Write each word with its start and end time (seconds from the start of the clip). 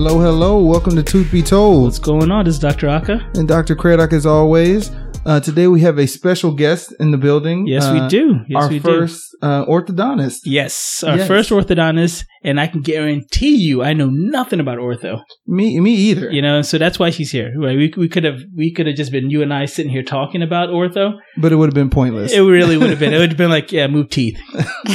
Hello, 0.00 0.20
hello. 0.20 0.62
Welcome 0.62 0.94
to 0.94 1.02
Tooth 1.02 1.32
Be 1.32 1.42
Told. 1.42 1.82
What's 1.82 1.98
going 1.98 2.30
on? 2.30 2.44
This 2.44 2.54
is 2.54 2.60
Dr. 2.60 2.86
Ackah. 2.86 3.36
And 3.36 3.48
Dr. 3.48 3.74
Cradoc, 3.74 4.12
as 4.12 4.26
always. 4.26 4.92
Uh, 5.26 5.38
today 5.40 5.66
we 5.66 5.80
have 5.82 5.98
a 5.98 6.06
special 6.06 6.52
guest 6.52 6.94
in 7.00 7.10
the 7.10 7.18
building. 7.18 7.66
Yes, 7.66 7.84
Uh, 7.84 7.92
we 8.00 8.08
do. 8.08 8.40
Yes, 8.48 8.62
our 8.62 8.68
we 8.70 8.78
first 8.78 9.22
uh, 9.42 9.66
orthodontist. 9.66 10.38
Yes, 10.44 11.04
our 11.06 11.18
Yes. 11.18 11.28
first 11.28 11.50
orthodontist, 11.50 12.24
and 12.42 12.58
I 12.58 12.66
can 12.66 12.80
guarantee 12.80 13.56
you, 13.56 13.82
I 13.82 13.92
know 13.92 14.08
nothing 14.10 14.58
about 14.58 14.78
ortho. 14.78 15.20
Me, 15.46 15.78
me 15.80 15.92
either. 15.94 16.30
You 16.30 16.40
know, 16.40 16.62
so 16.62 16.78
that's 16.78 16.98
why 16.98 17.10
she's 17.10 17.30
here. 17.30 17.52
Right? 17.58 17.76
We 17.76 17.92
we 17.96 18.08
could 18.08 18.24
have 18.24 18.40
we 18.56 18.72
could 18.72 18.86
have 18.86 18.96
just 18.96 19.12
been 19.12 19.28
you 19.28 19.42
and 19.42 19.52
I 19.52 19.66
sitting 19.66 19.92
here 19.92 20.02
talking 20.02 20.40
about 20.42 20.70
ortho. 20.70 21.18
But 21.36 21.52
it 21.52 21.56
would 21.56 21.66
have 21.68 21.74
been 21.74 21.90
pointless. 21.90 22.32
It 22.32 22.40
really 22.40 22.78
would 22.78 22.88
have 22.90 23.00
been. 23.00 23.12
It 23.12 23.18
would 23.18 23.28
have 23.30 23.38
been 23.38 23.50
like, 23.50 23.70
yeah, 23.76 23.86
move 23.86 24.08
teeth, 24.08 24.38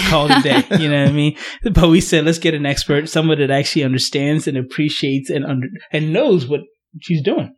call 0.10 0.32
it 0.32 0.40
a 0.40 0.42
day. 0.42 0.64
You 0.82 0.90
know 0.90 1.02
what 1.04 1.10
I 1.10 1.14
mean? 1.14 1.38
But 1.64 1.90
we 1.90 2.02
said, 2.02 2.26
let's 2.26 2.40
get 2.40 2.56
an 2.56 2.66
expert, 2.66 3.08
someone 3.08 3.38
that 3.40 3.52
actually 3.52 3.84
understands 3.84 4.48
and 4.48 4.58
appreciates 4.58 5.30
and 5.30 5.46
under 5.46 5.68
and 5.92 6.12
knows 6.12 6.48
what 6.48 6.62
she's 7.02 7.22
doing. 7.22 7.54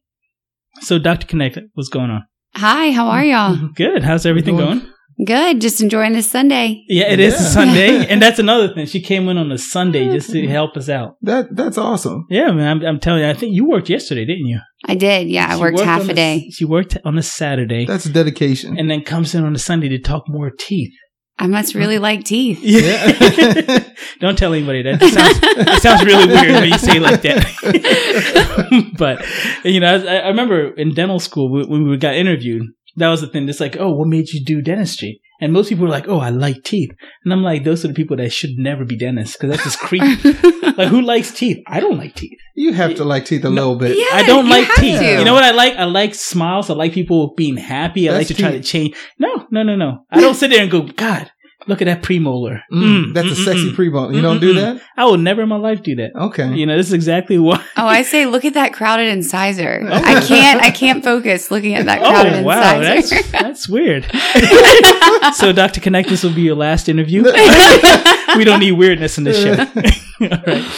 So, 0.81 0.99
Doctor 0.99 1.25
Knecht, 1.38 1.61
what's 1.75 1.89
going 1.89 2.09
on? 2.09 2.23
Hi, 2.57 2.91
how 2.91 3.07
are 3.09 3.25
y'all? 3.25 3.67
Good. 3.75 4.01
How's 4.01 4.25
everything 4.25 4.55
going? 4.55 4.81
Good. 5.25 5.59
Just 5.59 5.81
enjoying 5.81 6.13
this 6.13 6.31
Sunday. 6.31 6.85
Yeah, 6.87 7.11
it 7.11 7.19
is 7.19 7.33
a 7.33 7.43
Sunday, 7.43 8.05
and 8.09 8.21
that's 8.21 8.39
another 8.39 8.73
thing. 8.73 8.85
She 8.85 9.01
came 9.01 9.27
in 9.27 9.37
on 9.37 9.51
a 9.51 9.57
Sunday 9.57 10.07
oh, 10.07 10.13
just 10.13 10.29
to 10.31 10.47
help 10.47 10.77
us 10.77 10.87
out. 10.87 11.17
that 11.21 11.53
That's 11.53 11.77
awesome. 11.77 12.25
Yeah, 12.29 12.51
man, 12.51 12.77
I'm, 12.77 12.85
I'm 12.85 12.99
telling 13.01 13.23
you. 13.23 13.29
I 13.29 13.33
think 13.33 13.53
you 13.53 13.67
worked 13.67 13.89
yesterday, 13.89 14.23
didn't 14.25 14.45
you? 14.47 14.59
I 14.85 14.95
did. 14.95 15.27
Yeah, 15.27 15.47
I 15.49 15.55
She 15.55 15.61
worked 15.61 15.79
half 15.81 16.01
on 16.01 16.09
a 16.09 16.13
a- 16.13 16.15
day. 16.15 16.49
She 16.51 16.63
worked 16.63 16.97
on 17.03 17.17
a 17.17 17.23
Saturday, 17.23 17.85
That's 17.85 18.05
dedication. 18.05 18.79
and 18.79 18.89
then 18.89 19.03
comes 19.03 19.35
in 19.35 19.43
on 19.43 19.53
a 19.53 19.59
Sunday 19.59 19.89
to 19.89 19.99
talk 19.99 20.23
more 20.29 20.49
teeth. 20.57 20.93
I 21.38 21.48
must 21.48 21.75
really 21.75 21.99
like 21.99 22.23
teeth. 22.23 22.59
Yeah. 22.62 23.84
Don't 24.20 24.38
tell 24.38 24.53
anybody 24.53 24.84
that. 24.84 25.02
It 25.02 25.13
sounds, 25.13 25.39
it 25.77 25.82
sounds 25.82 26.05
really 26.05 26.27
weird 26.27 26.51
when 26.54 26.70
you 26.70 26.77
say 26.77 26.98
it 26.98 27.01
like 27.01 27.21
that. 27.23 28.93
but 28.98 29.26
you 29.65 29.79
know, 29.79 29.96
I, 29.96 30.18
I 30.20 30.27
remember 30.29 30.70
in 30.76 30.93
dental 30.93 31.20
school 31.20 31.49
when 31.51 31.70
when 31.70 31.90
we 31.90 31.98
got 31.98 32.15
interviewed. 32.15 32.63
That 32.98 33.09
was 33.09 33.20
the 33.20 33.27
thing. 33.27 33.49
It's 33.49 33.59
like, 33.59 33.76
oh, 33.77 33.91
what 33.93 34.07
made 34.07 34.29
you 34.29 34.41
do 34.41 34.62
dentistry? 34.62 35.20
And 35.41 35.51
most 35.51 35.68
people 35.68 35.84
are 35.84 35.90
like, 35.90 36.07
oh, 36.07 36.20
I 36.20 36.29
like 36.29 36.63
teeth. 36.63 36.91
And 37.26 37.34
I'm 37.34 37.43
like, 37.43 37.65
those 37.65 37.84
are 37.84 37.90
the 37.90 37.93
people 37.93 38.15
that 38.15 38.31
should 38.31 38.52
never 38.57 38.85
be 38.85 38.96
dentists 38.98 39.35
because 39.35 39.49
that's 39.49 39.63
just 39.65 39.79
creepy. 39.79 40.15
like, 40.77 40.87
who 40.87 41.02
likes 41.02 41.34
teeth? 41.34 41.62
I 41.68 41.81
don't 41.81 41.98
like 41.98 42.15
teeth. 42.15 42.40
you 42.55 42.71
have 42.71 42.96
to 42.96 43.04
like 43.04 43.26
teeth 43.26 43.43
a 43.43 43.49
No. 43.49 43.71
little 43.71 43.76
bit. 43.76 43.98
Yeah. 43.98 44.05
I 44.15 44.24
don't 44.26 44.46
you 44.46 44.52
like 44.52 44.68
have 44.68 44.76
teeth. 44.77 44.99
to. 44.99 45.20
You 45.20 45.26
know 45.26 45.34
what 45.34 45.43
I 45.43 45.52
like? 45.52 45.74
I 45.76 45.84
like 45.84 46.15
smiles. 46.15 46.70
I 46.70 46.74
like 46.74 46.93
people 46.93 47.34
being 47.35 47.57
happy. 47.57 48.07
I 48.07 48.13
That's 48.13 48.29
like 48.29 48.37
to 48.37 48.41
try 48.41 48.52
to 48.54 48.62
change. 48.63 48.96
No, 49.20 49.46
no, 49.52 49.63
no, 49.63 49.76
no. 49.76 50.05
I 50.09 50.21
don't 50.21 50.35
sit 50.35 50.52
there 50.52 50.62
and 50.62 50.71
go, 50.71 50.84
God, 50.84 51.29
look 51.68 51.82
at 51.82 51.85
that 51.85 52.02
premolar. 52.04 52.62
Mm, 52.71 52.84
Mm, 53.08 53.13
that's 53.13 53.27
a 53.27 53.32
mm, 53.32 53.44
sexy 53.46 53.71
mm, 53.71 53.76
pre-bone. 53.76 54.13
You 54.13 54.20
Mm, 54.20 54.24
don't 54.24 54.38
mm, 54.38 54.41
do 54.41 54.54
mm. 54.54 54.55
that? 54.55 54.82
I 54.98 55.05
will 55.05 55.18
never 55.18 55.41
in 55.44 55.49
my 55.49 55.55
life 55.58 55.82
do 55.84 55.96
that. 55.96 56.12
Okay. 56.16 56.54
You 56.54 56.66
know, 56.66 56.77
this 56.77 56.88
is 56.88 56.94
exactly 56.94 57.38
why. 57.40 57.63
Oh, 57.77 57.85
I 57.88 58.04
say, 58.04 58.26
look 58.26 58.46
at 58.46 58.54
that 58.54 58.74
crowded 58.74 59.08
incisor. 59.10 59.82
Oh. 59.84 59.93
I 59.93 60.21
can't. 60.21 60.62
I 60.62 60.71
can't 60.71 61.04
focus 61.04 61.52
looking 61.52 61.74
at 61.76 61.86
that 61.86 61.99
crowded 61.99 62.34
Oh 62.34 62.43
wow, 62.43 62.80
incisor. 62.80 63.16
that's 63.16 63.32
that's 63.32 63.70
weird. 63.70 64.06
so, 65.36 65.52
Doctor 65.52 65.81
Knecht, 65.81 66.08
this 66.08 66.24
will 66.24 66.34
be 66.34 66.41
your 66.44 66.56
last 66.56 66.88
interview. 66.90 67.24
we 68.38 68.44
don't 68.44 68.59
need 68.59 68.74
weirdness 68.74 69.18
in 69.18 69.24
this 69.25 69.41
show. 69.41 69.52
All 69.52 70.30
right. 70.47 70.72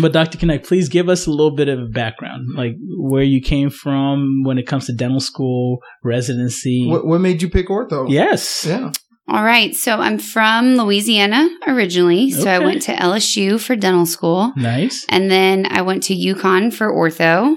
But 0.00 0.12
Doctor 0.12 0.36
Knecht, 0.38 0.66
please 0.66 0.88
give 0.90 1.08
us 1.08 1.26
a 1.26 1.30
little 1.30 1.54
bit 1.56 1.68
of 1.68 1.78
a 1.78 1.86
background, 1.86 2.48
like 2.54 2.74
where 2.98 3.22
you 3.22 3.40
came 3.40 3.70
from 3.70 4.42
when 4.44 4.58
it 4.58 4.66
comes 4.66 4.86
to 4.86 4.92
dental 4.92 5.20
school, 5.20 5.78
residency. 6.04 6.86
what, 6.86 7.06
what 7.06 7.20
made 7.20 7.40
you 7.40 7.48
pick 7.48 7.68
ortho? 7.68 8.10
yes. 8.10 8.66
Yeah. 8.68 8.90
All 9.28 9.42
right. 9.42 9.74
So 9.74 9.96
I'm 9.96 10.18
from 10.18 10.76
Louisiana 10.76 11.48
originally. 11.66 12.30
So 12.30 12.48
I 12.48 12.60
went 12.60 12.82
to 12.82 12.92
LSU 12.94 13.60
for 13.60 13.74
dental 13.74 14.06
school, 14.06 14.52
Nice. 14.56 15.04
and 15.08 15.30
then 15.30 15.66
I 15.68 15.82
went 15.82 16.04
to 16.04 16.14
UConn 16.14 16.72
for 16.72 16.92
ortho. 16.92 17.56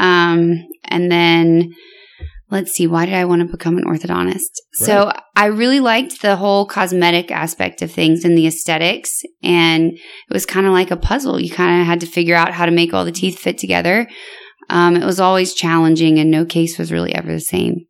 Um, 0.00 0.54
and 0.84 1.10
then 1.10 1.72
let's 2.50 2.72
see, 2.72 2.86
why 2.86 3.04
did 3.04 3.14
I 3.14 3.24
want 3.26 3.42
to 3.42 3.48
become 3.48 3.76
an 3.78 3.84
orthodontist? 3.84 4.50
So 4.72 5.12
I 5.36 5.46
really 5.46 5.80
liked 5.80 6.22
the 6.22 6.36
whole 6.36 6.66
cosmetic 6.66 7.30
aspect 7.30 7.82
of 7.82 7.90
things 7.92 8.24
and 8.24 8.36
the 8.36 8.46
aesthetics. 8.46 9.22
And 9.42 9.92
it 9.92 10.32
was 10.32 10.46
kind 10.46 10.66
of 10.66 10.72
like 10.72 10.90
a 10.90 10.96
puzzle. 10.96 11.40
You 11.40 11.50
kind 11.50 11.80
of 11.80 11.86
had 11.86 12.00
to 12.00 12.06
figure 12.06 12.34
out 12.36 12.52
how 12.54 12.64
to 12.66 12.72
make 12.72 12.94
all 12.94 13.04
the 13.04 13.12
teeth 13.12 13.38
fit 13.38 13.58
together. 13.58 14.08
Um, 14.70 14.96
it 14.96 15.04
was 15.04 15.18
always 15.20 15.54
challenging, 15.54 16.18
and 16.18 16.30
no 16.30 16.44
case 16.44 16.78
was 16.78 16.92
really 16.92 17.14
ever 17.14 17.32
the 17.32 17.40
same. 17.40 17.86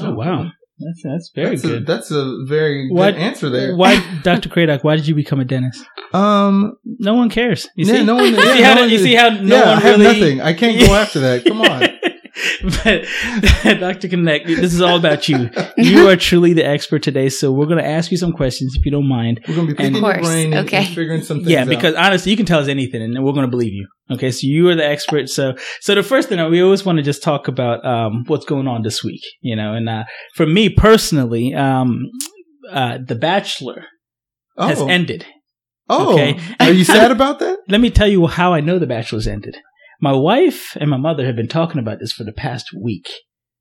Oh 0.00 0.12
wow, 0.12 0.50
that's 0.78 1.02
that's 1.02 1.30
very 1.34 1.50
that's 1.50 1.64
A, 1.64 1.68
good. 1.68 1.86
that's 1.86 2.10
a 2.10 2.44
very 2.46 2.90
What- 2.90 3.14
good 3.14 3.20
answer 3.22 3.48
there. 3.50 3.76
Why, 3.76 4.02
Doctor 4.22 4.48
Cradoc? 4.48 4.84
Why 4.84 4.96
did 4.96 5.06
you 5.06 5.14
become 5.14 5.40
a 5.40 5.44
dentist? 5.44 5.84
Um, 6.12 6.76
No 6.84 7.14
one 7.14 7.30
cares. 7.30 7.68
You 7.76 7.86
yeah, 7.86 7.94
see, 8.00 8.04
no 8.04 8.14
one. 8.16 8.24
you 8.30 8.36
yeah, 8.36 8.54
see 8.54 8.62
how 8.62 8.74
no 8.74 8.80
one- 8.82 8.90
you 8.90 8.98
see 8.98 9.14
how 9.14 9.28
no 9.30 9.56
yeah, 9.56 9.68
one 9.68 9.68
I 9.78 9.80
have 9.80 9.98
really 10.00 10.20
nothing. 10.20 10.40
I 10.40 10.52
can't 10.54 10.78
go 10.86 10.94
after 10.94 11.20
that. 11.20 11.44
Come 11.44 11.60
on. 11.62 11.82
but 12.62 13.04
Dr. 13.80 14.08
Knecht, 14.08 14.46
this 14.46 14.74
is 14.74 14.80
all 14.80 14.96
about 14.96 15.28
you. 15.28 15.50
You 15.76 16.08
are 16.08 16.16
truly 16.16 16.52
the 16.52 16.66
expert 16.66 17.02
today, 17.02 17.28
so 17.28 17.50
we're 17.52 17.66
going 17.66 17.82
to 17.82 17.86
ask 17.88 18.10
you 18.10 18.16
some 18.16 18.32
questions 18.32 18.74
if 18.76 18.84
you 18.84 18.90
don't 18.92 19.08
mind. 19.08 19.40
We're 19.48 19.56
gonna 19.56 19.68
be 19.68 19.74
picking 19.74 19.96
Of 19.96 20.02
your 20.02 20.22
brain 20.22 20.52
and, 20.52 20.66
Okay. 20.66 20.78
and 20.78 20.88
figuring 20.88 21.22
some 21.22 21.38
things 21.38 21.50
Yeah, 21.50 21.62
out. 21.62 21.68
because 21.68 21.94
honestly, 21.94 22.30
you 22.30 22.36
can 22.36 22.46
tell 22.46 22.60
us 22.60 22.68
anything, 22.68 23.02
and 23.02 23.24
we're 23.24 23.32
going 23.32 23.46
to 23.46 23.50
believe 23.50 23.72
you. 23.72 23.86
Okay, 24.10 24.30
so 24.30 24.40
you 24.46 24.68
are 24.68 24.74
the 24.74 24.86
expert. 24.86 25.28
So, 25.28 25.54
so 25.80 25.94
the 25.94 26.02
first 26.02 26.28
thing 26.28 26.38
we 26.50 26.62
always 26.62 26.84
want 26.84 26.96
to 26.98 27.02
just 27.02 27.22
talk 27.22 27.48
about 27.48 27.84
um, 27.84 28.24
what's 28.26 28.44
going 28.44 28.68
on 28.68 28.82
this 28.82 29.02
week, 29.02 29.22
you 29.40 29.56
know. 29.56 29.74
And 29.74 29.88
uh, 29.88 30.04
for 30.34 30.46
me 30.46 30.68
personally, 30.68 31.54
um, 31.54 32.04
uh, 32.70 32.98
The 33.04 33.14
Bachelor 33.16 33.84
oh, 34.56 34.68
has 34.68 34.80
ended. 34.82 35.24
oh, 35.88 36.12
okay. 36.14 36.38
are 36.60 36.70
you 36.70 36.84
sad 36.96 37.10
about 37.10 37.38
that? 37.40 37.58
Let 37.68 37.80
me 37.80 37.90
tell 37.90 38.06
you 38.08 38.26
how 38.26 38.52
I 38.52 38.60
know 38.60 38.78
The 38.78 38.86
Bachelor's 38.86 39.26
ended. 39.26 39.56
My 40.00 40.12
wife 40.12 40.76
and 40.76 40.90
my 40.90 40.96
mother 40.96 41.24
have 41.26 41.36
been 41.36 41.48
talking 41.48 41.80
about 41.80 42.00
this 42.00 42.12
for 42.12 42.24
the 42.24 42.32
past 42.32 42.70
week. 42.78 43.10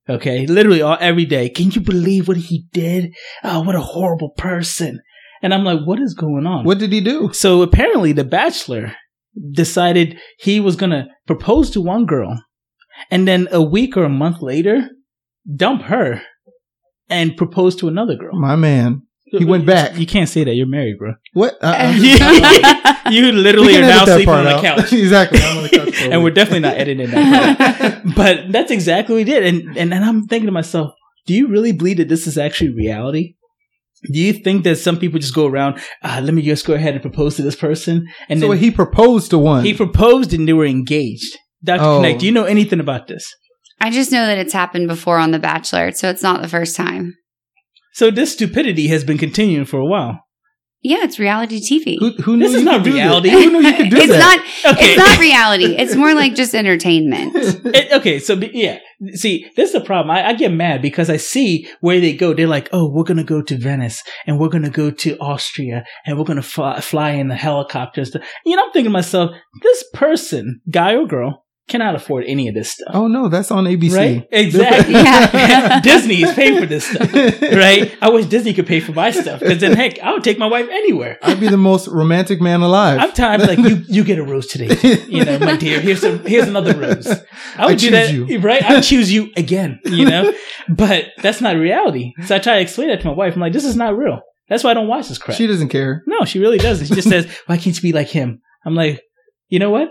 Okay, 0.08 0.46
literally 0.46 0.82
all 0.82 0.98
every 1.00 1.26
day. 1.26 1.50
Can 1.50 1.72
you 1.72 1.82
believe 1.82 2.28
what 2.28 2.38
he 2.38 2.66
did? 2.72 3.14
Oh, 3.44 3.62
what 3.62 3.76
a 3.76 3.82
horrible 3.82 4.32
person! 4.38 5.00
And 5.42 5.54
I'm 5.54 5.64
like, 5.64 5.80
what 5.86 6.00
is 6.00 6.14
going 6.14 6.46
on? 6.46 6.66
What 6.66 6.80
did 6.80 6.92
he 6.92 7.02
do? 7.02 7.32
So 7.34 7.62
apparently, 7.62 8.12
The 8.12 8.24
Bachelor 8.24 8.96
decided 9.52 10.18
he 10.40 10.60
was 10.60 10.76
gonna 10.76 11.08
propose 11.26 11.72
to 11.72 11.82
one 11.82 12.06
girl, 12.06 12.40
and 13.10 13.28
then 13.28 13.48
a 13.52 13.62
week 13.62 13.98
or 13.98 14.04
a 14.04 14.10
month 14.10 14.42
later, 14.42 14.90
dump 15.56 15.84
her 15.84 16.22
and 17.10 17.38
propose 17.38 17.76
to 17.78 17.88
another 17.88 18.16
girl. 18.16 18.40
My 18.40 18.56
man, 18.56 19.02
he 19.32 19.44
went 19.46 19.66
back. 19.66 19.98
You 19.98 20.06
can't 20.06 20.30
say 20.30 20.44
that. 20.44 20.54
You're 20.56 20.68
married, 20.68 20.98
bro. 20.98 21.14
what? 21.34 21.58
Uh-uh. 21.62 23.10
you 23.12 23.32
literally 23.32 23.78
are 23.78 23.82
now 23.82 24.06
sleeping 24.06 24.30
on 24.30 24.46
the 24.46 24.52
out. 24.56 24.62
couch. 24.64 24.94
exactly. 24.94 25.40
I'm 25.42 25.58
on 25.58 25.64
the 25.64 25.70
couch. 25.70 26.02
and 26.02 26.24
we're 26.24 26.30
definitely 26.32 26.60
not 26.62 26.76
editing 26.78 27.10
that. 27.12 28.02
but 28.16 28.52
that's 28.52 28.72
exactly 28.72 29.16
what 29.16 29.20
he 29.20 29.26
did. 29.26 29.44
And, 29.44 29.78
and 29.78 29.94
and 29.94 30.06
I'm 30.06 30.28
thinking 30.28 30.46
to 30.48 30.52
myself, 30.52 30.94
do 31.26 31.34
you 31.34 31.48
really 31.48 31.72
believe 31.72 31.98
that 31.98 32.08
this 32.10 32.28
is 32.28 32.38
actually 32.38 32.74
reality? 32.74 33.36
Do 34.12 34.20
you 34.20 34.34
think 34.34 34.64
that 34.66 34.76
some 34.78 35.00
people 35.00 35.20
just 35.20 35.34
go 35.34 35.48
around? 35.48 35.80
Uh, 36.04 36.22
let 36.24 36.34
me 36.36 36.44
just 36.44 36.66
go 36.68 36.74
ahead 36.76 36.94
and 36.94 37.02
propose 37.02 37.38
to 37.38 37.42
this 37.42 37.56
person, 37.56 38.08
and 38.30 38.40
so 38.40 38.50
then 38.50 38.58
he 38.60 38.70
proposed 38.70 39.32
to 39.32 39.40
one. 39.40 39.64
he 39.66 39.74
proposed 39.74 40.32
and 40.34 40.48
they 40.48 40.54
were 40.54 40.66
engaged. 40.66 41.36
Doctor 41.64 41.84
Oh. 41.86 42.02
Knecht, 42.02 42.20
do 42.20 42.26
you 42.28 42.32
know 42.32 42.44
anything 42.44 42.80
about 42.80 43.08
this? 43.08 43.34
I 43.82 43.90
just 43.90 44.12
know 44.12 44.26
that 44.28 44.38
it's 44.38 44.54
happened 44.54 44.88
before 44.88 45.18
on 45.18 45.32
The 45.32 45.40
Bachelor, 45.40 45.92
so 45.92 46.10
it's 46.10 46.22
not 46.22 46.42
the 46.44 46.48
first 46.48 46.76
time. 46.76 47.16
So 47.96 48.12
this 48.12 48.34
stupidity 48.34 48.88
has 48.90 49.06
been 49.06 49.18
continuing 49.18 49.64
for 49.66 49.80
a 49.80 49.86
while. 49.86 50.20
Yeah, 50.82 50.98
it's 51.06 51.18
reality 51.18 51.62
TV. 51.62 51.96
who, 51.98 52.12
who 52.22 52.36
knew 52.36 52.46
This 52.46 52.56
is 52.56 52.64
not 52.64 52.84
could 52.84 52.94
reality. 52.94 53.30
Who 53.30 53.50
knew 53.52 53.62
you 53.62 53.74
could 53.74 53.90
do 53.90 53.96
it's 53.96 54.12
that? 54.12 54.20
not. 54.66 54.74
Okay, 54.76 54.90
It's 54.94 54.98
not 54.98 55.18
reality. 55.20 55.76
It's 55.78 55.96
more 55.96 56.14
like 56.14 56.36
just 56.36 56.54
entertainment. 56.54 57.34
It- 57.74 57.94
okay, 57.94 58.20
so 58.20 58.34
yeah, 58.36 58.80
see, 59.14 59.50
this 59.56 59.70
is 59.70 59.74
the 59.74 59.80
problem. 59.82 60.12
I, 60.16 60.28
I 60.28 60.34
get 60.34 60.52
mad 60.52 60.82
because 60.82 61.10
I 61.10 61.16
see 61.18 61.68
where 61.80 62.02
they 62.02 62.14
go. 62.14 62.34
They're 62.34 62.48
like, 62.48 62.68
"Oh, 62.74 62.92
we're 62.92 63.04
gonna 63.06 63.24
go 63.24 63.42
to 63.42 63.58
Venice, 63.58 64.04
and 64.28 64.40
we're 64.40 64.50
gonna 64.50 64.70
go 64.70 64.92
to 64.92 65.18
Austria, 65.20 65.86
and 66.06 66.18
we're 66.18 66.26
gonna 66.26 66.44
fly, 66.44 66.82
fly 66.82 67.12
in 67.12 67.30
the 67.30 67.36
helicopters." 67.36 68.14
You 68.46 68.56
know, 68.58 68.64
I'm 68.66 68.72
thinking 68.72 68.92
to 68.92 69.00
myself, 69.02 69.32
this 69.64 69.86
person, 69.94 70.60
guy 70.70 70.94
or 70.96 71.08
girl, 71.08 71.45
cannot 71.68 71.96
afford 71.96 72.26
any 72.28 72.48
of 72.48 72.54
this 72.54 72.72
stuff. 72.72 72.92
Oh 72.94 73.08
no, 73.08 73.28
that's 73.28 73.50
on 73.52 73.66
ABC. 73.66 73.96
Right? 73.96 74.28
Exactly. 74.32 74.94
Yeah. 75.46 75.80
Disney 75.84 76.22
is 76.24 76.34
paying 76.34 76.60
for 76.60 76.66
this 76.66 76.86
stuff, 76.88 77.12
right? 77.14 77.96
I 78.02 78.10
wish 78.10 78.26
Disney 78.26 78.54
could 78.54 78.68
pay 78.68 78.80
for 78.80 78.92
my 78.94 79.12
stuff 79.12 79.40
because 79.40 79.60
then, 79.60 79.74
heck, 79.74 80.00
I 80.00 80.14
would 80.14 80.24
take 80.24 80.38
my 80.38 80.48
wife 80.48 80.68
anywhere. 80.70 81.18
I'd 81.22 81.40
be 81.40 81.48
the 81.48 81.58
most 81.58 81.88
romantic 81.88 82.42
man 82.42 82.62
alive. 82.62 83.00
I'm 83.00 83.12
tired. 83.12 83.42
Like 83.42 83.60
you, 83.60 83.84
you 83.88 84.04
get 84.04 84.20
a 84.20 84.24
rose 84.24 84.48
today. 84.48 84.76
You 85.08 85.26
know, 85.26 85.40
my 85.40 85.56
dear. 85.58 85.80
Here's 85.80 86.04
a, 86.04 86.18
here's 86.20 86.48
another 86.48 86.76
rose. 86.78 87.08
I 87.58 87.66
would 87.66 87.74
I 87.74 87.76
do 87.76 87.92
that, 87.92 88.12
you. 88.14 88.40
right? 88.40 88.64
I 88.64 88.76
would 88.76 88.84
choose 88.84 89.12
you 89.12 89.32
again. 89.38 89.80
You 89.86 90.06
know, 90.06 90.34
but 90.70 91.06
that's 91.22 91.42
not 91.42 91.56
reality. 91.56 92.14
So 92.26 92.36
I 92.36 92.40
try 92.40 92.56
to 92.56 92.62
explain 92.62 92.90
that 92.90 93.02
to 93.02 93.08
my 93.08 93.14
wife. 93.14 93.34
I'm 93.36 93.42
like, 93.42 93.54
this 93.54 93.66
is 93.66 93.76
not 93.76 93.96
real. 93.98 94.22
That's 94.50 94.64
why 94.64 94.72
I 94.72 94.74
don't 94.76 94.88
watch 94.88 95.08
this 95.10 95.18
crap. 95.18 95.38
she 95.38 95.48
doesn't 95.48 95.70
care. 95.70 96.04
no, 96.06 96.24
she 96.26 96.40
really 96.40 96.58
doesn't. 96.60 96.88
She 96.88 96.96
just 96.96 97.10
says, 97.10 97.26
why 97.48 97.58
can't 97.58 97.76
you 97.76 97.82
be 97.82 97.94
like 97.94 98.08
him? 98.10 98.42
I'm 98.66 98.76
like, 98.76 99.02
you 99.50 99.60
know 99.60 99.72
what? 99.72 99.90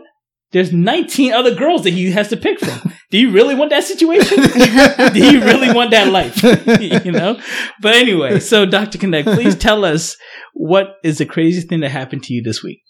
There's 0.55 0.73
19 0.73 1.33
other 1.33 1.53
girls 1.53 1.83
that 1.83 1.95
he 1.95 2.13
has 2.13 2.29
to 2.29 2.37
pick 2.37 2.61
from. 2.61 2.93
Do 3.11 3.19
you 3.19 3.33
really 3.33 3.57
want 3.57 3.71
that 3.71 3.83
situation? 3.83 4.37
Do 5.13 5.19
you 5.19 5.41
really 5.41 5.73
want 5.73 5.91
that 5.91 6.13
life? 6.13 6.41
you 7.05 7.11
know? 7.11 7.41
But 7.83 7.97
anyway, 7.97 8.39
so 8.39 8.65
Dr. 8.65 8.99
Knecht, 8.99 9.35
please 9.35 9.57
tell 9.57 9.85
us 9.85 10.17
what 10.53 10.95
is 11.03 11.19
the 11.19 11.27
craziest 11.27 11.69
thing 11.69 11.81
that 11.81 11.91
happened 11.91 12.23
to 12.25 12.35
you 12.35 12.41
this 12.41 12.63
week? 12.63 12.83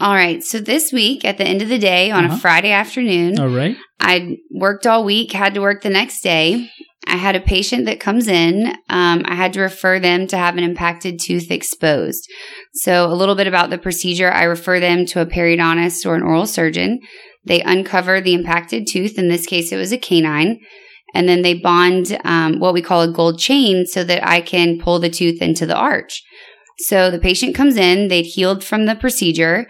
All 0.00 0.14
right. 0.14 0.42
So 0.42 0.58
this 0.58 0.92
week, 0.92 1.24
at 1.24 1.36
the 1.36 1.44
end 1.44 1.60
of 1.60 1.68
the 1.68 1.78
day, 1.78 2.10
on 2.10 2.24
Uh-huh. 2.24 2.36
a 2.36 2.38
Friday 2.38 2.72
afternoon, 2.72 3.38
All 3.38 3.48
right. 3.48 3.76
I 4.00 4.36
worked 4.50 4.86
all 4.86 5.04
week, 5.04 5.32
had 5.32 5.52
to 5.54 5.60
work 5.60 5.82
the 5.82 5.90
next 5.90 6.22
day. 6.22 6.70
I 7.06 7.16
had 7.16 7.36
a 7.36 7.40
patient 7.40 7.86
that 7.86 8.00
comes 8.00 8.28
in. 8.28 8.68
Um, 8.88 9.22
I 9.26 9.34
had 9.34 9.52
to 9.54 9.60
refer 9.60 9.98
them 9.98 10.26
to 10.28 10.36
have 10.36 10.56
an 10.56 10.64
impacted 10.64 11.18
tooth 11.20 11.50
exposed. 11.50 12.26
So, 12.74 13.10
a 13.10 13.14
little 13.14 13.34
bit 13.34 13.46
about 13.46 13.70
the 13.70 13.78
procedure 13.78 14.30
I 14.30 14.44
refer 14.44 14.80
them 14.80 15.04
to 15.06 15.20
a 15.20 15.26
periodontist 15.26 16.06
or 16.06 16.14
an 16.14 16.22
oral 16.22 16.46
surgeon. 16.46 17.00
They 17.44 17.60
uncover 17.62 18.20
the 18.20 18.34
impacted 18.34 18.86
tooth. 18.86 19.18
In 19.18 19.28
this 19.28 19.46
case, 19.46 19.72
it 19.72 19.76
was 19.76 19.92
a 19.92 19.98
canine. 19.98 20.60
And 21.14 21.28
then 21.28 21.42
they 21.42 21.54
bond 21.54 22.16
um, 22.24 22.60
what 22.60 22.72
we 22.74 22.82
call 22.82 23.02
a 23.02 23.12
gold 23.12 23.38
chain 23.40 23.84
so 23.86 24.04
that 24.04 24.26
I 24.26 24.40
can 24.40 24.78
pull 24.78 24.98
the 25.00 25.10
tooth 25.10 25.42
into 25.42 25.66
the 25.66 25.74
arch. 25.74 26.22
So 26.82 27.10
the 27.10 27.18
patient 27.18 27.54
comes 27.54 27.76
in, 27.76 28.08
they'd 28.08 28.22
healed 28.22 28.64
from 28.64 28.86
the 28.86 28.94
procedure, 28.94 29.68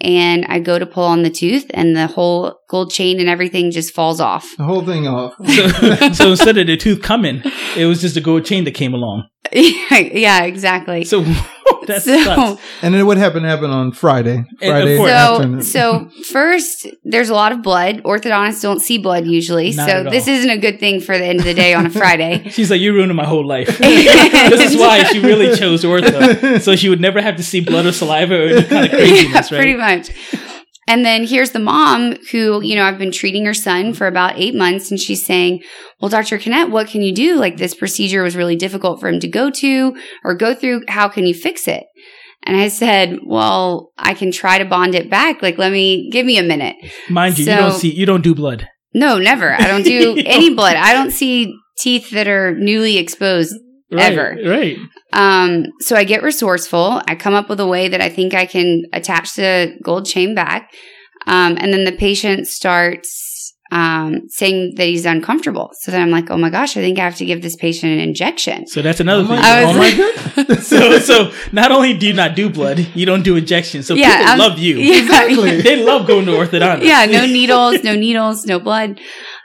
and 0.00 0.44
I 0.46 0.58
go 0.60 0.78
to 0.78 0.86
pull 0.86 1.04
on 1.04 1.22
the 1.22 1.30
tooth, 1.30 1.66
and 1.70 1.96
the 1.96 2.06
whole 2.06 2.58
gold 2.68 2.90
chain 2.90 3.20
and 3.20 3.28
everything 3.28 3.70
just 3.70 3.94
falls 3.94 4.20
off. 4.20 4.48
The 4.56 4.64
whole 4.64 4.84
thing 4.84 5.06
off. 5.06 5.34
So, 5.52 6.12
so 6.12 6.30
instead 6.30 6.58
of 6.58 6.66
the 6.66 6.76
tooth 6.76 7.02
coming, 7.02 7.42
it 7.76 7.86
was 7.86 8.00
just 8.00 8.16
a 8.16 8.20
gold 8.20 8.44
chain 8.44 8.64
that 8.64 8.72
came 8.72 8.94
along. 8.94 9.28
yeah, 9.52 10.44
exactly. 10.44 11.04
So 11.04 11.22
that 11.86 12.02
So- 12.02 12.22
sucks. 12.22 12.62
And 12.80 12.94
then 12.94 13.06
what 13.06 13.16
happened 13.18 13.44
happened 13.44 13.72
on 13.72 13.92
Friday. 13.92 14.44
Friday. 14.60 14.96
So, 14.96 15.06
afternoon. 15.06 15.62
so 15.62 16.08
first, 16.30 16.86
there's 17.04 17.28
a 17.28 17.34
lot 17.34 17.52
of 17.52 17.60
blood. 17.62 18.02
Orthodontists 18.04 18.62
don't 18.62 18.80
see 18.80 18.98
blood 18.98 19.26
usually, 19.26 19.72
Not 19.72 19.88
so 19.88 20.04
this 20.04 20.26
isn't 20.28 20.50
a 20.50 20.58
good 20.58 20.78
thing 20.80 21.00
for 21.00 21.18
the 21.18 21.24
end 21.24 21.40
of 21.40 21.44
the 21.44 21.54
day 21.54 21.74
on 21.74 21.86
a 21.86 21.90
Friday. 21.90 22.48
She's 22.50 22.70
like, 22.70 22.80
you're 22.80 22.94
ruining 22.94 23.16
my 23.16 23.26
whole 23.26 23.46
life. 23.46 23.66
this 23.78 24.72
is 24.72 24.76
why 24.80 25.04
she 25.04 25.20
really 25.20 25.56
chose 25.56 25.84
ortho, 25.84 26.60
so 26.60 26.74
she 26.76 26.88
would 26.88 27.00
never 27.00 27.20
have 27.20 27.36
to 27.36 27.42
see 27.42 27.60
blood 27.60 27.84
or 27.86 27.92
saliva 27.92 28.34
or 28.34 28.46
any 28.48 28.62
kind 28.64 28.84
of 28.86 28.90
craziness, 28.92 29.50
yeah, 29.50 29.58
right? 29.58 29.64
Much. 29.82 30.10
And 30.88 31.04
then 31.04 31.26
here's 31.26 31.50
the 31.50 31.58
mom 31.58 32.16
who, 32.30 32.62
you 32.62 32.76
know, 32.76 32.84
I've 32.84 32.98
been 32.98 33.12
treating 33.12 33.44
her 33.46 33.54
son 33.54 33.94
for 33.94 34.06
about 34.06 34.38
eight 34.38 34.54
months, 34.54 34.90
and 34.90 34.98
she's 34.98 35.24
saying, 35.24 35.62
Well, 36.00 36.08
Dr. 36.08 36.38
Knecht, 36.38 36.70
what 36.70 36.88
can 36.88 37.02
you 37.02 37.12
do? 37.12 37.36
Like, 37.36 37.56
this 37.56 37.74
procedure 37.74 38.22
was 38.22 38.36
really 38.36 38.56
difficult 38.56 39.00
for 39.00 39.08
him 39.08 39.20
to 39.20 39.28
go 39.28 39.50
to 39.50 39.96
or 40.24 40.34
go 40.34 40.54
through. 40.54 40.82
How 40.88 41.08
can 41.08 41.26
you 41.26 41.34
fix 41.34 41.66
it? 41.66 41.84
And 42.44 42.56
I 42.56 42.68
said, 42.68 43.18
Well, 43.24 43.92
I 43.96 44.14
can 44.14 44.32
try 44.32 44.58
to 44.58 44.64
bond 44.64 44.94
it 44.94 45.08
back. 45.10 45.42
Like, 45.42 45.58
let 45.58 45.72
me 45.72 46.10
give 46.10 46.26
me 46.26 46.38
a 46.38 46.42
minute. 46.42 46.76
Mind 47.08 47.38
you, 47.38 47.44
you 47.44 47.56
don't 47.56 47.72
see, 47.72 47.94
you 47.94 48.06
don't 48.06 48.22
do 48.22 48.34
blood. 48.34 48.68
No, 48.94 49.18
never. 49.18 49.52
I 49.52 49.66
don't 49.68 49.84
do 49.84 50.20
any 50.26 50.54
blood. 50.54 50.76
I 50.76 50.92
don't 50.94 51.12
see 51.12 51.54
teeth 51.78 52.10
that 52.10 52.28
are 52.28 52.54
newly 52.56 52.98
exposed 52.98 53.54
Right, 53.92 54.12
Ever. 54.12 54.38
right? 54.46 54.78
Um, 55.12 55.66
so 55.80 55.96
I 55.96 56.04
get 56.04 56.22
resourceful. 56.22 57.02
I 57.06 57.14
come 57.14 57.34
up 57.34 57.48
with 57.50 57.60
a 57.60 57.66
way 57.66 57.88
that 57.88 58.00
I 58.00 58.08
think 58.08 58.32
I 58.34 58.46
can 58.46 58.84
attach 58.92 59.34
the 59.34 59.76
gold 59.82 60.06
chain 60.06 60.34
back. 60.34 60.70
Um, 61.26 61.56
and 61.60 61.72
then 61.72 61.84
the 61.84 61.92
patient 61.92 62.46
starts 62.48 63.54
um, 63.70 64.22
saying 64.28 64.74
that 64.76 64.84
he's 64.86 65.06
uncomfortable. 65.06 65.70
So 65.80 65.90
then 65.90 66.02
I'm 66.02 66.10
like, 66.10 66.30
oh 66.30 66.36
my 66.36 66.50
gosh, 66.50 66.76
I 66.76 66.80
think 66.80 66.98
I 66.98 67.04
have 67.04 67.16
to 67.16 67.24
give 67.24 67.40
this 67.42 67.56
patient 67.56 67.92
an 67.92 68.00
injection. 68.00 68.66
So 68.66 68.82
that's 68.82 69.00
another 69.00 69.22
Oh 69.24 69.26
thing. 69.28 69.38
I 69.38 69.64
was 69.64 69.76
Oh 69.76 69.78
my 70.36 70.44
God. 70.44 70.58
so, 70.62 70.98
so 70.98 71.32
not 71.52 71.70
only 71.72 71.94
do 71.94 72.06
you 72.08 72.12
not 72.12 72.34
do 72.34 72.50
blood, 72.50 72.78
you 72.94 73.06
don't 73.06 73.22
do 73.22 73.36
injections. 73.36 73.86
So 73.86 73.94
Yeah, 73.94 74.16
people 74.16 74.28
I'm- 74.30 74.38
love 74.38 74.58
you. 74.58 74.76
Yeah, 74.78 75.02
Exactly. 75.02 75.60
They 75.62 75.82
love 75.84 76.06
going 76.06 76.26
to 76.26 76.32
orthodontist. 76.32 76.84
yeah, 76.84 77.06
no 77.06 77.24
needles, 77.24 77.82
no 77.84 77.94
needles, 77.94 78.44
no 78.46 78.58
blood. 78.58 79.00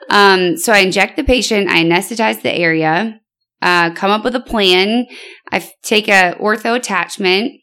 Um, 0.10 0.58
so 0.58 0.74
I 0.74 0.80
inject 0.80 1.16
the 1.18 1.24
patient, 1.24 1.70
I 1.70 1.84
anesthetize 1.84 2.42
the 2.42 2.54
area, 2.54 3.20
uh, 3.62 3.92
come 3.92 4.12
up 4.12 4.24
with 4.24 4.36
a 4.36 4.40
plan. 4.40 5.06
I 5.52 5.68
take 5.84 6.08
a 6.08 6.36
ortho 6.40 6.76
attachment, 6.76 7.54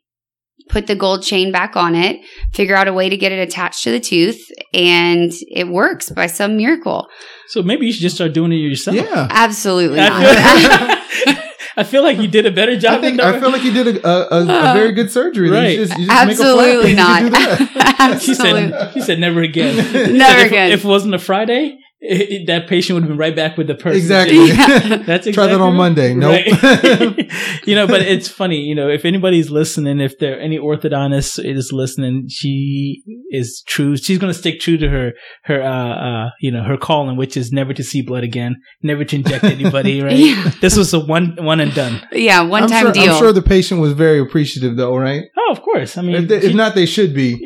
put 0.69 0.87
the 0.87 0.96
gold 0.96 1.23
chain 1.23 1.52
back 1.52 1.76
on 1.76 1.94
it, 1.94 2.20
figure 2.52 2.75
out 2.75 2.88
a 2.88 2.93
way 2.93 3.08
to 3.08 3.17
get 3.17 3.32
it 3.32 3.38
attached 3.38 3.85
to 3.85 3.91
the 3.91 4.00
tooth, 4.00 4.41
and 4.73 5.32
it 5.50 5.69
works 5.69 6.11
by 6.11 6.26
some 6.26 6.56
miracle. 6.56 7.06
So 7.49 7.62
maybe 7.62 7.87
you 7.87 7.93
should 7.93 8.02
just 8.02 8.17
start 8.17 8.32
doing 8.32 8.52
it 8.52 8.56
yourself. 8.56 8.96
yeah. 8.96 9.29
Absolutely 9.31 10.00
I 10.00 10.08
not. 10.08 10.99
feel, 11.08 11.35
I 11.76 11.82
feel 11.85 12.02
like 12.02 12.19
you 12.19 12.29
did 12.29 12.47
a 12.47 12.50
better 12.50 12.73
I 12.73 12.76
job 12.76 13.00
think 13.00 13.17
than 13.19 13.35
I 13.35 13.40
feel 13.40 13.50
like 13.50 13.64
you 13.64 13.73
did 13.73 13.97
a, 13.97 14.08
a, 14.08 14.29
a, 14.31 14.43
a 14.43 14.75
very 14.75 14.93
good 14.93 15.11
surgery. 15.11 15.50
Right. 15.50 15.79
You 15.79 15.87
just, 15.87 15.99
you 15.99 16.06
just 16.06 16.26
make 16.26 16.35
a 16.35 16.43
flap 16.43 16.49
Absolutely 16.49 16.94
not. 16.94 17.23
You 17.23 17.31
can 17.31 18.19
she 18.20 18.35
said. 18.35 18.93
She 18.93 19.00
said 19.00 19.19
never 19.19 19.43
again. 19.43 19.76
Never 20.17 20.40
if, 20.40 20.47
again. 20.47 20.73
If 20.73 20.85
it 20.85 20.88
wasn't 20.88 21.14
a 21.14 21.19
Friday, 21.19 21.79
it, 22.04 22.30
it- 22.30 22.46
that 22.46 22.68
patient 22.68 22.94
would 22.94 23.02
have 23.02 23.08
been 23.08 23.18
right 23.18 23.34
back 23.34 23.56
with 23.56 23.66
the 23.66 23.74
person. 23.74 23.96
Exactly. 23.98 24.36
Yeah. 24.54 24.98
That's 25.04 25.26
exactly 25.26 25.32
Try 25.32 25.46
that 25.48 25.60
on 25.60 25.72
right. 25.72 25.76
Monday. 25.76 26.14
Nope. 26.14 26.32
Right. 26.62 27.30
you 27.66 27.74
know, 27.74 27.86
but 27.86 28.02
it's 28.02 28.28
funny. 28.28 28.60
You 28.60 28.74
know, 28.74 28.88
if 28.88 29.04
anybody's 29.04 29.50
listening, 29.50 30.00
if 30.00 30.18
there 30.18 30.38
any 30.40 30.58
orthodontist 30.58 31.42
is 31.44 31.72
listening, 31.72 32.26
she 32.28 33.02
is 33.30 33.62
true. 33.66 33.96
She's 33.96 34.18
going 34.18 34.32
to 34.32 34.38
stick 34.38 34.60
true 34.60 34.76
to 34.76 34.88
her 34.88 35.12
her 35.44 35.62
uh, 35.62 35.94
uh 36.26 36.30
you 36.40 36.50
know 36.50 36.62
her 36.62 36.76
calling, 36.76 37.16
which 37.16 37.36
is 37.36 37.52
never 37.52 37.72
to 37.74 37.82
see 37.82 38.02
blood 38.02 38.24
again, 38.24 38.56
never 38.82 39.04
to 39.04 39.16
inject 39.16 39.44
anybody. 39.44 40.02
Right. 40.02 40.16
Yeah. 40.18 40.50
This 40.60 40.76
was 40.76 40.92
a 40.94 41.00
one 41.00 41.36
one 41.40 41.60
and 41.60 41.72
done. 41.74 42.06
yeah, 42.12 42.42
one 42.42 42.64
I'm 42.64 42.68
time 42.68 42.82
sure, 42.84 42.92
deal. 42.92 43.12
I'm 43.14 43.18
sure 43.18 43.32
the 43.32 43.42
patient 43.42 43.80
was 43.80 43.92
very 43.92 44.18
appreciative, 44.20 44.76
though, 44.76 44.96
right? 44.96 45.22
Oh, 45.36 45.52
of 45.52 45.62
course. 45.62 45.96
I 45.98 46.02
mean, 46.02 46.16
If, 46.16 46.28
they, 46.28 46.36
if 46.36 46.42
she- 46.44 46.54
not, 46.54 46.74
they 46.74 46.86
should 46.86 47.14
be. 47.14 47.38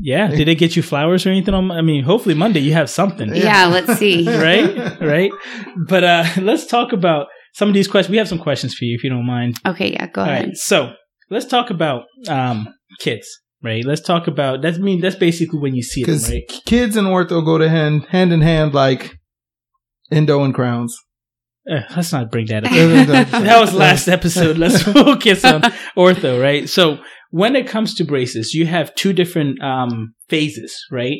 yeah. 0.00 0.28
Did 0.28 0.48
they 0.48 0.54
get 0.54 0.76
you 0.76 0.82
flowers 0.82 1.26
or 1.26 1.30
anything? 1.30 1.54
On, 1.54 1.70
I 1.70 1.82
mean, 1.82 2.04
hopefully 2.04 2.34
Monday 2.34 2.60
you 2.60 2.72
have 2.74 2.88
something. 2.90 3.34
yeah, 3.34 3.66
let's 3.66 3.93
see. 3.96 4.26
right? 4.48 5.00
Right? 5.00 5.32
But 5.88 6.04
uh 6.04 6.24
let's 6.38 6.66
talk 6.66 6.92
about 6.92 7.26
some 7.52 7.68
of 7.68 7.74
these 7.74 7.88
questions 7.88 8.10
we 8.10 8.18
have 8.18 8.28
some 8.28 8.38
questions 8.38 8.74
for 8.74 8.84
you 8.84 8.94
if 8.96 9.04
you 9.04 9.10
don't 9.10 9.26
mind. 9.26 9.58
Okay, 9.66 9.92
yeah, 9.92 10.06
go 10.06 10.22
all 10.22 10.28
ahead. 10.28 10.46
right 10.46 10.56
so 10.56 10.92
let's 11.30 11.46
talk 11.46 11.70
about 11.70 12.04
um 12.28 12.68
kids 13.00 13.28
right? 13.62 13.84
Let's 13.84 14.02
talk 14.02 14.26
about 14.28 14.62
that's 14.62 14.76
I 14.76 14.80
mean 14.80 15.00
that's 15.00 15.16
basically 15.16 15.58
when 15.58 15.74
you 15.74 15.82
see 15.82 16.04
them 16.04 16.18
right? 16.28 16.42
kids 16.66 16.96
and 16.96 17.08
ortho 17.08 17.44
go 17.44 17.58
to 17.58 17.68
hand 17.68 18.06
hand 18.10 18.32
in 18.32 18.42
hand 18.42 18.74
like 18.74 19.16
endo 20.12 20.44
and 20.44 20.54
crowns. 20.54 20.96
Eh, 21.66 21.80
let's 21.96 22.12
not 22.12 22.30
bring 22.30 22.46
that 22.46 22.64
up. 22.64 22.72
That 23.42 23.58
was 23.58 23.72
last 23.72 24.06
episode. 24.06 24.58
Let's 24.58 24.82
focus 24.82 25.44
on 25.44 25.62
ortho 25.96 26.40
right? 26.40 26.68
So 26.68 26.98
when 27.30 27.56
it 27.56 27.66
comes 27.66 27.94
to 27.94 28.04
braces 28.04 28.54
you 28.54 28.66
have 28.66 28.94
two 28.94 29.12
different 29.12 29.60
um 29.62 30.14
phases 30.28 30.84
right 30.92 31.18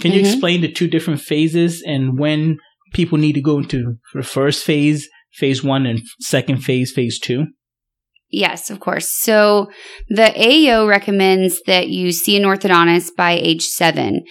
can 0.00 0.12
you 0.12 0.20
Mhm. 0.20 0.26
explain 0.32 0.60
the 0.60 0.70
two 0.70 0.88
different 0.88 1.20
phases 1.20 1.82
and 1.86 2.18
when 2.18 2.56
people 2.94 3.18
need 3.18 3.34
to 3.34 3.40
go 3.40 3.58
into 3.58 3.94
the 4.14 4.22
first 4.22 4.64
phase 4.64 5.08
phase 5.32 5.62
one 5.62 5.86
and 5.86 6.00
second 6.20 6.58
phase 6.64 6.92
phase 6.92 7.18
two 7.18 7.46
Yes, 8.28 8.70
of 8.70 8.80
course. 8.80 9.08
So 9.08 9.68
the 10.08 10.32
AAO 10.36 10.88
recommends 10.88 11.60
that 11.66 11.88
you 11.90 12.10
see 12.10 12.36
an 12.36 12.42
orthodontist 12.42 13.10
by 13.16 13.32
age 13.40 13.62
seven. 13.62 14.24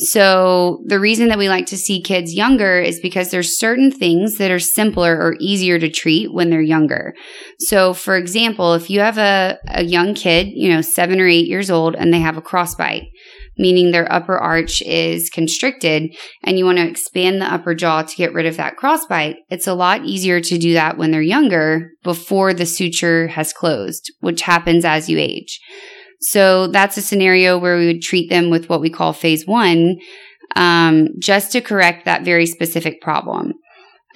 So 0.00 0.82
the 0.86 0.98
reason 0.98 1.28
that 1.28 1.36
we 1.36 1.50
like 1.50 1.66
to 1.66 1.76
see 1.76 2.00
kids 2.00 2.34
younger 2.34 2.80
is 2.80 3.00
because 3.00 3.30
there's 3.30 3.58
certain 3.58 3.90
things 3.90 4.38
that 4.38 4.50
are 4.50 4.58
simpler 4.58 5.14
or 5.14 5.36
easier 5.40 5.78
to 5.78 5.90
treat 5.90 6.32
when 6.32 6.48
they're 6.48 6.62
younger. 6.62 7.14
So 7.58 7.92
for 7.92 8.16
example, 8.16 8.72
if 8.72 8.88
you 8.88 9.00
have 9.00 9.18
a, 9.18 9.58
a 9.68 9.84
young 9.84 10.14
kid, 10.14 10.48
you 10.54 10.70
know, 10.70 10.80
seven 10.80 11.20
or 11.20 11.26
eight 11.26 11.46
years 11.46 11.70
old, 11.70 11.94
and 11.96 12.14
they 12.14 12.20
have 12.20 12.38
a 12.38 12.42
crossbite, 12.42 13.08
meaning 13.58 13.90
their 13.90 14.10
upper 14.10 14.38
arch 14.38 14.80
is 14.82 15.28
constricted, 15.28 16.16
and 16.44 16.58
you 16.58 16.64
want 16.64 16.78
to 16.78 16.88
expand 16.88 17.42
the 17.42 17.52
upper 17.52 17.74
jaw 17.74 18.00
to 18.00 18.16
get 18.16 18.32
rid 18.32 18.46
of 18.46 18.56
that 18.56 18.78
crossbite, 18.78 19.34
it's 19.50 19.66
a 19.66 19.74
lot 19.74 20.06
easier 20.06 20.40
to 20.40 20.56
do 20.56 20.72
that 20.72 20.96
when 20.96 21.10
they're 21.10 21.20
younger 21.20 21.90
before 22.02 22.54
the 22.54 22.64
suture 22.64 23.28
has 23.28 23.52
closed, 23.52 24.10
which 24.20 24.40
happens 24.42 24.86
as 24.86 25.10
you 25.10 25.18
age. 25.18 25.60
So 26.20 26.66
that's 26.66 26.96
a 26.96 27.02
scenario 27.02 27.58
where 27.58 27.76
we 27.76 27.86
would 27.86 28.02
treat 28.02 28.28
them 28.28 28.50
with 28.50 28.68
what 28.68 28.80
we 28.80 28.90
call 28.90 29.12
phase 29.12 29.46
one, 29.46 29.98
um, 30.56 31.08
just 31.18 31.52
to 31.52 31.60
correct 31.60 32.04
that 32.04 32.24
very 32.24 32.46
specific 32.46 33.00
problem. 33.00 33.54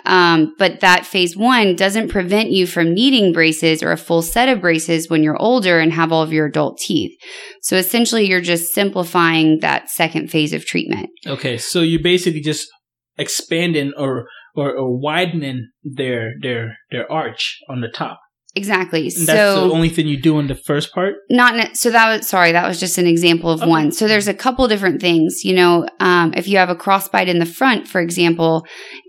Um, 0.06 0.54
but 0.58 0.80
that 0.80 1.06
phase 1.06 1.34
one 1.36 1.76
doesn't 1.76 2.08
prevent 2.08 2.50
you 2.50 2.66
from 2.66 2.92
needing 2.92 3.32
braces 3.32 3.82
or 3.82 3.90
a 3.90 3.96
full 3.96 4.20
set 4.20 4.50
of 4.50 4.60
braces 4.60 5.08
when 5.08 5.22
you're 5.22 5.40
older 5.40 5.80
and 5.80 5.92
have 5.92 6.12
all 6.12 6.22
of 6.22 6.32
your 6.32 6.46
adult 6.46 6.78
teeth. 6.78 7.18
So 7.62 7.76
essentially, 7.76 8.26
you're 8.26 8.42
just 8.42 8.74
simplifying 8.74 9.60
that 9.60 9.88
second 9.88 10.30
phase 10.30 10.52
of 10.52 10.66
treatment. 10.66 11.08
Okay, 11.26 11.56
so 11.56 11.80
you're 11.80 12.02
basically 12.02 12.42
just 12.42 12.68
expanding 13.16 13.92
or 13.96 14.26
or, 14.54 14.76
or 14.76 14.98
widening 14.98 15.70
their 15.82 16.34
their 16.40 16.76
their 16.90 17.10
arch 17.10 17.58
on 17.70 17.80
the 17.80 17.88
top. 17.88 18.20
Exactly. 18.56 19.00
And 19.16 19.26
that's 19.26 19.54
so 19.56 19.66
the 19.68 19.74
only 19.74 19.88
thing 19.88 20.06
you 20.06 20.20
do 20.20 20.38
in 20.38 20.46
the 20.46 20.54
first 20.54 20.92
part. 20.94 21.14
not 21.28 21.56
ne- 21.56 21.74
so 21.74 21.90
that 21.90 22.08
was 22.18 22.28
sorry 22.28 22.52
that 22.52 22.68
was 22.68 22.78
just 22.78 22.98
an 22.98 23.06
example 23.06 23.50
of 23.50 23.60
Okay. 23.62 23.68
one 23.70 23.90
so 23.92 24.06
there's 24.06 24.28
a 24.28 24.34
couple 24.34 24.68
different 24.68 25.00
things 25.00 25.42
you 25.44 25.54
know 25.54 25.86
um, 26.00 26.32
if 26.36 26.46
you 26.46 26.56
have 26.58 26.70
a 26.70 26.76
crossbite 26.76 27.26
in 27.26 27.40
the 27.40 27.46
front 27.46 27.88
for 27.88 28.00
example 28.00 28.64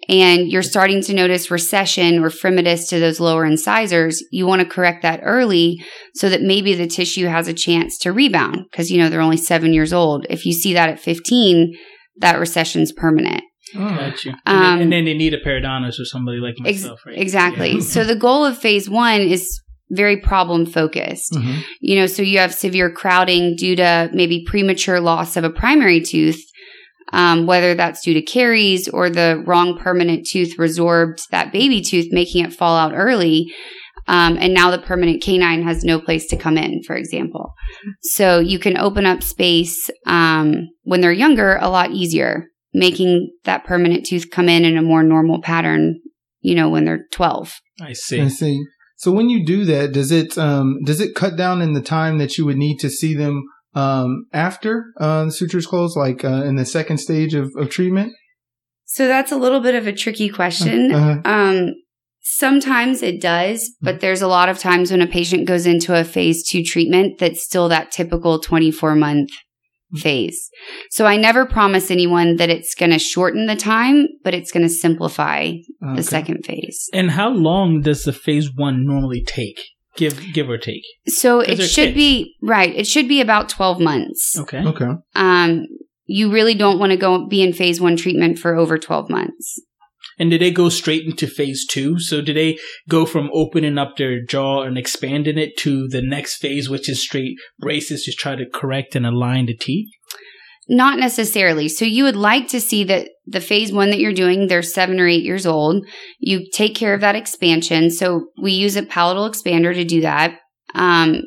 and 0.10 0.48
you're 0.52 0.64
starting 0.64 1.02
to 1.04 1.14
notice 1.14 1.52
recession 1.52 2.24
or 2.24 2.30
fremitus 2.30 2.90
to 2.90 3.00
those 3.00 3.20
lower 3.20 3.46
incisors 3.46 4.24
you 4.32 4.48
want 4.48 4.62
to 4.62 4.68
correct 4.68 5.04
that 5.04 5.20
early 5.24 5.80
so 6.16 6.28
that 6.30 6.42
maybe 6.42 6.74
the 6.74 6.88
tissue 6.88 7.28
has 7.28 7.48
a 7.48 7.54
chance 7.54 7.98
to 8.00 8.12
rebound 8.12 8.66
because 8.72 8.90
you 8.92 8.98
know 9.00 9.10
they're 9.10 9.22
only 9.22 9.38
seven 9.38 9.74
years 9.74 9.94
old 9.94 10.26
if 10.30 10.46
you 10.46 10.54
see 10.54 10.74
that 10.74 10.90
at 10.90 11.00
15 11.00 11.74
that 12.18 12.40
recession's 12.40 12.92
permanent 12.92 13.44
Got 13.76 14.24
you. 14.26 14.34
And, 14.46 14.58
Um, 14.58 14.62
then, 14.64 14.82
and 14.82 14.92
then 14.92 15.06
they 15.06 15.14
need 15.14 15.34
a 15.34 15.40
periodontist 15.44 16.00
or 16.00 16.06
somebody 16.06 16.40
like 16.40 16.56
Ex- 16.66 16.82
myself, 16.84 17.02
right? 17.06 17.18
Exactly. 17.18 17.74
Yeah. 17.76 17.80
So 17.82 18.04
the 18.04 18.16
goal 18.16 18.46
of 18.46 18.58
phase 18.58 18.90
one 18.90 19.22
is 19.22 19.62
very 19.92 20.18
problem 20.18 20.66
focused. 20.66 21.32
Mhm. 21.34 21.64
You 21.80 21.96
know, 21.98 22.08
so 22.08 22.24
you 22.24 22.40
have 22.40 22.54
severe 22.54 22.90
crowding 22.90 23.56
due 23.56 23.76
to 23.76 24.10
maybe 24.14 24.44
premature 24.48 25.00
loss 25.00 25.38
of 25.38 25.44
a 25.44 25.50
primary 25.52 26.02
tooth, 26.02 26.42
um, 27.14 27.46
whether 27.46 27.76
that's 27.76 28.02
due 28.04 28.16
to 28.16 28.22
caries 28.22 28.88
or 28.88 29.10
the 29.10 29.44
wrong 29.46 29.78
permanent 29.78 30.26
tooth 30.28 30.58
resorbed 30.58 31.22
that 31.30 31.52
baby 31.52 31.82
tooth, 31.82 32.08
making 32.12 32.44
it 32.44 32.52
fall 32.54 32.76
out 32.78 32.94
early. 32.96 33.54
Um, 34.08 34.38
and 34.40 34.54
now 34.54 34.70
the 34.72 34.78
permanent 34.80 35.22
canine 35.24 35.64
has 35.64 35.84
no 35.84 36.00
place 36.00 36.28
to 36.28 36.36
come 36.38 36.58
in, 36.58 36.82
for 36.84 36.96
example. 36.96 37.54
So 38.02 38.40
you 38.40 38.60
can 38.60 38.78
open 38.78 39.06
up 39.06 39.24
space 39.24 39.90
um, 40.06 40.68
when 40.84 41.02
they're 41.02 41.12
younger 41.12 41.58
a 41.60 41.70
lot 41.70 41.92
easier, 41.92 42.46
making 42.76 43.32
that 43.46 43.64
permanent 43.64 44.06
tooth 44.06 44.30
come 44.30 44.50
in 44.50 44.66
in 44.66 44.78
a 44.78 44.82
more 44.82 45.02
normal 45.02 45.42
pattern, 45.42 45.96
you 46.42 46.54
know, 46.54 46.70
when 46.70 46.84
they're 46.84 47.06
12. 47.12 47.56
I 47.82 47.94
see. 47.94 48.22
I 48.22 48.28
see. 48.28 48.62
So 48.98 49.12
when 49.12 49.30
you 49.30 49.46
do 49.46 49.66
that, 49.66 49.94
does 49.94 50.12
it 50.12 50.38
um, 50.38 50.80
does 50.84 51.02
it 51.02 51.16
cut 51.16 51.36
down 51.36 51.62
in 51.62 51.74
the 51.74 51.82
time 51.82 52.18
that 52.18 52.38
you 52.38 52.46
would 52.46 52.58
need 52.58 52.78
to 52.80 52.90
see 52.90 53.14
them 53.14 53.44
um, 53.74 54.26
after 54.34 54.94
uh, 55.00 55.26
the 55.26 55.32
sutures 55.32 55.66
close, 55.66 55.96
like 55.96 56.24
uh, 56.24 56.44
in 56.44 56.56
the 56.56 56.66
second 56.66 56.98
stage 56.98 57.34
of, 57.34 57.52
of 57.58 57.70
treatment? 57.70 58.14
So 58.86 59.08
that's 59.08 59.32
a 59.32 59.38
little 59.38 59.62
bit 59.62 59.76
of 59.76 59.88
a 59.88 59.94
tricky 59.94 60.30
question. 60.30 60.92
Uh-huh. 60.94 61.22
Um, 61.26 61.74
sometimes 62.22 63.02
it 63.02 63.22
does, 63.22 63.72
but 63.82 64.00
there's 64.00 64.22
a 64.22 64.28
lot 64.28 64.48
of 64.48 64.60
times 64.60 64.92
when 64.92 65.02
a 65.02 65.08
patient 65.08 65.48
goes 65.48 65.66
into 65.66 65.98
a 65.98 66.04
phase 66.04 66.48
two 66.48 66.64
treatment 66.64 67.20
that's 67.20 67.44
still 67.44 67.68
that 67.70 67.92
typical 67.92 68.40
24 68.40 68.96
month 68.96 69.32
phase. 69.96 70.50
So 70.92 71.06
I 71.06 71.18
never 71.18 71.46
promise 71.46 71.90
anyone 71.92 72.36
that 72.38 72.50
it's 72.50 72.76
going 72.76 72.92
to 72.92 73.00
shorten 73.00 73.46
the 73.48 73.56
time, 73.56 74.08
but 74.24 74.34
it's 74.34 74.52
going 74.52 74.64
to 74.64 74.70
simplify 74.70 75.52
Okay. 75.84 75.96
the 75.96 76.04
second 76.04 76.46
phase. 76.46 76.90
And 76.94 77.12
how 77.12 77.30
long 77.30 77.82
does 77.82 78.04
the 78.04 78.14
phase 78.14 78.50
one 78.56 78.86
normally 78.86 79.24
take? 79.24 79.60
Give 79.98 80.34
give 80.34 80.50
or 80.50 80.58
take. 80.58 80.84
So 81.08 81.40
it 81.40 81.56
should 81.62 81.94
kids. 81.94 81.96
be 81.96 82.36
right. 82.44 82.74
It 82.76 82.86
should 82.86 83.08
be 83.08 83.22
about 83.22 83.48
12 83.48 83.80
months. 83.80 84.38
Okay. 84.38 84.60
Okay. 84.60 84.90
Um, 85.16 85.66
you 86.06 86.32
really 86.32 86.54
don't 86.54 86.80
want 86.80 86.92
to 86.92 86.98
go 86.98 87.26
be 87.28 87.42
in 87.42 87.54
phase 87.54 87.80
one 87.80 87.96
treatment 87.96 88.38
for 88.38 88.56
over 88.56 88.78
12 88.78 89.10
months. 89.10 89.62
And 90.18 90.32
did 90.32 90.42
they 90.42 90.52
go 90.52 90.70
straight 90.70 91.06
into 91.06 91.28
phase 91.28 91.66
two? 91.70 92.00
So 92.00 92.22
did 92.22 92.36
they 92.38 92.58
go 92.88 93.06
from 93.06 93.30
opening 93.34 93.78
up 93.78 93.98
their 93.98 94.24
jaw 94.24 94.64
and 94.64 94.78
expanding 94.78 95.38
it 95.38 95.58
to 95.58 95.88
the 95.88 96.02
next 96.02 96.38
phase, 96.38 96.70
which 96.70 96.90
is 96.90 97.04
straight 97.04 97.36
braces 97.60 98.04
to 98.04 98.12
try 98.12 98.36
to 98.36 98.46
correct 98.46 98.96
and 98.96 99.06
align 99.06 99.48
the 99.48 99.56
teeth? 99.56 99.90
Not 100.68 100.98
necessarily. 100.98 101.68
So 101.68 101.86
you 101.86 102.06
would 102.06 102.16
like 102.16 102.48
to 102.48 102.60
see 102.60 102.84
that 102.86 103.10
the 103.28 103.42
phase 103.42 103.72
one 103.72 103.92
that 103.92 104.00
you're 104.00 104.14
doing, 104.14 104.48
they're 104.48 104.64
seven 104.64 105.00
or 105.00 105.08
eight 105.08 105.24
years 105.24 105.46
old. 105.46 105.86
You 106.18 106.50
take 106.52 106.74
care 106.76 106.94
of 106.94 107.02
that 107.02 107.16
expansion. 107.16 107.92
So 107.92 108.28
we 108.42 108.54
use 108.54 108.76
a 108.76 108.84
palatal 108.84 109.30
expander 109.30 109.74
to 109.76 109.84
do 109.84 110.02
that. 110.02 110.40
Um, 110.74 111.22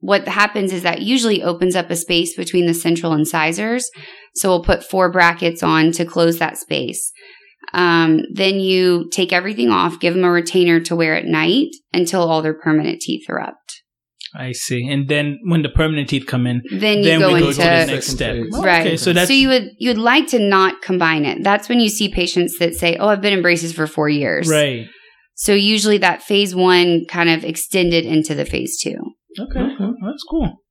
what 0.00 0.28
happens 0.28 0.70
is 0.70 0.82
that 0.82 1.00
usually 1.00 1.42
opens 1.42 1.74
up 1.74 1.88
a 1.88 1.96
space 1.96 2.36
between 2.36 2.66
the 2.66 2.74
central 2.74 3.14
incisors. 3.14 3.90
So 4.34 4.50
we'll 4.50 4.64
put 4.64 4.84
four 4.84 5.10
brackets 5.10 5.62
on 5.62 5.92
to 5.92 6.04
close 6.04 6.38
that 6.38 6.58
space. 6.58 7.10
Um, 7.74 8.20
then 8.32 8.60
you 8.60 9.10
take 9.10 9.32
everything 9.32 9.70
off, 9.70 10.00
give 10.00 10.14
them 10.14 10.24
a 10.24 10.30
retainer 10.30 10.80
to 10.80 10.96
wear 10.96 11.14
at 11.14 11.24
night 11.24 11.68
until 11.92 12.22
all 12.22 12.40
their 12.40 12.54
permanent 12.54 13.00
teeth 13.00 13.24
are 13.28 13.40
up. 13.40 13.56
I 14.36 14.52
see. 14.52 14.88
And 14.88 15.08
then 15.08 15.38
when 15.44 15.62
the 15.62 15.68
permanent 15.68 16.08
teeth 16.08 16.26
come 16.26 16.46
in, 16.46 16.62
Then 16.70 16.98
you 16.98 17.04
then 17.04 17.20
go 17.20 17.34
we 17.34 17.40
go 17.40 17.48
into 17.48 17.60
to 17.60 17.62
the 17.62 17.86
next 17.86 18.06
step. 18.08 18.36
Oh, 18.52 18.62
Right. 18.62 18.80
Okay, 18.80 18.96
so 18.96 19.12
that's 19.12 19.28
so 19.28 19.34
you 19.34 19.48
would 19.48 19.68
you 19.78 19.90
would 19.90 19.98
like 19.98 20.26
to 20.28 20.38
not 20.38 20.82
combine 20.82 21.24
it. 21.24 21.42
That's 21.42 21.68
when 21.68 21.78
you 21.80 21.88
see 21.88 22.08
patients 22.12 22.58
that 22.58 22.74
say, 22.74 22.96
"Oh, 22.96 23.08
I've 23.08 23.20
been 23.20 23.32
in 23.32 23.42
braces 23.42 23.72
for 23.72 23.86
4 23.86 24.08
years." 24.08 24.48
right. 24.48 24.86
So 25.36 25.52
usually 25.52 25.98
that 25.98 26.22
phase 26.22 26.54
1 26.54 27.06
kind 27.08 27.28
of 27.28 27.44
extended 27.44 28.04
into 28.04 28.36
the 28.36 28.44
phase 28.44 28.78
2. 28.80 28.94
Okay, 29.40 29.60
Okay. 29.60 29.92
That's 30.04 30.22
cool. 30.30 30.62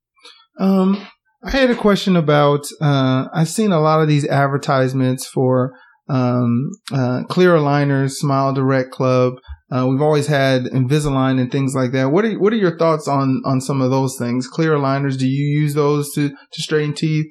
Um, 0.58 1.06
I 1.42 1.50
had 1.50 1.70
a 1.70 1.74
question 1.74 2.16
about. 2.16 2.66
Uh, 2.80 3.26
I've 3.34 3.48
seen 3.48 3.72
a 3.72 3.80
lot 3.80 4.00
of 4.00 4.08
these 4.08 4.26
advertisements 4.26 5.26
for 5.26 5.72
um, 6.08 6.70
uh, 6.92 7.24
clear 7.28 7.54
aligners, 7.54 8.12
Smile 8.12 8.52
Direct 8.52 8.90
Club. 8.90 9.34
Uh, 9.70 9.86
we've 9.88 10.02
always 10.02 10.26
had 10.26 10.64
Invisalign 10.64 11.40
and 11.40 11.50
things 11.50 11.74
like 11.74 11.92
that. 11.92 12.10
What 12.10 12.24
are 12.24 12.38
what 12.38 12.52
are 12.52 12.56
your 12.56 12.76
thoughts 12.76 13.08
on 13.08 13.42
on 13.44 13.60
some 13.60 13.80
of 13.80 13.90
those 13.90 14.16
things? 14.18 14.46
Clear 14.46 14.72
aligners. 14.72 15.18
Do 15.18 15.26
you 15.26 15.60
use 15.60 15.74
those 15.74 16.12
to 16.14 16.28
to 16.28 16.62
straighten 16.62 16.94
teeth? 16.94 17.26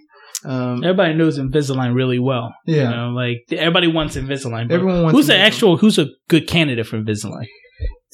Um, 0.45 0.83
Everybody 0.83 1.13
knows 1.13 1.39
Invisalign 1.39 1.95
really 1.95 2.19
well. 2.19 2.53
Yeah. 2.65 2.89
You 2.89 2.95
know, 2.95 3.09
like 3.09 3.45
everybody 3.51 3.87
wants 3.87 4.15
Invisalign. 4.15 4.71
Everyone 4.71 5.03
wants 5.03 5.17
who's 5.17 5.27
the 5.27 5.37
actual? 5.37 5.77
Who's 5.77 5.97
a 5.97 6.07
good 6.27 6.47
candidate 6.47 6.85
for 6.87 6.97
Invisalign? 7.01 7.45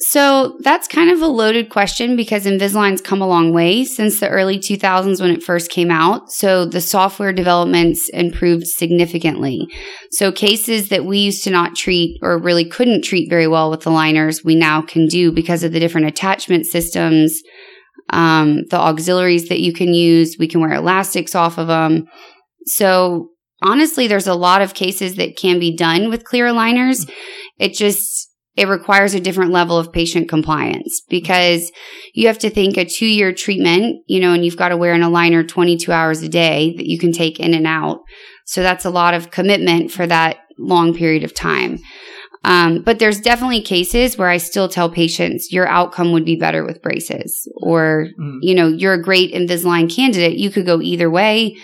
So 0.02 0.56
that's 0.60 0.88
kind 0.88 1.10
of 1.10 1.20
a 1.20 1.26
loaded 1.26 1.68
question 1.68 2.16
because 2.16 2.46
Invisalign's 2.46 3.02
come 3.02 3.20
a 3.20 3.28
long 3.28 3.52
way 3.52 3.84
since 3.84 4.18
the 4.18 4.30
early 4.30 4.58
2000s 4.58 5.20
when 5.20 5.30
it 5.30 5.42
first 5.42 5.70
came 5.70 5.90
out. 5.90 6.32
So 6.32 6.64
the 6.64 6.80
software 6.80 7.34
developments 7.34 8.08
improved 8.08 8.66
significantly. 8.66 9.66
So 10.12 10.32
cases 10.32 10.88
that 10.88 11.04
we 11.04 11.18
used 11.18 11.44
to 11.44 11.50
not 11.50 11.76
treat 11.76 12.18
or 12.22 12.40
really 12.40 12.64
couldn't 12.64 13.04
treat 13.04 13.28
very 13.28 13.46
well 13.46 13.70
with 13.70 13.82
the 13.82 13.90
liners, 13.90 14.42
we 14.42 14.54
now 14.54 14.80
can 14.80 15.06
do 15.06 15.32
because 15.32 15.62
of 15.62 15.72
the 15.72 15.80
different 15.80 16.06
attachment 16.06 16.64
systems, 16.64 17.38
um, 18.08 18.62
the 18.70 18.78
auxiliaries 18.78 19.50
that 19.50 19.60
you 19.60 19.74
can 19.74 19.92
use. 19.92 20.36
We 20.38 20.48
can 20.48 20.62
wear 20.62 20.72
elastics 20.72 21.34
off 21.34 21.58
of 21.58 21.66
them. 21.66 22.06
So 22.64 23.28
honestly, 23.60 24.06
there's 24.06 24.26
a 24.26 24.34
lot 24.34 24.62
of 24.62 24.72
cases 24.72 25.16
that 25.16 25.36
can 25.36 25.58
be 25.58 25.76
done 25.76 26.08
with 26.08 26.24
clear 26.24 26.46
aligners. 26.46 27.06
It 27.58 27.74
just, 27.74 28.29
it 28.56 28.68
requires 28.68 29.14
a 29.14 29.20
different 29.20 29.52
level 29.52 29.78
of 29.78 29.92
patient 29.92 30.28
compliance 30.28 31.02
because 31.08 31.70
you 32.14 32.26
have 32.26 32.38
to 32.38 32.50
think 32.50 32.76
a 32.76 32.84
two 32.84 33.06
year 33.06 33.32
treatment, 33.32 34.02
you 34.06 34.20
know, 34.20 34.32
and 34.32 34.44
you've 34.44 34.56
got 34.56 34.70
to 34.70 34.76
wear 34.76 34.92
an 34.92 35.02
aligner 35.02 35.46
22 35.46 35.90
hours 35.92 36.22
a 36.22 36.28
day 36.28 36.74
that 36.76 36.86
you 36.86 36.98
can 36.98 37.12
take 37.12 37.38
in 37.40 37.54
and 37.54 37.66
out. 37.66 38.00
So 38.46 38.62
that's 38.62 38.84
a 38.84 38.90
lot 38.90 39.14
of 39.14 39.30
commitment 39.30 39.92
for 39.92 40.06
that 40.06 40.38
long 40.58 40.94
period 40.94 41.22
of 41.24 41.32
time. 41.34 41.78
Um, 42.42 42.82
but 42.82 42.98
there's 42.98 43.20
definitely 43.20 43.60
cases 43.60 44.16
where 44.16 44.28
I 44.28 44.38
still 44.38 44.68
tell 44.68 44.90
patients 44.90 45.52
your 45.52 45.68
outcome 45.68 46.12
would 46.12 46.24
be 46.24 46.36
better 46.36 46.64
with 46.64 46.82
braces, 46.82 47.46
or 47.62 48.08
Mm. 48.18 48.38
you 48.40 48.54
know 48.54 48.68
you're 48.68 48.94
a 48.94 49.02
great 49.02 49.32
Invisalign 49.34 49.94
candidate. 49.94 50.38
You 50.38 50.50
could 50.50 50.64
go 50.64 50.80
either 50.80 51.10
way. 51.10 51.56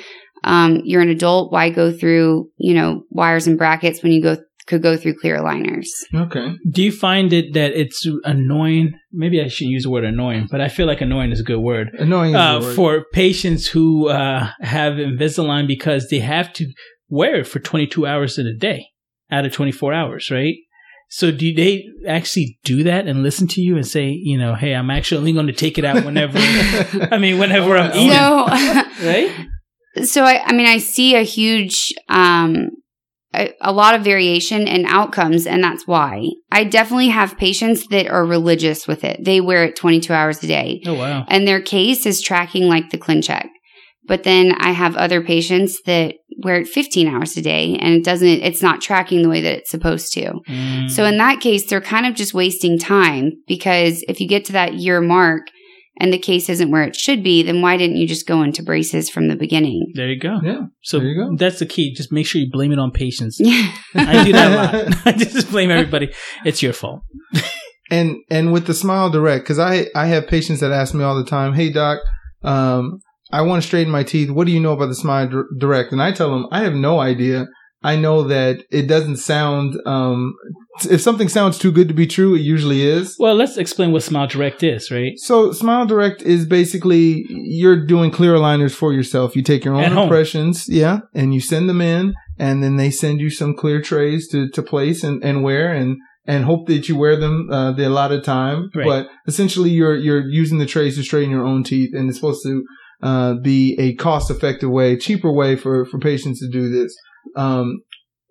Um, 0.45 0.83
you're 0.85 1.01
an 1.01 1.09
adult. 1.09 1.51
Why 1.51 1.71
go 1.71 1.91
through 1.93 2.51
you 2.59 2.75
know 2.75 3.05
wires 3.11 3.47
and 3.47 3.57
brackets 3.57 4.03
when 4.03 4.13
you 4.13 4.23
go 4.23 4.37
could 4.67 4.83
go 4.83 4.97
through 4.97 5.15
clear 5.21 5.39
aligners? 5.39 5.87
okay. 6.15 6.55
Do 6.71 6.83
you 6.83 6.93
find 6.93 7.33
it 7.33 7.55
that 7.55 7.73
it's 7.73 8.07
annoying? 8.25 8.99
Maybe 9.13 9.41
I 9.41 9.49
should 9.49 9.69
use 9.69 9.85
the 9.85 9.91
word 9.91 10.05
annoying, 10.05 10.49
but 10.51 10.61
I 10.61 10.69
feel 10.69 10.87
like 10.87 11.01
annoying 11.01 11.33
is 11.33 11.41
a 11.41 11.45
good 11.45 11.61
word. 11.61 11.89
Annoying 11.99 12.35
is 12.35 12.37
Uh, 12.41 12.59
the 12.59 12.67
word. 12.67 12.75
for 12.77 13.05
patients 13.13 13.67
who 13.69 14.09
uh, 14.09 14.51
have 14.61 14.95
Invisalign 14.95 15.67
because 15.67 16.09
they 16.09 16.19
have 16.21 16.53
to 16.55 16.67
wear 17.09 17.37
it 17.41 17.47
for 17.47 17.59
22 17.61 18.07
hours 18.07 18.39
in 18.39 18.47
a 18.47 18.55
day 18.55 18.87
out 19.31 19.45
of 19.47 19.53
24 19.53 19.93
hours, 19.95 20.31
right? 20.31 20.55
So 21.09 21.31
do 21.31 21.55
they 21.55 21.85
actually 22.09 22.59
do 22.65 22.83
that 22.83 23.07
and 23.07 23.23
listen 23.23 23.47
to 23.49 23.61
you 23.61 23.77
and 23.77 23.87
say, 23.87 24.09
you 24.11 24.37
know, 24.37 24.55
hey, 24.57 24.73
I'm 24.75 24.91
actually 24.91 25.19
only 25.19 25.33
going 25.33 25.47
to 25.47 25.53
take 25.53 25.79
it 25.79 25.85
out 25.85 26.05
whenever, 26.05 26.37
I 27.13 27.19
mean, 27.19 27.39
whenever 27.39 27.77
I'm 27.77 27.93
eating, 27.95 28.11
So 28.11 28.47
right? 29.07 29.31
so 30.05 30.25
I, 30.25 30.43
I 30.45 30.53
mean, 30.53 30.67
I 30.67 30.79
see 30.79 31.15
a 31.15 31.23
huge, 31.23 31.93
um, 32.09 32.71
a, 33.37 33.55
a 33.61 33.73
lot 33.73 33.95
of 33.95 34.03
variation 34.03 34.67
in 34.67 34.87
outcomes, 34.87 35.47
and 35.47 35.63
that's 35.63 35.87
why 35.87 36.29
I 36.51 36.65
definitely 36.65 37.09
have 37.09 37.37
patients 37.39 37.87
that 37.89 38.07
are 38.09 38.25
religious 38.25 38.87
with 38.89 39.05
it. 39.05 39.25
They 39.25 39.41
wear 39.41 39.65
it 39.65 39.77
22 39.77 40.13
hours 40.13 40.43
a 40.43 40.47
day, 40.47 40.83
Oh, 40.87 40.95
wow. 40.95 41.25
and 41.29 41.47
their 41.47 41.61
case 41.61 42.07
is 42.07 42.21
tracking 42.23 42.65
like 42.69 42.91
the 42.91 42.99
ClinCheck. 42.99 43.49
But 44.09 44.23
then 44.23 44.53
I 44.61 44.71
have 44.71 44.95
other 44.97 45.21
patients 45.21 45.81
that 45.87 46.15
wear 46.45 46.61
it 46.61 46.69
15 46.69 47.09
hours 47.09 47.37
a 47.37 47.43
day, 47.43 47.77
and 47.81 47.95
it 47.95 48.05
doesn't. 48.05 48.29
It's 48.29 48.63
not 48.63 48.81
tracking 48.81 49.23
the 49.23 49.29
way 49.29 49.41
that 49.41 49.59
it's 49.59 49.71
supposed 49.71 50.13
to. 50.13 50.33
Mm. 50.49 50.89
So 50.91 51.05
in 51.05 51.19
that 51.19 51.41
case, 51.41 51.69
they're 51.69 51.81
kind 51.81 52.07
of 52.07 52.15
just 52.15 52.33
wasting 52.33 52.79
time 52.79 53.33
because 53.49 54.05
if 54.09 54.21
you 54.21 54.29
get 54.29 54.45
to 54.45 54.53
that 54.53 54.75
year 54.75 55.01
mark 55.01 55.49
and 55.99 56.13
the 56.13 56.19
case 56.19 56.49
isn't 56.49 56.71
where 56.71 56.83
it 56.85 56.95
should 56.97 57.23
be, 57.23 57.43
then 57.43 57.63
why 57.63 57.77
didn't 57.77 57.97
you 57.97 58.07
just 58.07 58.27
go 58.27 58.43
into 58.43 58.63
braces 58.63 59.09
from 59.11 59.29
the 59.29 59.37
beginning? 59.37 59.93
there 59.95 60.09
you 60.09 60.19
go. 60.21 60.39
yeah. 60.43 60.63
So 60.83 60.99
There 60.99 61.09
you 61.09 61.25
go. 61.25 61.37
that's 61.37 61.59
the 61.59 61.67
key. 61.67 61.95
Just 61.95 62.13
make 62.13 62.27
sure 62.27 62.41
you 62.41 62.51
blame 62.51 62.73
it 62.73 62.79
on 62.79 62.91
patients. 62.91 63.39
Yeah. 63.41 63.71
I 63.95 64.25
do 64.25 64.33
that 64.33 64.53
a 64.53 64.55
lot. 64.89 64.97
I 65.07 65.13
just 65.13 65.51
blame 65.51 65.71
everybody. 65.71 66.13
It's 66.45 66.63
your 66.63 66.73
fault. 66.73 67.01
and 67.91 68.17
and 68.31 68.53
with 68.53 68.67
the 68.67 68.75
smile 68.75 69.11
direct 69.11 69.45
because 69.45 69.61
i 69.61 69.87
i 69.95 70.07
have 70.07 70.27
patients 70.27 70.59
that 70.59 70.73
ask 70.73 70.93
me 70.93 71.05
all 71.05 71.15
the 71.17 71.25
time 71.31 71.55
hey 71.55 71.71
doc 71.71 72.01
um 72.43 72.99
i 73.31 73.41
want 73.41 73.63
to 73.63 73.67
straighten 73.69 73.93
my 73.93 74.03
teeth 74.03 74.29
what 74.29 74.45
do 74.45 74.53
you 74.53 74.59
know 74.59 74.73
about 74.73 74.87
the 74.89 74.95
smile 74.97 75.31
direct 75.59 75.93
and 75.93 76.03
i 76.03 76.11
tell 76.11 76.31
them 76.31 76.47
i 76.51 76.63
have 76.63 76.73
no 76.73 76.99
idea 76.99 77.47
i 77.85 77.95
know 77.95 78.25
that 78.25 78.57
it 78.73 78.89
doesn't 78.89 79.19
sound 79.19 79.77
um 79.87 80.35
if 80.91 81.01
something 81.01 81.29
sounds 81.29 81.59
too 81.59 81.73
good 81.73 81.89
to 81.89 81.95
be 81.95 82.07
true 82.07 82.35
it 82.35 82.41
usually 82.41 82.83
is 82.83 83.17
Well, 83.19 83.35
let's 83.35 83.57
explain 83.57 83.93
what 83.93 84.03
Smile 84.03 84.27
Direct 84.27 84.63
is, 84.63 84.91
right? 84.91 85.13
so 85.19 85.53
smile 85.53 85.87
direct 85.87 86.23
is 86.23 86.45
basically 86.47 87.25
you're 87.29 87.87
doing 87.87 88.11
clear 88.11 88.35
aligners 88.35 88.75
for 88.75 88.93
yourself 88.93 89.35
you 89.37 89.43
take 89.43 89.65
your 89.65 89.75
own 89.75 89.85
At 89.85 89.93
home. 89.93 90.05
impressions 90.05 90.67
yeah 90.69 91.01
and 91.15 91.33
you 91.35 91.41
send 91.41 91.69
them 91.69 91.81
in 91.81 92.15
and 92.39 92.63
then 92.63 92.77
they 92.77 92.91
send 92.91 93.21
you 93.21 93.31
some 93.31 93.55
clear 93.55 93.81
trays 93.81 94.29
to, 94.29 94.49
to 94.51 94.63
place 94.63 95.03
and, 95.03 95.25
and 95.25 95.43
wear 95.43 95.73
and 95.73 95.97
and 96.29 96.45
hope 96.45 96.67
that 96.67 96.89
you 96.89 96.97
wear 96.99 97.15
them 97.17 97.49
uh, 97.53 97.71
the 97.71 97.87
allotted 97.87 98.25
time. 98.25 98.69
Right. 98.75 98.85
But 98.85 99.09
essentially, 99.29 99.71
you're 99.71 99.95
you're 99.97 100.29
using 100.29 100.59
the 100.59 100.67
trays 100.67 100.97
to 100.97 101.05
straighten 101.05 101.31
your 101.31 101.47
own 101.47 101.63
teeth, 101.63 101.95
and 101.95 102.09
it's 102.09 102.19
supposed 102.19 102.43
to 102.43 102.65
uh, 103.01 103.35
be 103.35 103.77
a 103.79 103.95
cost 103.95 104.29
effective 104.29 104.69
way, 104.71 104.97
cheaper 104.97 105.33
way 105.33 105.55
for 105.55 105.85
for 105.87 106.01
patients 106.01 106.41
to 106.41 106.49
do 106.51 106.69
this. 106.69 106.97
Um, 107.37 107.83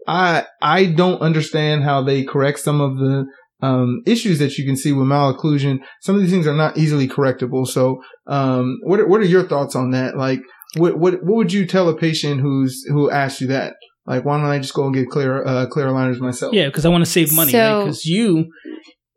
I 0.07 0.45
I 0.61 0.85
don't 0.85 1.21
understand 1.21 1.83
how 1.83 2.03
they 2.03 2.23
correct 2.23 2.59
some 2.59 2.81
of 2.81 2.97
the 2.97 3.25
um, 3.61 4.01
issues 4.05 4.39
that 4.39 4.57
you 4.57 4.65
can 4.65 4.75
see 4.75 4.91
with 4.91 5.07
malocclusion. 5.07 5.79
Some 6.01 6.15
of 6.15 6.21
these 6.21 6.31
things 6.31 6.45
are 6.47 6.53
not 6.55 6.77
easily 6.77 7.07
correctable. 7.07 7.65
So, 7.65 8.01
um, 8.27 8.77
what 8.83 8.99
are, 8.99 9.07
what 9.07 9.21
are 9.21 9.25
your 9.25 9.47
thoughts 9.47 9.75
on 9.75 9.91
that? 9.91 10.17
Like, 10.17 10.41
what 10.77 10.99
what 10.99 11.13
what 11.23 11.35
would 11.37 11.53
you 11.53 11.65
tell 11.65 11.89
a 11.89 11.95
patient 11.97 12.41
who's 12.41 12.83
who 12.89 13.09
asks 13.09 13.41
you 13.41 13.47
that? 13.47 13.73
Like, 14.05 14.23
why 14.25 14.37
don't 14.37 14.45
I 14.49 14.59
just 14.59 14.73
go 14.75 14.85
and 14.85 14.93
get 14.93 15.07
clear 15.09 15.43
uh, 15.45 15.65
clear 15.67 15.87
aligners 15.87 16.19
myself? 16.19 16.53
Yeah, 16.53 16.67
because 16.67 16.85
I 16.85 16.89
want 16.89 17.05
to 17.05 17.09
save 17.09 17.31
money. 17.33 17.51
So- 17.51 17.85
Because 17.85 18.05
you 18.05 18.51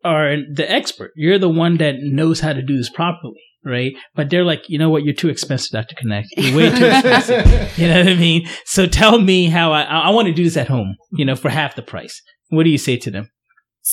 are 0.03 0.37
the 0.53 0.69
expert. 0.71 1.11
You're 1.15 1.37
the 1.39 1.49
one 1.49 1.77
that 1.77 1.95
knows 1.99 2.39
how 2.39 2.53
to 2.53 2.61
do 2.61 2.77
this 2.77 2.89
properly, 2.89 3.41
right? 3.63 3.93
But 4.15 4.29
they're 4.29 4.45
like, 4.45 4.63
you 4.67 4.77
know 4.77 4.89
what? 4.89 5.03
You're 5.03 5.13
too 5.13 5.29
expensive, 5.29 5.71
Doctor 5.71 5.95
Knecht. 6.03 6.25
You're 6.37 6.55
way 6.55 6.69
too 6.69 6.85
expensive. 6.85 7.45
You 7.79 7.87
know 7.87 7.99
what 7.99 8.09
I 8.09 8.15
mean? 8.15 8.47
So 8.65 8.87
tell 8.87 9.19
me 9.19 9.45
how 9.45 9.71
I 9.71 9.83
I 9.83 10.09
want 10.09 10.27
to 10.27 10.33
do 10.33 10.43
this 10.43 10.57
at 10.57 10.67
home. 10.67 10.95
You 11.13 11.25
know, 11.25 11.35
for 11.35 11.49
half 11.49 11.75
the 11.75 11.81
price. 11.81 12.21
What 12.49 12.63
do 12.63 12.69
you 12.69 12.77
say 12.77 12.97
to 12.97 13.11
them? 13.11 13.29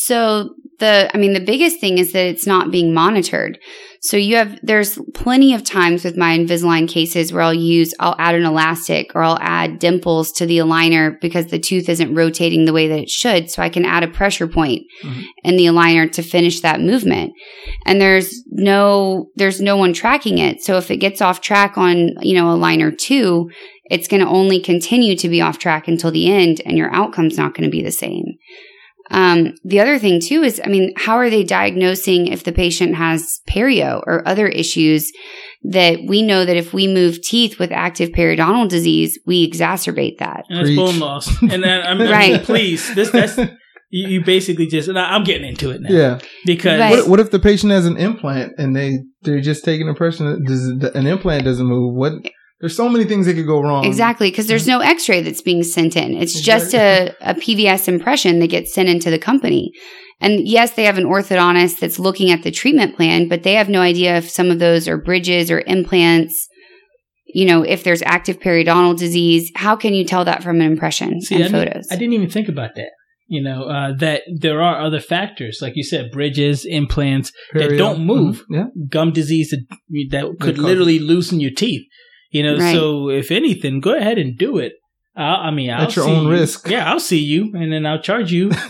So 0.00 0.50
the, 0.79 1.11
I 1.15 1.17
mean, 1.19 1.33
the 1.33 1.41
biggest 1.41 1.81
thing 1.81 1.97
is 1.99 2.12
that 2.12 2.26
it's 2.26 2.47
not 2.47 2.71
being 2.71 2.93
monitored. 2.93 3.59
So 4.03 4.17
you 4.19 4.37
have, 4.37 4.59
there's 4.62 4.99
plenty 5.15 5.55
of 5.55 5.65
times 5.65 6.05
with 6.05 6.17
my 6.19 6.37
Invisalign 6.37 6.87
cases 6.87 7.33
where 7.33 7.43
I'll 7.43 7.55
use, 7.55 7.95
I'll 7.99 8.15
add 8.19 8.35
an 8.35 8.45
elastic 8.45 9.12
or 9.15 9.23
I'll 9.23 9.38
add 9.41 9.79
dimples 9.79 10.31
to 10.33 10.45
the 10.47 10.59
aligner 10.59 11.19
because 11.21 11.47
the 11.47 11.59
tooth 11.59 11.88
isn't 11.88 12.15
rotating 12.15 12.67
the 12.67 12.75
way 12.75 12.88
that 12.88 12.99
it 13.00 13.09
should. 13.09 13.50
So 13.50 13.62
I 13.62 13.71
can 13.71 13.85
add 13.87 14.05
a 14.05 14.09
pressure 14.09 14.47
point 14.47 14.83
Mhm. 15.03 15.23
in 15.45 15.57
the 15.57 15.65
aligner 15.65 16.12
to 16.12 16.23
finish 16.23 16.61
that 16.61 16.81
movement. 16.81 17.33
And 17.87 17.99
there's 18.00 18.45
no, 18.49 19.31
there's 19.35 19.61
no 19.62 19.76
one 19.79 19.95
tracking 19.95 20.38
it. 20.38 20.62
So 20.62 20.76
if 20.76 20.91
it 20.91 20.99
gets 20.99 21.23
off 21.23 21.41
track 21.41 21.79
on, 21.79 22.11
you 22.21 22.35
know, 22.37 22.55
aligner 22.55 22.97
two, 22.97 23.50
it's 23.87 24.09
going 24.09 24.23
to 24.23 24.29
only 24.29 24.61
continue 24.61 25.17
to 25.17 25.29
be 25.29 25.41
off 25.41 25.59
track 25.59 25.88
until 25.88 26.11
the 26.11 26.31
end 26.31 26.61
and 26.67 26.76
your 26.76 26.95
outcome's 26.95 27.38
not 27.38 27.55
going 27.55 27.69
to 27.69 27.75
be 27.75 27.83
the 27.83 27.91
same. 27.93 28.25
Um, 29.11 29.55
the 29.65 29.81
other 29.81 29.99
thing 29.99 30.21
too 30.21 30.43
is, 30.43 30.61
I 30.65 30.69
mean, 30.69 30.93
how 30.97 31.17
are 31.17 31.31
they 31.31 31.45
diagnosing 31.45 32.27
if 32.27 32.45
the 32.45 32.53
patient 32.53 32.97
has 32.97 33.41
perio 33.49 34.03
or 34.07 34.27
other 34.27 34.49
issues 34.49 35.13
that 35.63 36.01
we 36.07 36.23
know 36.23 36.45
that 36.45 36.57
if 36.57 36.73
we 36.73 36.87
move 36.87 37.23
teeth 37.23 37.59
with 37.59 37.73
active 37.73 38.11
periodontal 38.11 38.69
disease, 38.69 39.19
we 39.27 39.49
exacerbate 39.51 40.19
that. 40.19 40.45
And 40.49 40.67
it's 40.67 40.77
bone 40.77 40.99
loss. 40.99 41.29
And 41.43 41.63
then 41.63 41.83
I'm 41.83 42.01
right. 42.01 42.11
Right. 42.11 42.43
please, 42.43 42.95
this 42.95 43.11
that's 43.11 43.37
you, 43.91 44.09
you 44.09 44.25
basically 44.25 44.67
just. 44.67 44.89
And 44.89 44.99
I- 44.99 45.15
I'm 45.15 45.25
getting 45.25 45.49
into 45.49 45.71
it 45.71 45.81
now. 45.81 45.91
Yeah. 45.91 46.19
Because 46.45 46.81
Right. 46.81 46.91
What, 46.91 47.09
what 47.09 47.21
if 47.21 47.31
the 47.31 47.39
patient 47.39 47.73
has 47.73 47.87
an 47.87 47.97
implant 47.97 48.53
and 48.59 48.75
they 48.75 48.99
they're 49.23 49.41
just 49.41 49.65
taking 49.65 49.89
a 49.89 49.95
person 49.95 50.45
does 50.45 50.67
an 50.67 51.07
implant 51.07 51.45
doesn't 51.45 51.67
move? 51.67 51.95
What 51.95 52.13
there's 52.61 52.77
so 52.77 52.89
many 52.89 53.05
things 53.05 53.27
that 53.27 53.35
could 53.35 53.47
go 53.47 53.61
wrong. 53.61 53.85
Exactly, 53.85 54.31
because 54.31 54.47
there's 54.47 54.67
no 54.67 54.81
x 54.81 55.09
ray 55.09 55.23
that's 55.23 55.43
being 55.43 55.63
sent 55.63 55.97
in. 55.97 56.15
It's 56.17 56.41
just 56.41 56.75
a, 56.75 57.15
a 57.21 57.35
PVS 57.35 57.89
impression 57.89 58.39
that 58.39 58.49
gets 58.49 58.73
sent 58.75 58.89
into 58.89 59.11
the 59.11 59.19
company. 59.19 59.73
And 60.21 60.49
yes, 60.49 60.73
they 60.73 60.85
have 60.85 60.97
an 60.97 61.05
orthodontist 61.05 61.81
that's 61.81 61.99
looking 61.99 62.31
at 62.31 62.43
the 62.43 62.51
treatment 62.51 62.97
plan, 62.97 63.29
but 63.29 63.43
they 63.43 63.55
have 63.55 63.69
no 63.69 63.83
idea 63.83 64.17
if 64.17 64.31
some 64.31 64.51
of 64.51 64.59
those 64.59 64.89
are 64.89 64.97
bridges 64.97 65.51
or 65.51 65.63
implants. 65.67 66.49
You 67.27 67.45
know, 67.45 67.63
if 67.63 67.85
there's 67.85 68.03
active 68.03 68.39
periodontal 68.39 68.97
disease, 68.97 69.53
how 69.55 69.77
can 69.77 69.93
you 69.93 70.05
tell 70.05 70.25
that 70.25 70.43
from 70.43 70.61
an 70.61 70.67
impression 70.67 71.21
See, 71.21 71.35
and 71.35 71.45
I 71.45 71.49
didn't, 71.49 71.67
photos? 71.67 71.89
I 71.91 71.97
didn't 71.97 72.15
even 72.15 72.31
think 72.31 72.49
about 72.49 72.77
that. 72.77 72.91
You 73.29 73.43
know, 73.43 73.65
uh, 73.65 73.93
that 73.99 74.23
there 74.35 74.63
are 74.63 74.81
other 74.81 75.01
factors, 75.01 75.59
like 75.61 75.73
you 75.75 75.83
said, 75.83 76.13
bridges, 76.13 76.65
implants, 76.65 77.33
that 77.53 77.77
don't 77.77 78.07
move. 78.07 78.45
Mhm. 78.51 78.57
Yeah. 78.57 78.65
gum 78.89 79.13
disease 79.13 79.51
that, 79.51 79.67
that 80.13 80.37
could 80.41 80.57
literally 80.57 80.99
loosen 81.01 81.41
your 81.41 81.51
teeth. 81.51 81.83
You 82.37 82.43
know, 82.45 82.57
Right. 82.59 82.75
so 82.75 83.09
if 83.11 83.31
anything, 83.31 83.81
go 83.81 83.93
ahead 83.97 84.19
and 84.19 84.37
do 84.38 84.58
it. 84.58 84.73
I, 85.19 85.49
I 85.49 85.50
mean, 85.50 85.71
I'll 85.71 85.84
At 85.89 85.97
your 85.97 86.04
see 86.04 86.11
own 86.17 86.25
you. 86.25 86.30
risk. 86.39 86.69
Yeah, 86.69 86.91
I'll 86.91 87.00
see 87.00 87.23
you, 87.32 87.41
and 87.54 87.73
then 87.73 87.87
I'll 87.87 88.02
charge 88.02 88.30
you, 88.39 88.50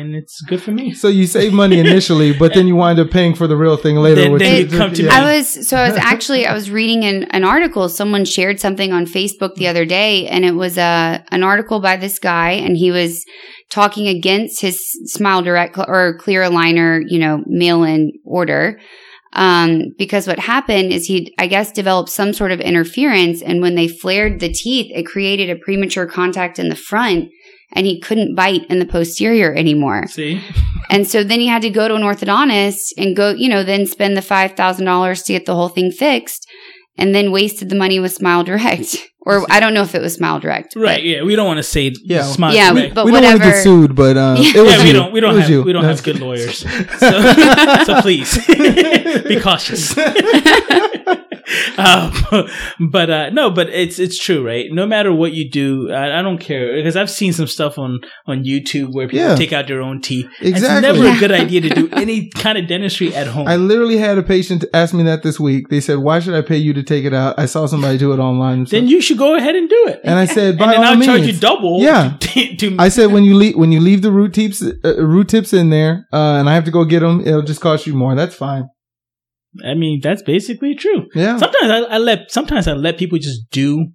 and 0.00 0.14
it's 0.14 0.40
good 0.42 0.62
for 0.62 0.72
me. 0.72 0.92
so 0.92 1.08
you 1.08 1.26
save 1.26 1.52
money 1.54 1.78
initially, 1.86 2.32
but 2.42 2.52
then 2.54 2.66
you 2.66 2.76
wind 2.76 2.98
up 2.98 3.10
paying 3.10 3.34
for 3.34 3.46
the 3.46 3.56
real 3.56 3.78
thing 3.78 3.96
later. 3.96 4.20
Then- 4.22 4.32
which 4.32 4.42
then 4.42 4.66
is- 4.66 4.74
come 4.76 4.92
to 4.92 5.02
yeah. 5.02 5.08
me. 5.08 5.14
I 5.16 5.36
was 5.38 5.68
so 5.68 5.76
I 5.78 5.88
was 5.88 5.96
actually 5.96 6.46
I 6.46 6.52
was 6.52 6.70
reading 6.70 7.04
an, 7.04 7.24
an 7.30 7.44
article. 7.44 7.88
Someone 7.88 8.24
shared 8.26 8.60
something 8.60 8.92
on 8.92 9.06
Facebook 9.06 9.54
the 9.54 9.68
other 9.68 9.86
day, 9.86 10.26
and 10.28 10.44
it 10.44 10.54
was 10.54 10.76
a 10.76 11.24
an 11.30 11.42
article 11.42 11.80
by 11.80 11.96
this 11.96 12.18
guy, 12.18 12.50
and 12.50 12.76
he 12.76 12.90
was 12.90 13.24
talking 13.70 14.06
against 14.06 14.60
his 14.60 14.76
Smile 15.06 15.42
Direct 15.42 15.74
cl- 15.76 15.88
or 15.88 16.18
clear 16.18 16.42
aligner, 16.42 17.00
you 17.06 17.18
know, 17.18 17.42
mail 17.46 17.84
in 17.84 18.12
order. 18.24 18.78
Um, 19.32 19.94
because 19.96 20.26
what 20.26 20.40
happened 20.40 20.92
is 20.92 21.06
he, 21.06 21.32
I 21.38 21.46
guess, 21.46 21.70
developed 21.70 22.08
some 22.08 22.32
sort 22.32 22.50
of 22.50 22.60
interference, 22.60 23.42
and 23.42 23.60
when 23.60 23.76
they 23.76 23.86
flared 23.86 24.40
the 24.40 24.52
teeth, 24.52 24.90
it 24.94 25.04
created 25.04 25.50
a 25.50 25.56
premature 25.56 26.06
contact 26.06 26.58
in 26.58 26.68
the 26.68 26.74
front, 26.74 27.30
and 27.72 27.86
he 27.86 28.00
couldn't 28.00 28.34
bite 28.34 28.64
in 28.68 28.80
the 28.80 28.86
posterior 28.86 29.54
anymore. 29.54 30.08
See, 30.08 30.42
And 30.90 31.06
so 31.06 31.22
then 31.22 31.38
he 31.38 31.46
had 31.46 31.62
to 31.62 31.70
go 31.70 31.86
to 31.86 31.94
an 31.94 32.02
orthodontist 32.02 32.92
and 32.98 33.14
go, 33.14 33.30
you 33.30 33.48
know, 33.48 33.62
then 33.62 33.86
spend 33.86 34.16
the 34.16 34.20
$5,000 34.20 35.24
to 35.24 35.32
get 35.32 35.46
the 35.46 35.54
whole 35.54 35.68
thing 35.68 35.92
fixed 35.92 36.49
and 37.00 37.12
then 37.14 37.32
wasted 37.32 37.68
the 37.70 37.74
money 37.74 37.98
with 37.98 38.12
Smile 38.12 38.44
Direct. 38.44 38.96
Or 39.22 39.44
I 39.52 39.60
don't 39.60 39.74
know 39.74 39.82
if 39.82 39.94
it 39.94 40.00
was 40.00 40.14
Smile 40.14 40.40
Direct. 40.40 40.72
but- 40.74 40.80
right? 40.80 41.02
Yeah, 41.04 41.24
we 41.24 41.36
don't 41.36 41.46
want 41.46 41.58
to 41.58 41.62
say 41.62 41.92
Yeah. 42.04 42.22
smart. 42.22 42.54
Yeah, 42.54 42.72
direct. 42.72 42.94
but 42.94 43.04
we 43.04 43.12
don't 43.12 43.22
want 43.22 43.36
to 43.42 43.48
get 43.50 43.62
sued, 43.62 43.94
but 43.94 44.16
uh, 44.16 44.36
Yeah. 44.38 44.52
it 44.56 44.62
was 44.64 44.72
yeah, 44.72 44.84
we 44.84 44.92
don't. 44.92 45.12
We 45.12 45.20
don't 45.20 45.38
have. 45.38 45.50
you. 45.50 45.62
We 45.62 45.74
don't 45.74 45.84
have 45.84 46.02
good 46.02 46.20
lawyers. 46.20 46.60
So, 46.98 47.10
so 47.86 48.00
please 48.00 48.30
be 49.28 49.38
cautious. 49.38 49.94
um, 51.78 52.12
but 52.90 53.10
uh, 53.10 53.30
no, 53.30 53.50
but 53.50 53.68
it's 53.70 53.98
it's 53.98 54.18
true, 54.18 54.46
right? 54.46 54.66
No 54.70 54.86
matter 54.86 55.12
what 55.12 55.32
you 55.32 55.50
do, 55.50 55.90
I, 55.92 56.18
I 56.18 56.22
don't 56.22 56.38
care 56.38 56.74
because 56.76 56.96
I've 56.96 57.10
seen 57.10 57.32
some 57.32 57.46
stuff 57.46 57.78
on 57.78 58.00
on 58.26 58.44
YouTube 58.44 58.92
where 58.92 59.08
people 59.08 59.26
Yeah. 59.26 59.34
take 59.36 59.52
out 59.52 59.66
their 59.66 59.80
own 59.82 60.00
teeth. 60.00 60.26
Exactly. 60.40 60.50
It's 60.50 60.82
never 60.82 61.04
Yeah. 61.04 61.16
a 61.16 61.18
good 61.20 61.32
idea 61.32 61.60
to 61.62 61.68
do 61.70 61.88
any 61.92 62.28
kind 62.30 62.58
of 62.58 62.66
dentistry 62.68 63.14
at 63.14 63.26
home. 63.26 63.48
I 63.48 63.56
literally 63.56 63.96
had 63.98 64.18
a 64.18 64.22
patient 64.22 64.64
ask 64.74 64.94
me 64.94 65.02
that 65.04 65.22
this 65.22 65.40
week. 65.40 65.68
They 65.68 65.80
said, 65.80 65.98
"Why 65.98 66.20
should 66.20 66.34
I 66.34 66.42
pay 66.42 66.56
you 66.58 66.72
to 66.74 66.82
take 66.82 67.04
it 67.04 67.14
out?" 67.14 67.38
I 67.38 67.46
saw 67.46 67.66
somebody 67.66 67.98
do 67.98 68.12
it 68.12 68.18
online. 68.18 68.64
then 68.64 68.88
you 68.88 69.00
should 69.00 69.18
go 69.18 69.36
ahead 69.36 69.54
and 69.56 69.68
do 69.68 69.84
it. 69.88 70.00
and 70.04 70.18
I 70.18 70.26
said, 70.26 70.50
and 70.50 70.58
"By 70.58 70.66
then 70.72 70.76
all 70.78 70.84
I'll 70.84 70.94
means." 70.96 71.06
charge 71.06 71.22
you 71.26 71.32
double. 71.32 71.80
Yeah. 71.82 72.16
To, 72.30 72.56
to, 72.56 72.76
I 72.78 72.90
said 72.90 73.06
when 73.10 73.24
you 73.24 73.34
leave 73.34 73.56
when 73.56 73.72
you 73.72 73.80
leave 73.80 74.02
the 74.02 74.12
root 74.12 74.34
tips 74.34 74.62
uh, 74.62 75.04
root 75.04 75.28
tips 75.28 75.52
in 75.52 75.70
there, 75.70 76.06
uh, 76.12 76.36
and 76.38 76.48
I 76.48 76.54
have 76.54 76.64
to 76.66 76.70
go 76.70 76.84
get 76.84 77.00
them, 77.00 77.20
it'll 77.26 77.42
just 77.42 77.60
cost 77.60 77.86
you 77.88 77.94
more. 77.94 78.14
That's 78.14 78.34
fine. 78.36 78.68
I 79.64 79.74
mean, 79.74 80.00
that's 80.02 80.22
basically 80.22 80.74
true. 80.74 81.06
Yeah. 81.14 81.36
Sometimes 81.38 81.70
I, 81.70 81.78
I 81.94 81.98
let 81.98 82.30
sometimes 82.30 82.68
I 82.68 82.72
let 82.74 82.98
people 82.98 83.18
just 83.18 83.50
do 83.50 83.86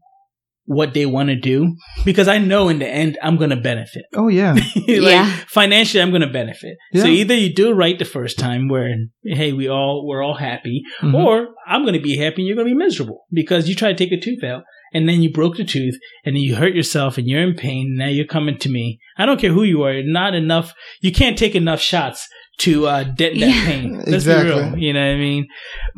what 0.68 0.96
they 0.96 1.06
want 1.06 1.30
to 1.30 1.36
do 1.36 1.76
because 2.06 2.28
I 2.28 2.40
know 2.40 2.70
in 2.70 2.80
the 2.80 2.88
end 2.88 3.20
I'm 3.22 3.38
going 3.38 3.52
to 3.52 3.56
benefit. 3.56 4.06
Oh 4.16 4.28
yeah. 4.30 4.54
like, 4.76 4.88
Yeah. 4.88 5.30
financially 5.48 6.02
I'm 6.02 6.10
going 6.10 6.22
to 6.24 6.28
benefit. 6.28 6.78
So 6.96 7.06
either 7.06 7.36
you 7.36 7.54
do 7.54 7.70
it 7.70 7.76
right 7.76 7.98
the 8.00 8.04
first 8.06 8.40
time 8.40 8.68
where 8.68 8.90
hey 9.24 9.54
we 9.54 9.70
all 9.70 10.08
we're 10.08 10.24
all 10.24 10.34
happy 10.38 10.82
Mhm. 11.02 11.14
or 11.14 11.50
I'm 11.68 11.84
going 11.84 11.94
to 11.94 12.00
be 12.02 12.18
happy 12.18 12.42
and 12.42 12.48
you're 12.48 12.56
going 12.56 12.68
to 12.68 12.74
be 12.74 12.78
miserable 12.78 13.26
because 13.32 13.70
you 13.70 13.76
try 13.76 13.94
to 13.94 13.98
take 13.98 14.12
a 14.12 14.20
tooth 14.20 14.44
out 14.44 14.64
and 14.92 15.08
then 15.08 15.22
you 15.22 15.32
broke 15.32 15.58
the 15.58 15.66
tooth 15.66 16.00
and 16.26 16.36
then 16.36 16.42
you 16.42 16.56
hurt 16.56 16.74
yourself 16.74 17.18
and 17.20 17.28
you're 17.28 17.44
in 17.44 17.54
pain. 17.54 17.90
and 17.90 17.98
Now 17.98 18.08
you're 18.08 18.26
coming 18.26 18.58
to 18.60 18.70
me. 18.70 18.98
I 19.18 19.26
don't 19.28 19.40
care 19.40 19.52
who 19.52 19.64
you 19.64 19.84
are. 19.84 19.94
you 19.94 20.00
are. 20.02 20.12
Not 20.12 20.34
enough. 20.34 20.74
You 21.02 21.12
can't 21.12 21.38
take 21.38 21.54
enough 21.54 21.80
shots 21.80 22.28
to 22.60 22.88
uh, 22.88 23.04
dent 23.04 23.18
that 23.18 23.36
Yeah. 23.36 23.66
pain. 23.66 23.98
Let's 23.98 24.10
Exactly. 24.26 24.54
be 24.54 24.60
real. 24.70 24.78
You 24.78 24.94
know 24.94 25.00
what 25.08 25.14
I 25.16 25.18
mean? 25.18 25.48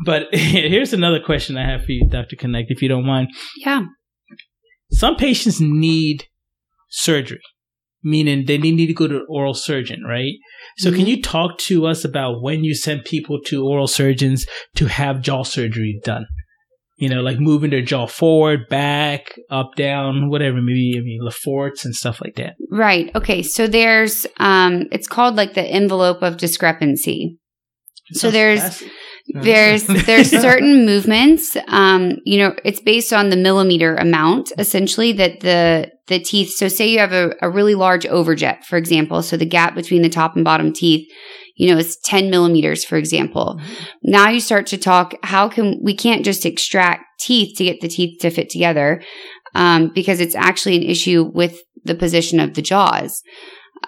But 0.04 0.22
here's 0.34 0.92
another 0.92 1.20
question 1.20 1.56
I 1.56 1.64
have 1.70 1.84
for 1.84 1.92
you, 1.92 2.08
Dr. 2.08 2.36
Knecht, 2.36 2.66
if 2.68 2.82
you 2.82 2.88
don't 2.88 3.06
mind. 3.06 3.28
Yeah. 3.64 3.82
Some 4.92 5.16
patients 5.16 5.60
need 5.60 6.24
surgery, 6.88 7.40
meaning 8.02 8.46
they 8.46 8.56
need 8.58 8.86
to 8.86 8.94
go 8.94 9.06
to 9.06 9.16
an 9.18 9.26
oral 9.28 9.54
surgeon, 9.54 10.02
right? 10.04 10.32
So 10.78 10.90
can 10.90 11.02
Mhm. 11.04 11.08
you 11.08 11.22
talk 11.22 11.58
to 11.58 11.86
us 11.86 12.04
about 12.04 12.42
when 12.42 12.64
you 12.64 12.74
send 12.74 13.04
people 13.04 13.38
to 13.46 13.64
oral 13.66 13.86
surgeons 13.86 14.46
to 14.76 14.86
have 14.86 15.20
jaw 15.20 15.42
surgery 15.42 16.00
done? 16.04 16.26
You 16.98 17.08
know, 17.08 17.20
like 17.22 17.38
moving 17.38 17.70
their 17.70 17.82
jaw 17.82 18.06
forward, 18.06 18.68
back, 18.68 19.38
up, 19.50 19.70
down, 19.76 20.28
whatever, 20.30 20.60
maybe 20.60 20.94
I 20.98 21.00
mean 21.00 21.20
Leforts 21.22 21.84
and 21.84 21.94
stuff 21.94 22.20
like 22.22 22.34
that. 22.36 22.54
Right. 22.70 23.14
Okay. 23.14 23.42
So 23.42 23.66
there's, 23.66 24.26
um, 24.38 24.86
it's 24.90 25.06
called 25.06 25.36
like 25.36 25.54
the 25.54 25.62
envelope 25.62 26.22
of 26.22 26.36
discrepancy. 26.38 27.38
So 28.12 28.30
there's- 28.30 28.82
there's 29.42 29.86
there's 29.86 30.30
certain 30.30 30.86
movements 30.92 31.54
um 31.66 32.12
you 32.24 32.38
know 32.38 32.56
it's 32.64 32.80
based 32.80 33.12
on 33.12 33.28
the 33.28 33.36
millimeter 33.36 33.94
amount 33.96 34.50
essentially 34.56 35.12
that 35.12 35.40
the 35.40 35.90
the 36.06 36.18
teeth 36.18 36.48
so 36.56 36.66
say 36.66 36.88
you 36.88 36.98
have 36.98 37.12
a, 37.12 37.34
a 37.42 37.50
really 37.50 37.74
large 37.74 38.04
overjet 38.06 38.64
for 38.64 38.78
example 38.78 39.22
so 39.22 39.36
the 39.36 39.44
gap 39.44 39.74
between 39.74 40.00
the 40.00 40.08
top 40.08 40.34
and 40.34 40.46
bottom 40.46 40.72
teeth 40.72 41.06
you 41.58 41.70
know 41.70 41.78
is 41.78 41.98
10 42.04 42.30
millimeters 42.30 42.84
for 42.84 42.96
example. 42.96 43.60
Now 44.02 44.30
you 44.30 44.40
start 44.40 44.66
to 44.68 44.78
talk 44.78 45.14
how 45.22 45.48
can 45.48 45.78
we 45.82 45.94
can't 45.94 46.24
just 46.24 46.46
extract 46.46 47.04
teeth 47.20 47.58
to 47.58 47.64
get 47.64 47.80
the 47.80 47.88
teeth 47.88 48.20
to 48.20 48.30
fit 48.30 48.48
together 48.48 49.02
um, 49.54 49.90
because 49.94 50.20
it's 50.20 50.34
actually 50.34 50.76
an 50.76 50.82
issue 50.82 51.30
with 51.34 51.60
the 51.84 51.94
position 51.94 52.40
of 52.40 52.54
the 52.54 52.62
jaws. 52.62 53.22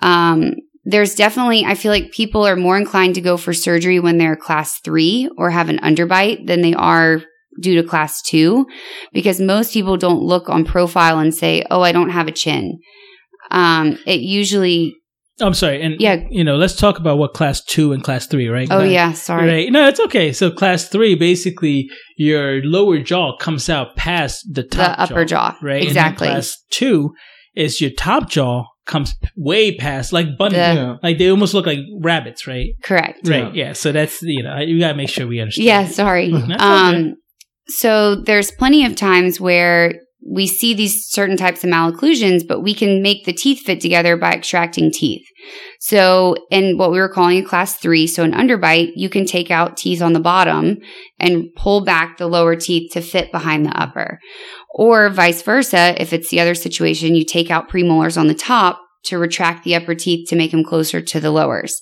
Um, 0.02 0.52
there's 0.84 1.14
definitely, 1.14 1.64
I 1.64 1.74
feel 1.74 1.92
like 1.92 2.10
people 2.10 2.46
are 2.46 2.56
more 2.56 2.76
inclined 2.76 3.14
to 3.16 3.20
go 3.20 3.36
for 3.36 3.52
surgery 3.52 4.00
when 4.00 4.18
they're 4.18 4.36
class 4.36 4.80
three 4.80 5.30
or 5.36 5.50
have 5.50 5.68
an 5.68 5.78
underbite 5.78 6.46
than 6.46 6.62
they 6.62 6.74
are 6.74 7.22
due 7.60 7.80
to 7.80 7.86
class 7.86 8.22
two, 8.22 8.66
because 9.12 9.40
most 9.40 9.72
people 9.72 9.96
don't 9.96 10.22
look 10.22 10.48
on 10.48 10.64
profile 10.64 11.18
and 11.18 11.34
say, 11.34 11.64
oh, 11.70 11.82
I 11.82 11.92
don't 11.92 12.10
have 12.10 12.28
a 12.28 12.32
chin. 12.32 12.80
Um, 13.50 13.98
it 14.06 14.20
usually, 14.20 14.96
I'm 15.40 15.54
sorry, 15.54 15.80
and 15.82 15.96
Yeah. 16.00 16.22
you 16.30 16.44
know, 16.44 16.56
let's 16.56 16.76
talk 16.76 16.98
about 16.98 17.18
what 17.18 17.32
class 17.34 17.62
two 17.64 17.92
and 17.92 18.02
class 18.02 18.26
three, 18.26 18.48
right? 18.48 18.68
oh, 18.70 18.78
Right. 18.78 18.90
yeah, 18.90 19.12
sorry. 19.12 19.48
Right. 19.48 19.72
No, 19.72 19.88
it's 19.88 20.00
okay. 20.00 20.32
So 20.32 20.50
class 20.50 20.88
three, 20.88 21.14
basically, 21.14 21.88
your 22.16 22.62
lower 22.64 22.98
jaw 22.98 23.36
comes 23.38 23.68
out 23.68 23.96
past 23.96 24.46
the 24.52 24.62
top 24.62 24.96
The 24.96 25.02
upper 25.02 25.24
jaw. 25.24 25.56
right? 25.62 25.82
Exactly. 25.82 26.28
And 26.28 26.34
class 26.36 26.56
two 26.70 27.10
is 27.56 27.80
your 27.80 27.90
top 27.90 28.30
jaw 28.30 28.64
comes 28.86 29.14
way 29.36 29.76
past, 29.76 30.12
like 30.12 30.26
bunny, 30.38 30.54
The- 30.56 30.60
Yeah. 30.60 30.94
like 31.02 31.18
they 31.18 31.30
almost 31.30 31.54
look 31.54 31.66
like 31.66 31.78
rabbits, 32.00 32.46
right? 32.46 32.70
Correct. 32.82 33.26
Right. 33.28 33.54
Yeah. 33.54 33.72
So 33.72 33.92
that's 33.92 34.20
you 34.22 34.42
know 34.42 34.58
you 34.58 34.78
gotta 34.80 34.96
make 34.96 35.08
sure 35.08 35.26
we 35.26 35.40
understand. 35.40 35.66
Yeah, 35.66 35.86
sorry. 35.86 36.30
That's 36.32 36.44
okay. 36.52 36.54
um, 36.64 37.14
so 37.68 38.16
there's 38.16 38.50
plenty 38.50 38.84
of 38.84 38.96
times 38.96 39.40
where 39.40 39.94
we 40.26 40.46
see 40.46 40.74
these 40.74 41.06
certain 41.06 41.36
types 41.36 41.64
of 41.64 41.70
malocclusions, 41.70 42.46
but 42.46 42.60
we 42.60 42.74
can 42.74 43.02
make 43.02 43.24
the 43.24 43.32
teeth 43.32 43.60
fit 43.60 43.80
together 43.80 44.16
by 44.16 44.32
extracting 44.32 44.92
teeth. 44.92 45.26
So 45.80 46.36
in 46.50 46.76
what 46.76 46.92
we 46.92 46.98
were 46.98 47.08
calling 47.08 47.38
a 47.38 47.44
class 47.44 47.76
three, 47.76 48.06
so 48.06 48.22
an 48.22 48.32
underbite, 48.32 48.92
you 48.96 49.08
can 49.08 49.24
take 49.24 49.50
out 49.50 49.76
teeth 49.76 50.02
on 50.02 50.12
the 50.12 50.20
bottom 50.20 50.78
and 51.18 51.48
pull 51.56 51.84
back 51.84 52.18
the 52.18 52.26
lower 52.26 52.54
teeth 52.54 52.92
to 52.92 53.00
fit 53.00 53.32
behind 53.32 53.64
the 53.64 53.80
upper. 53.80 54.20
Or 54.74 55.08
vice 55.08 55.42
versa, 55.42 56.00
if 56.00 56.12
it's 56.12 56.28
the 56.28 56.40
other 56.40 56.54
situation, 56.54 57.14
you 57.14 57.24
take 57.24 57.50
out 57.50 57.70
premolars 57.70 58.18
on 58.18 58.26
the 58.26 58.34
top 58.34 58.80
to 59.04 59.18
retract 59.18 59.64
the 59.64 59.74
upper 59.74 59.94
teeth 59.94 60.28
to 60.28 60.36
make 60.36 60.50
them 60.50 60.64
closer 60.64 61.00
to 61.00 61.20
the 61.20 61.30
lowers. 61.30 61.80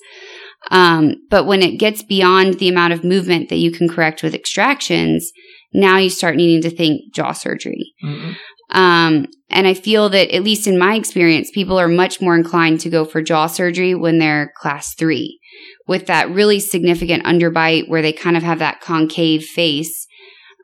Um, 0.71 1.15
but 1.29 1.45
when 1.45 1.61
it 1.61 1.77
gets 1.77 2.03
beyond 2.03 2.55
the 2.55 2.69
amount 2.69 2.93
of 2.93 3.03
movement 3.03 3.49
that 3.49 3.57
you 3.57 3.71
can 3.71 3.87
correct 3.87 4.23
with 4.23 4.33
extractions, 4.35 5.31
now 5.73 5.97
you 5.97 6.09
start 6.09 6.35
needing 6.35 6.61
to 6.69 6.75
think 6.75 7.13
jaw 7.13 7.31
surgery. 7.31 7.93
Mm-mm. 8.03 8.35
Um, 8.71 9.25
and 9.49 9.67
I 9.67 9.73
feel 9.73 10.09
that, 10.09 10.33
at 10.33 10.43
least 10.43 10.67
in 10.67 10.77
my 10.77 10.95
experience, 10.95 11.49
people 11.51 11.79
are 11.79 11.87
much 11.87 12.21
more 12.21 12.35
inclined 12.35 12.79
to 12.81 12.89
go 12.89 13.03
for 13.03 13.21
jaw 13.21 13.47
surgery 13.47 13.95
when 13.95 14.19
they're 14.19 14.53
class 14.57 14.93
three 14.93 15.39
with 15.87 16.05
that 16.05 16.29
really 16.29 16.59
significant 16.59 17.23
underbite 17.23 17.89
where 17.89 18.03
they 18.03 18.13
kind 18.13 18.37
of 18.37 18.43
have 18.43 18.59
that 18.59 18.79
concave 18.79 19.43
face 19.43 20.07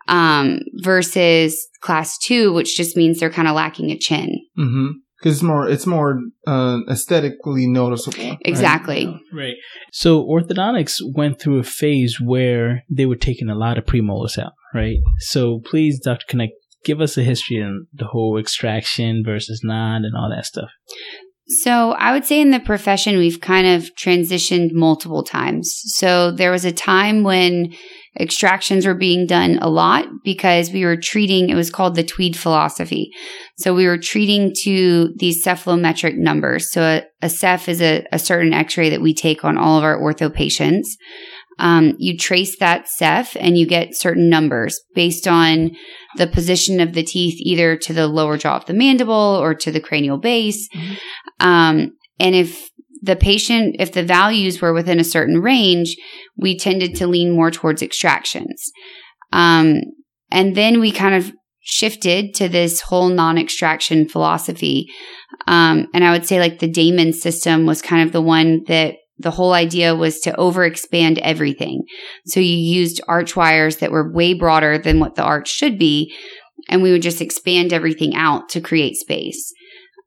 um, 0.07 0.59
versus 0.75 1.67
class 1.81 2.17
two, 2.19 2.53
which 2.53 2.77
just 2.77 2.95
means 2.95 3.19
they're 3.19 3.31
kind 3.31 3.47
of 3.47 3.55
lacking 3.55 3.89
a 3.89 3.97
chin. 3.97 4.39
Mm-hmm. 4.57 4.87
Because 5.17 5.37
it's 5.37 5.43
more, 5.43 5.67
it's 5.67 5.87
more 5.87 6.19
uh, 6.45 6.79
aesthetically 6.87 7.65
noticeable. 7.65 8.23
right? 8.23 8.37
Exactly. 8.41 9.19
Right. 9.33 9.55
So 9.91 10.23
orthodontics 10.23 10.97
went 11.15 11.39
through 11.39 11.57
a 11.57 11.63
phase 11.63 12.19
where 12.21 12.83
they 12.89 13.07
were 13.07 13.15
taking 13.15 13.49
a 13.49 13.55
lot 13.55 13.79
of 13.79 13.85
premolars 13.85 14.37
out, 14.37 14.51
right? 14.75 14.97
So 15.19 15.61
please, 15.65 15.99
Dr. 16.03 16.37
Knecht, 16.37 16.49
give 16.83 17.01
us 17.01 17.17
a 17.17 17.23
history 17.23 17.61
on 17.61 17.87
the 17.93 18.05
whole 18.05 18.37
extraction 18.37 19.23
versus 19.25 19.61
non 19.63 20.05
and 20.05 20.15
all 20.15 20.29
that 20.29 20.45
stuff. 20.45 20.69
So 21.47 21.91
I 21.91 22.11
would 22.11 22.25
say 22.25 22.41
in 22.41 22.49
the 22.49 22.59
profession, 22.59 23.17
we've 23.17 23.39
kind 23.39 23.67
of 23.67 23.91
transitioned 23.95 24.73
multiple 24.73 25.23
times. 25.23 25.79
So 25.85 26.31
there 26.31 26.51
was 26.51 26.65
a 26.65 26.71
time 26.71 27.23
when 27.23 27.75
extractions 28.19 28.85
were 28.85 28.95
being 28.95 29.27
done 29.27 29.59
a 29.61 29.69
lot 29.69 30.07
because 30.23 30.71
we 30.71 30.85
were 30.85 30.97
treating, 30.97 31.49
it 31.49 31.55
was 31.55 31.69
called 31.69 31.95
the 31.95 32.03
Tweed 32.03 32.35
philosophy. 32.35 33.11
So 33.59 33.75
we 33.75 33.85
were 33.85 33.99
treating 33.99 34.53
to 34.63 35.13
these 35.17 35.43
cephalometric 35.45 36.15
numbers. 36.15 36.71
So 36.71 36.81
a, 36.81 37.03
a 37.21 37.29
ceph 37.29 37.69
is 37.69 37.81
a, 37.81 38.07
a 38.11 38.17
certain 38.17 38.53
x-ray 38.53 38.89
that 38.89 39.01
we 39.01 39.13
take 39.13 39.43
on 39.43 39.57
all 39.57 39.77
of 39.77 39.83
our 39.83 39.99
ortho 39.99 40.33
patients. 40.33 40.97
Um, 41.57 41.95
you 41.97 42.17
trace 42.17 42.57
that 42.59 42.87
ceph 42.89 43.37
and 43.39 43.57
you 43.57 43.65
get 43.65 43.95
certain 43.95 44.29
numbers 44.29 44.79
based 44.93 45.27
on 45.27 45.71
the 46.17 46.27
position 46.27 46.79
of 46.79 46.93
the 46.93 47.03
teeth, 47.03 47.35
either 47.39 47.77
to 47.77 47.93
the 47.93 48.07
lower 48.07 48.37
jaw 48.37 48.57
of 48.57 48.65
the 48.65 48.73
mandible 48.73 49.13
or 49.13 49.53
to 49.55 49.71
the 49.71 49.79
cranial 49.79 50.17
base. 50.17 50.67
Um, 51.39 51.91
and 52.19 52.35
if 52.35 52.69
the 53.01 53.15
patient, 53.15 53.75
if 53.79 53.93
the 53.93 54.03
values 54.03 54.61
were 54.61 54.73
within 54.73 54.99
a 54.99 55.03
certain 55.03 55.41
range, 55.41 55.95
we 56.37 56.57
tended 56.57 56.95
to 56.95 57.07
lean 57.07 57.35
more 57.35 57.51
towards 57.51 57.81
extractions. 57.81 58.71
Um, 59.31 59.81
and 60.31 60.55
then 60.55 60.79
we 60.79 60.91
kind 60.91 61.15
of 61.15 61.31
shifted 61.61 62.33
to 62.35 62.47
this 62.47 62.81
whole 62.81 63.09
non 63.09 63.37
extraction 63.37 64.07
philosophy. 64.07 64.87
Um, 65.47 65.87
and 65.93 66.03
I 66.03 66.11
would 66.11 66.25
say 66.25 66.39
like 66.39 66.59
the 66.59 66.67
Damon 66.67 67.13
system 67.13 67.65
was 67.65 67.81
kind 67.81 68.05
of 68.05 68.13
the 68.13 68.21
one 68.21 68.63
that 68.67 68.95
the 69.17 69.31
whole 69.31 69.53
idea 69.53 69.95
was 69.95 70.19
to 70.21 70.33
overexpand 70.33 71.19
everything. 71.19 71.83
So 72.25 72.39
you 72.39 72.57
used 72.57 73.01
arch 73.07 73.35
wires 73.35 73.77
that 73.77 73.91
were 73.91 74.11
way 74.11 74.33
broader 74.33 74.77
than 74.77 74.99
what 74.99 75.15
the 75.15 75.23
arch 75.23 75.49
should 75.49 75.79
be. 75.79 76.13
And 76.67 76.81
we 76.81 76.91
would 76.91 77.01
just 77.01 77.21
expand 77.21 77.71
everything 77.71 78.15
out 78.15 78.49
to 78.49 78.61
create 78.61 78.95
space. 78.95 79.53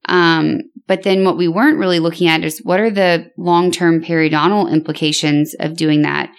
Um, 0.06 0.60
but 0.86 1.02
then 1.02 1.24
what 1.24 1.36
we 1.36 1.48
weren't 1.48 1.78
really 1.78 2.00
looking 2.00 2.28
at 2.28 2.42
is 2.42 2.60
what 2.64 2.80
are 2.80 2.90
the 2.90 3.30
long 3.36 3.70
term 3.70 4.02
periodontal 4.02 4.70
implications 4.72 5.54
of 5.60 5.76
doing 5.76 6.02
that? 6.02 6.30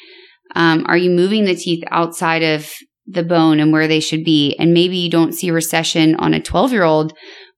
Um, 0.55 0.85
are 0.87 0.97
you 0.97 1.11
moving 1.11 1.45
the 1.45 1.55
teeth 1.55 1.83
outside 1.91 2.41
of 2.41 2.71
the 3.05 3.23
bone 3.23 3.59
and 3.59 3.71
where 3.71 3.87
they 3.87 3.99
should 3.99 4.23
be? 4.23 4.55
And 4.57 4.73
maybe 4.73 4.97
you 4.97 5.09
don't 5.09 5.33
see 5.33 5.51
recession 5.51 6.15
on 6.15 6.33
a 6.33 6.41
12 6.41 6.71
year 6.71 6.83
old, 6.83 7.13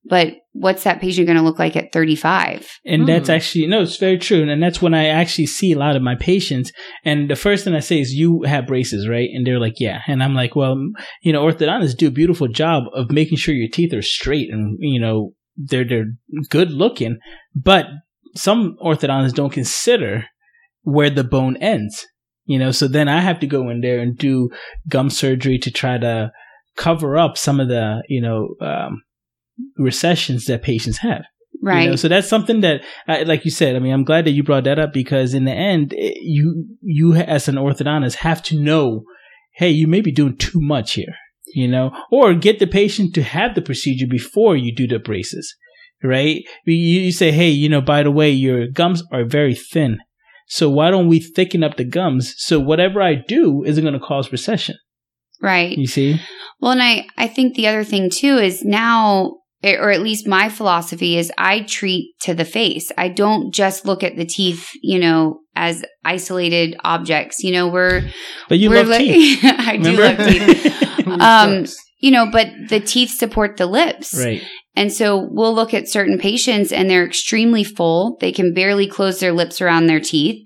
but 0.06 0.34
what's 0.54 0.84
that 0.84 1.00
patient 1.00 1.28
going 1.28 1.38
to 1.38 1.44
look 1.44 1.60
like 1.60 1.76
at 1.76 1.92
35? 1.94 2.68
And 2.86 3.08
that's 3.08 3.30
Hmm. 3.30 3.36
actually, 3.36 3.68
no, 3.68 3.82
it's 3.82 3.98
very 3.98 4.18
true. 4.18 4.50
And 4.50 4.62
that's 4.62 4.82
when 4.82 4.94
I 4.94 5.08
actually 5.08 5.46
see 5.46 5.72
a 5.72 5.78
lot 5.78 5.96
of 5.96 6.02
my 6.02 6.16
patients. 6.16 6.72
And 7.06 7.30
the 7.30 7.36
first 7.36 7.64
thing 7.64 7.74
I 7.74 7.80
say 7.80 8.00
is, 8.02 8.14
you 8.14 8.44
have 8.44 8.68
braces, 8.68 9.08
right? 9.08 9.30
And 9.34 9.48
they're 9.48 9.60
like, 9.60 9.80
yeah. 9.80 10.02
And 10.08 10.22
I'm 10.22 10.36
like, 10.36 10.56
well, 10.56 10.76
you 11.22 11.32
know, 11.32 11.46
orthodontists 11.46 11.96
do 11.98 12.08
a 12.08 12.12
beautiful 12.12 12.48
job 12.48 12.84
of 12.94 13.12
making 13.12 13.38
sure 13.38 13.56
your 13.56 13.70
teeth 13.70 13.94
are 13.94 14.02
straight 14.02 14.52
and, 14.52 14.78
you 14.80 15.00
know, 15.00 15.34
they're, 15.56 15.88
they're 15.88 16.12
good 16.50 16.72
looking. 16.72 17.18
But 17.56 17.86
some 18.36 18.76
orthodontists 18.84 19.34
don't 19.34 19.54
consider 19.54 20.26
where 20.84 21.10
the 21.10 21.24
bone 21.24 21.58
ends, 21.58 22.08
you 22.46 22.58
know, 22.58 22.72
so 22.72 22.88
then 22.88 23.08
I 23.08 23.22
have 23.22 23.40
to 23.42 23.48
go 23.48 23.70
in 23.70 23.82
there 23.82 24.00
and 24.00 24.18
do 24.18 24.50
gum 24.90 25.10
surgery 25.10 25.60
to 25.60 25.72
try 25.72 25.98
to 25.98 26.32
cover 26.76 27.18
up 27.18 27.38
some 27.38 27.60
of 27.60 27.68
the, 27.68 28.02
you 28.08 28.22
know, 28.22 28.56
um, 28.62 29.04
recessions 29.78 30.45
that 30.45 30.62
patients 30.63 30.97
have. 31.00 31.24
Right. 31.63 31.84
You 31.84 31.89
know, 31.91 31.95
so 31.95 32.08
that's 32.08 32.28
something 32.28 32.62
that, 32.62 32.82
uh, 33.08 33.24
like 33.28 33.45
you 33.45 33.52
said, 33.52 33.76
I 33.76 33.80
mean, 33.80 33.93
I'm 33.93 34.04
glad 34.04 34.26
that 34.26 34.32
you 34.32 34.41
brought 34.43 34.63
that 34.63 34.80
up 34.80 34.93
because 34.93 35.34
in 35.36 35.45
the 35.45 35.52
end, 35.52 35.93
it- 35.93 36.17
you 36.21 36.65
you 36.82 37.13
as 37.15 37.47
an 37.47 37.56
orthodontist 37.56 38.15
have 38.15 38.41
to 38.43 38.60
know, 38.60 39.04
hey, 39.56 39.69
you 39.69 39.88
may 39.88 40.02
be 40.02 40.12
doing 40.12 40.38
too 40.38 40.60
much 40.60 40.93
here, 40.93 41.15
you 41.54 41.67
know, 41.67 41.91
or 42.12 42.34
get 42.34 42.58
the 42.60 42.65
patient 42.67 43.13
to 43.15 43.21
have 43.21 43.54
the 43.54 43.62
procedure 43.62 44.08
before 44.08 44.56
you 44.58 44.74
do 44.76 44.88
the 44.88 44.97
braces, 44.97 45.54
right? 46.04 46.41
You, 46.65 46.74
you 46.74 47.12
say, 47.12 47.32
hey, 47.32 47.50
you 47.50 47.69
know, 47.69 47.82
by 47.82 48.02
the 48.04 48.12
way, 48.12 48.32
your 48.32 48.65
gums 48.67 49.04
are 49.12 49.24
very 49.26 49.54
thin, 49.54 50.00
so 50.47 50.67
why 50.69 50.89
don't 50.89 51.08
we 51.10 51.19
thicken 51.19 51.63
up 51.63 51.78
the 51.78 51.84
gums 51.86 52.34
so 52.38 52.60
whatever 52.60 53.02
I 53.04 53.15
do 53.28 53.63
isn't 53.65 53.84
going 53.84 53.93
to 53.93 54.00
cause 54.00 54.32
recession? 54.32 54.78
right. 55.43 55.78
You 55.78 55.88
see? 55.88 56.19
Well, 56.60 56.71
and 56.71 56.82
I, 56.84 57.06
I 57.17 57.28
think 57.28 57.56
the 57.56 57.67
other 57.67 57.84
thing 57.84 58.10
too 58.12 58.38
is 58.38 58.63
now, 58.63 58.97
eh, 59.26 59.40
or 59.63 59.91
at 59.91 60.02
least 60.02 60.28
my 60.28 60.50
philosophy 60.50 61.17
is 61.17 61.32
I 61.38 61.62
treat 61.62 62.13
to 62.21 62.34
the 62.34 62.45
face. 62.45 62.91
I 62.97 63.10
don't 63.10 63.54
just 63.54 63.86
look 63.86 64.04
at 64.04 64.15
the 64.15 64.26
teeth, 64.26 64.69
you 64.82 65.00
know, 65.00 65.41
as 65.56 65.84
isolated 66.04 66.76
objects. 66.84 67.43
You 67.43 67.52
know, 67.54 67.67
we're, 67.67 68.10
But 68.50 68.60
you 68.60 68.69
we're 68.69 68.78
love 68.84 68.88
li- 68.88 69.08
teeth. 69.08 69.39
I 69.43 69.78
do 69.78 69.91
love 69.97 70.17
teeth. 70.17 70.78
Um, 71.08 71.65
you 72.00 72.12
know, 72.12 72.30
but 72.32 72.47
the 72.69 72.80
teeth 72.80 73.10
support 73.10 73.58
the 73.58 73.65
lips. 73.65 74.13
right. 74.17 74.41
And 74.76 74.93
so 74.93 75.28
we'll 75.30 75.54
look 75.54 75.74
at 75.74 75.89
certain 75.89 76.17
patients 76.17 76.71
and 76.71 76.89
they're 76.89 77.06
extremely 77.06 77.63
full. 77.63 78.17
They 78.21 78.32
can 78.32 78.54
barely 78.54 78.88
close 78.88 79.19
their 79.19 79.34
lips 79.34 79.62
around 79.62 79.88
their 79.88 80.00
teeth. 80.00 80.45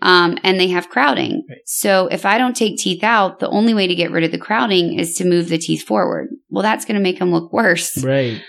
Um, 0.00 0.38
and 0.44 0.60
they 0.60 0.68
have 0.68 0.90
crowding. 0.90 1.44
Right. 1.48 1.58
So 1.64 2.06
if 2.06 2.24
I 2.24 2.38
don't 2.38 2.54
take 2.54 2.78
teeth 2.78 3.02
out, 3.02 3.40
the 3.40 3.48
only 3.48 3.74
way 3.74 3.88
to 3.88 3.94
get 3.96 4.12
rid 4.12 4.22
of 4.22 4.30
the 4.30 4.38
crowding 4.38 4.96
is 4.98 5.14
to 5.16 5.24
move 5.24 5.48
the 5.48 5.58
teeth 5.58 5.82
forward. 5.82 6.28
Well, 6.50 6.62
that's 6.62 6.84
going 6.84 6.94
to 6.94 7.02
make 7.02 7.18
them 7.18 7.32
look 7.32 7.52
worse. 7.52 8.02
Right. 8.04 8.40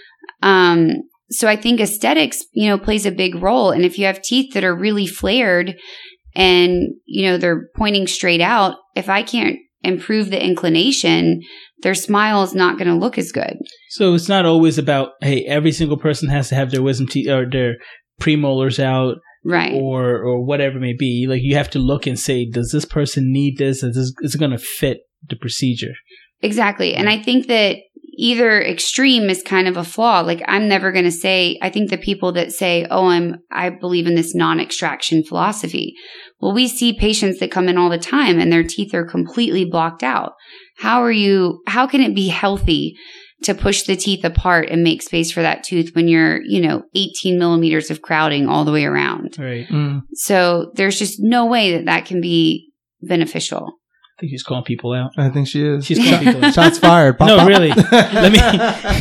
Um, 0.44 0.92
so 1.32 1.48
I 1.48 1.56
think 1.56 1.80
aesthetics, 1.80 2.44
you 2.54 2.68
know, 2.68 2.78
plays 2.78 3.06
a 3.06 3.12
big 3.12 3.36
role. 3.36 3.72
And 3.72 3.84
if 3.84 3.98
you 3.98 4.06
have 4.06 4.22
teeth 4.22 4.54
that 4.54 4.64
are 4.64 4.76
really 4.76 5.08
flared 5.08 5.76
and, 6.36 6.90
you 7.06 7.26
know, 7.26 7.38
they're 7.38 7.70
pointing 7.76 8.08
straight 8.08 8.42
out, 8.42 8.76
if 8.96 9.10
I 9.10 9.24
can't 9.24 9.58
improve 9.84 10.30
the 10.30 10.44
inclination, 10.44 11.42
their 11.82 11.96
smile 11.96 12.44
is 12.44 12.54
not 12.54 12.78
going 12.78 12.88
to 12.88 12.96
look 12.96 13.18
as 13.18 13.32
good. 13.32 13.58
So 13.90 14.14
it's 14.14 14.30
not 14.30 14.46
always 14.46 14.78
about 14.78 15.12
hey, 15.22 15.46
every 15.46 15.72
single 15.72 15.98
person 15.98 16.30
has 16.30 16.50
to 16.50 16.56
have 16.56 16.72
their 16.72 16.82
wisdom 16.82 17.08
teeth 17.08 17.30
or 17.30 17.50
their 17.50 17.76
premolars 18.20 18.80
out 18.80 19.18
Right. 19.44 19.74
or 19.74 20.18
or 20.18 20.44
whatever 20.44 20.78
it 20.78 20.82
may 20.82 20.96
be. 20.98 21.26
Like 21.28 21.42
you 21.42 21.56
have 21.56 21.70
to 21.72 21.80
look 21.80 22.06
and 22.06 22.20
say, 22.20 22.46
does 22.46 22.72
this 22.72 22.86
person 22.86 23.32
need 23.32 23.58
this? 23.58 23.84
Is 23.84 23.96
this 23.96 24.14
is 24.22 24.36
it 24.36 24.40
going 24.40 24.52
to 24.52 24.58
fit 24.58 25.02
the 25.28 25.36
procedure? 25.36 25.94
Exactly. 26.42 26.94
And 26.96 27.10
I 27.10 27.22
think 27.22 27.48
that, 27.48 27.78
either 28.20 28.62
extreme 28.62 29.30
is 29.30 29.42
kind 29.42 29.66
of 29.66 29.78
a 29.78 29.84
flaw. 29.84 30.20
Like 30.20 30.42
I'm 30.46 30.68
never 30.68 30.92
going 30.92 31.06
to 31.06 31.12
say, 31.12 31.58
I 31.62 31.70
think 31.70 31.90
the 31.90 31.98
people 31.98 32.34
that 32.34 32.52
say, 32.52 32.86
Oh, 32.92 33.08
I'm, 33.08 33.38
I 33.50 33.70
believe 33.70 34.08
in 34.08 34.16
this 34.16 34.36
non-extraction 34.36 35.24
philosophy. 35.24 35.96
Well, 36.42 36.54
we 36.54 36.68
see 36.68 36.92
patients 36.92 37.40
that 37.40 37.50
come 37.50 37.70
in 37.70 37.78
all 37.78 37.90
the 37.90 37.98
time 37.98 38.38
and 38.38 38.52
their 38.52 38.64
teeth 38.64 38.94
are 38.94 39.06
completely 39.06 39.64
blocked 39.64 40.04
out. 40.04 40.34
How 40.78 41.02
are 41.02 41.12
you, 41.12 41.62
how 41.68 41.88
can 41.88 42.02
it 42.02 42.14
be 42.14 42.28
healthy 42.28 42.98
to 43.44 43.54
push 43.54 43.84
the 43.84 43.96
teeth 43.96 44.24
apart 44.26 44.70
and 44.70 44.84
make 44.84 45.02
space 45.02 45.32
for 45.32 45.42
that 45.42 45.64
tooth 45.64 45.96
when 45.96 46.08
you're, 46.08 46.42
you 46.44 46.62
know, 46.62 46.84
18 46.96 47.40
millimeters 47.40 47.90
of 47.90 48.02
crowding 48.02 48.48
all 48.48 48.66
the 48.66 48.72
way 48.72 48.86
around? 48.86 49.38
Right. 49.40 49.68
Mm. 49.68 50.02
So 50.14 50.72
there's 50.76 51.00
just 51.00 51.20
no 51.20 51.46
way 51.46 51.74
that 51.74 51.86
that 51.86 52.06
can 52.06 52.22
be 52.22 52.72
beneficial. 53.02 53.80
I 54.20 54.22
think 54.22 54.32
she's 54.32 54.44
calling 54.44 54.66
people 54.66 54.92
out. 54.92 55.12
I 55.18 55.30
think 55.30 55.48
she 55.48 55.66
is. 55.66 55.86
She's 55.86 55.98
calling 55.98 56.26
people 56.26 56.44
out. 56.44 56.54
Shots 56.54 56.78
fired. 56.78 57.18
Pop, 57.18 57.30
no, 57.30 57.38
pop. 57.38 57.48
really. 57.48 57.70
Let 57.92 58.34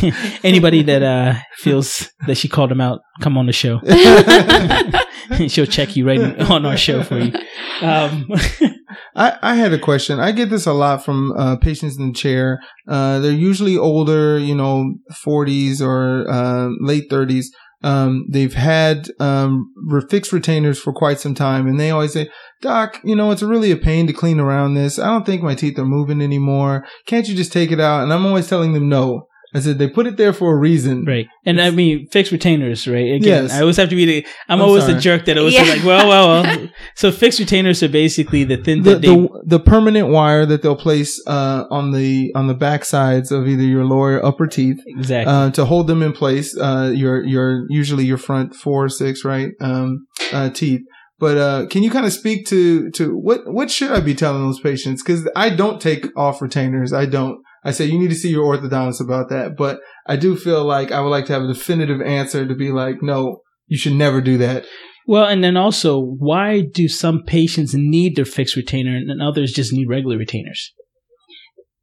me. 0.01 0.13
anybody 0.45 0.81
that 0.83 1.03
uh, 1.03 1.33
feels 1.57 2.09
that 2.25 2.35
she 2.35 2.47
called 2.47 2.71
him 2.71 2.79
out, 2.79 3.01
come 3.19 3.37
on 3.37 3.45
the 3.45 3.51
show. 3.51 3.81
She'll 5.47 5.65
check 5.65 5.95
you 5.95 6.07
right 6.07 6.39
on 6.49 6.65
our 6.65 6.77
show 6.77 7.03
for 7.03 7.19
you. 7.19 7.33
Um, 7.81 8.27
I, 9.15 9.37
I 9.41 9.55
had 9.55 9.73
a 9.73 9.79
question. 9.79 10.19
I 10.19 10.31
get 10.31 10.49
this 10.49 10.65
a 10.65 10.73
lot 10.73 11.03
from 11.03 11.33
uh, 11.33 11.57
patients 11.57 11.97
in 11.97 12.07
the 12.07 12.13
chair. 12.13 12.59
Uh, 12.87 13.19
they're 13.19 13.31
usually 13.31 13.77
older, 13.77 14.37
you 14.37 14.55
know, 14.55 14.93
40s 15.25 15.81
or 15.81 16.29
uh, 16.29 16.69
late 16.79 17.09
30s. 17.09 17.45
Um, 17.81 18.25
they've 18.29 18.53
had 18.53 19.07
um, 19.19 19.73
re- 19.87 20.03
fixed 20.09 20.33
retainers 20.33 20.79
for 20.79 20.91
quite 20.91 21.19
some 21.19 21.33
time, 21.33 21.65
and 21.65 21.79
they 21.79 21.91
always 21.91 22.11
say, 22.11 22.29
"Doc, 22.61 22.99
you 23.05 23.15
know, 23.15 23.31
it's 23.31 23.41
really 23.41 23.71
a 23.71 23.77
pain 23.77 24.05
to 24.07 24.11
clean 24.11 24.37
around 24.37 24.73
this. 24.73 24.99
I 24.99 25.07
don't 25.07 25.25
think 25.25 25.41
my 25.41 25.55
teeth 25.55 25.79
are 25.79 25.85
moving 25.85 26.21
anymore. 26.21 26.85
Can't 27.05 27.29
you 27.29 27.35
just 27.35 27.53
take 27.53 27.71
it 27.71 27.79
out?" 27.79 28.03
And 28.03 28.11
I'm 28.11 28.25
always 28.25 28.49
telling 28.49 28.73
them, 28.73 28.89
"No." 28.89 29.28
I 29.53 29.59
said 29.61 29.79
they 29.79 29.89
put 29.89 30.05
it 30.05 30.15
there 30.17 30.31
for 30.33 30.53
a 30.53 30.57
reason. 30.57 31.05
right. 31.05 31.27
And 31.45 31.59
I 31.59 31.71
mean, 31.71 32.07
fixed 32.07 32.31
retainers, 32.31 32.87
right? 32.87 33.13
Again, 33.15 33.43
Yes. 33.45 33.53
I 33.53 33.61
always 33.61 33.77
have 33.77 33.89
to 33.89 33.95
be 33.95 34.05
the, 34.05 34.25
I'm, 34.47 34.59
I'm 34.59 34.61
always 34.61 34.83
sorry. 34.83 34.93
the 34.95 34.99
jerk 34.99 35.25
that 35.25 35.37
always 35.39 35.55
Yeah. 35.55 35.63
like, 35.63 35.83
well, 35.83 36.07
well, 36.07 36.43
well. 36.43 36.67
So 36.95 37.11
fixed 37.11 37.39
retainers 37.39 37.81
are 37.81 37.89
basically 37.89 38.43
the 38.43 38.57
thin 38.57 38.83
the, 38.83 38.91
that 38.91 39.01
they, 39.01 39.07
the 39.07 39.43
the 39.45 39.59
permanent 39.59 40.09
wire 40.09 40.45
that 40.45 40.61
they'll 40.61 40.75
place 40.75 41.19
uh, 41.25 41.65
on 41.71 41.91
the 41.93 42.31
on 42.35 42.45
the 42.47 42.53
back 42.53 42.85
sides 42.85 43.31
of 43.31 43.47
either 43.47 43.63
your 43.63 43.85
lower 43.85 44.17
or 44.17 44.25
upper 44.25 44.45
teeth 44.47 44.77
exactly. 44.85 45.33
uh, 45.33 45.49
to 45.51 45.65
hold 45.65 45.87
them 45.87 46.01
in 46.03 46.11
place. 46.13 46.55
Uh, 46.57 46.91
your 46.93 47.23
your 47.25 47.65
usually 47.69 48.05
your 48.05 48.17
front 48.17 48.53
four 48.53 48.85
or 48.85 48.89
six 48.89 49.25
right 49.25 49.49
um, 49.61 50.05
uh, 50.31 50.49
teeth. 50.51 50.81
But 51.17 51.37
uh, 51.37 51.65
can 51.69 51.83
you 51.83 51.91
kind 51.91 52.05
of 52.05 52.13
speak 52.13 52.45
to 52.47 52.89
to 52.91 53.13
what 53.17 53.41
what 53.51 53.69
should 53.71 53.91
I 53.91 53.99
be 53.99 54.13
telling 54.15 54.41
those 54.45 54.59
patients? 54.59 55.01
Because 55.03 55.27
I 55.35 55.49
don't 55.49 55.81
take 55.81 56.05
off 56.15 56.41
retainers. 56.41 56.93
I 56.93 57.05
don't. 57.07 57.39
I 57.63 57.71
say 57.71 57.85
you 57.85 57.99
need 57.99 58.09
to 58.09 58.15
see 58.15 58.29
your 58.29 58.45
orthodontist 58.45 59.01
about 59.01 59.29
that. 59.29 59.57
But 59.57 59.79
I 60.07 60.15
do 60.15 60.35
feel 60.35 60.63
like 60.63 60.91
I 60.91 61.01
would 61.01 61.09
like 61.09 61.25
to 61.25 61.33
have 61.33 61.43
a 61.43 61.53
definitive 61.53 62.01
answer 62.01 62.47
to 62.47 62.55
be 62.55 62.71
like, 62.71 63.01
no, 63.01 63.41
you 63.67 63.77
should 63.77 63.93
never 63.93 64.21
do 64.21 64.37
that. 64.37 64.65
Well, 65.07 65.25
and 65.25 65.43
then 65.43 65.57
also, 65.57 65.99
why 65.99 66.61
do 66.61 66.87
some 66.87 67.23
patients 67.25 67.73
need 67.73 68.15
their 68.15 68.25
fixed 68.25 68.55
retainer 68.55 68.95
and 68.95 69.21
others 69.21 69.51
just 69.51 69.73
need 69.73 69.89
regular 69.89 70.17
retainers? 70.17 70.73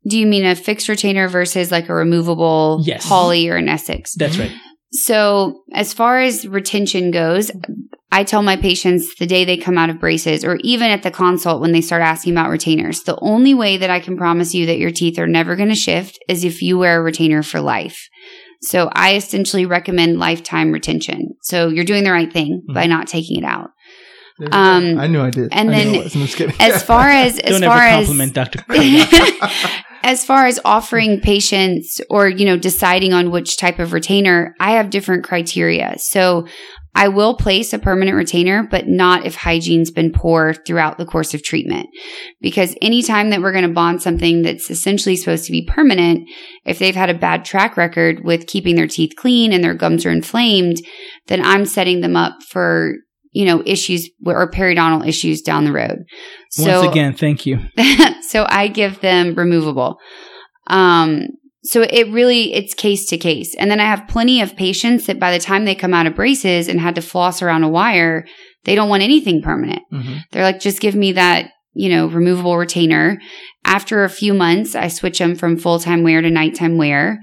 Do 0.08 0.16
you 0.16 0.26
mean 0.26 0.46
a 0.46 0.54
fixed 0.54 0.88
retainer 0.88 1.26
versus 1.28 1.72
like 1.72 1.88
a 1.88 1.94
removable 1.94 2.82
Yes. 2.84 3.04
Hawley 3.04 3.48
or 3.48 3.56
an 3.56 3.68
Essex? 3.68 4.14
That's 4.14 4.38
right. 4.38 4.52
So, 4.92 5.62
as 5.72 5.92
far 5.92 6.20
as 6.20 6.46
retention 6.46 7.10
goes, 7.10 7.50
I 8.12 8.24
tell 8.24 8.42
my 8.42 8.56
patients 8.56 9.14
the 9.16 9.26
day 9.26 9.44
they 9.44 9.56
come 9.56 9.76
out 9.76 9.90
of 9.90 9.98
braces 9.98 10.44
or 10.44 10.56
even 10.62 10.90
at 10.90 11.02
the 11.02 11.10
consult 11.10 11.60
when 11.60 11.72
they 11.72 11.80
start 11.80 12.02
asking 12.02 12.32
about 12.32 12.50
retainers, 12.50 13.02
the 13.02 13.18
only 13.20 13.52
way 13.52 13.76
that 13.78 13.90
I 13.90 14.00
can 14.00 14.16
promise 14.16 14.54
you 14.54 14.66
that 14.66 14.78
your 14.78 14.92
teeth 14.92 15.18
are 15.18 15.26
never 15.26 15.56
going 15.56 15.68
to 15.68 15.74
shift 15.74 16.18
is 16.28 16.44
if 16.44 16.62
you 16.62 16.78
wear 16.78 17.00
a 17.00 17.02
retainer 17.02 17.42
for 17.42 17.60
life. 17.60 18.08
So, 18.62 18.88
I 18.92 19.16
essentially 19.16 19.66
recommend 19.66 20.18
lifetime 20.18 20.72
retention. 20.72 21.30
So, 21.42 21.68
you're 21.68 21.84
doing 21.84 22.04
the 22.04 22.12
right 22.12 22.32
thing 22.32 22.62
by 22.72 22.86
not 22.86 23.08
taking 23.08 23.38
it 23.38 23.44
out. 23.44 23.70
There 24.38 24.46
you 24.46 24.52
go. 24.52 24.58
Um, 24.58 24.98
I 24.98 25.06
knew 25.06 25.20
I 25.20 25.30
did. 25.30 25.48
and 25.52 25.70
I 25.70 25.84
knew 25.84 25.92
then 25.92 26.04
was. 26.04 26.14
I'm 26.14 26.26
just. 26.26 26.60
As 26.60 26.82
far 26.82 27.08
as 27.08 27.38
as 27.40 27.52
Don't 27.52 27.64
ever 27.64 27.72
far 27.72 27.82
as 27.82 28.06
compliment 28.06 28.34
Dr. 28.34 28.64
as 30.06 30.24
far 30.24 30.46
as 30.46 30.60
offering 30.64 31.20
patients 31.20 32.00
or 32.08 32.28
you 32.28 32.46
know 32.46 32.56
deciding 32.56 33.12
on 33.12 33.32
which 33.32 33.56
type 33.56 33.80
of 33.80 33.92
retainer 33.92 34.54
i 34.60 34.72
have 34.72 34.88
different 34.88 35.24
criteria. 35.24 35.96
So 35.98 36.46
i 36.94 37.08
will 37.08 37.34
place 37.34 37.72
a 37.72 37.78
permanent 37.78 38.16
retainer 38.16 38.62
but 38.70 38.86
not 38.86 39.26
if 39.26 39.34
hygiene's 39.34 39.90
been 39.90 40.12
poor 40.12 40.54
throughout 40.54 40.96
the 40.96 41.04
course 41.04 41.34
of 41.34 41.42
treatment. 41.42 41.88
Because 42.40 42.76
anytime 42.80 43.30
that 43.30 43.42
we're 43.42 43.52
going 43.52 43.66
to 43.66 43.74
bond 43.74 44.00
something 44.00 44.42
that's 44.42 44.70
essentially 44.70 45.16
supposed 45.16 45.44
to 45.46 45.52
be 45.52 45.66
permanent 45.66 46.28
if 46.64 46.78
they've 46.78 46.94
had 46.94 47.10
a 47.10 47.14
bad 47.14 47.44
track 47.44 47.76
record 47.76 48.24
with 48.24 48.46
keeping 48.46 48.76
their 48.76 48.86
teeth 48.86 49.14
clean 49.16 49.52
and 49.52 49.64
their 49.64 49.74
gums 49.74 50.06
are 50.06 50.10
inflamed 50.10 50.76
then 51.26 51.44
i'm 51.44 51.66
setting 51.66 52.00
them 52.00 52.14
up 52.14 52.44
for 52.48 52.94
you 53.36 53.44
know 53.44 53.62
issues 53.66 54.08
or 54.24 54.50
periodontal 54.50 55.06
issues 55.06 55.42
down 55.42 55.64
the 55.66 55.72
road 55.72 55.98
So, 56.50 56.80
Once 56.80 56.90
again, 56.92 57.12
thank 57.12 57.44
you. 57.44 57.58
so 58.32 58.46
I 58.48 58.68
give 58.68 59.00
them 59.00 59.34
removable. 59.34 59.98
Um, 60.68 61.08
so 61.62 61.82
it 61.82 62.06
really 62.12 62.54
it's 62.54 62.72
case 62.74 63.06
to 63.10 63.18
case. 63.18 63.54
And 63.58 63.70
then 63.70 63.80
I 63.80 63.84
have 63.84 64.08
plenty 64.08 64.40
of 64.40 64.56
patients 64.56 65.06
that 65.06 65.18
by 65.20 65.32
the 65.32 65.44
time 65.50 65.64
they 65.64 65.74
come 65.74 65.92
out 65.92 66.06
of 66.06 66.14
braces 66.14 66.68
and 66.68 66.80
had 66.80 66.94
to 66.94 67.02
floss 67.02 67.42
around 67.42 67.64
a 67.64 67.68
wire, 67.68 68.24
they 68.64 68.74
don't 68.74 68.88
want 68.88 69.02
anything 69.02 69.42
permanent. 69.42 69.82
Mhm. 69.92 70.20
They're 70.30 70.48
like, 70.50 70.60
just 70.60 70.80
give 70.80 70.94
me 70.94 71.12
that, 71.12 71.50
you 71.74 71.88
know, 71.90 72.06
removable 72.06 72.56
retainer. 72.56 73.18
After 73.64 74.04
a 74.04 74.08
few 74.20 74.32
months, 74.32 74.74
I 74.74 74.88
switch 74.88 75.18
them 75.18 75.34
from 75.34 75.58
full 75.58 75.78
time 75.78 76.02
wear 76.04 76.22
to 76.22 76.30
nighttime 76.30 76.78
wear. 76.78 77.18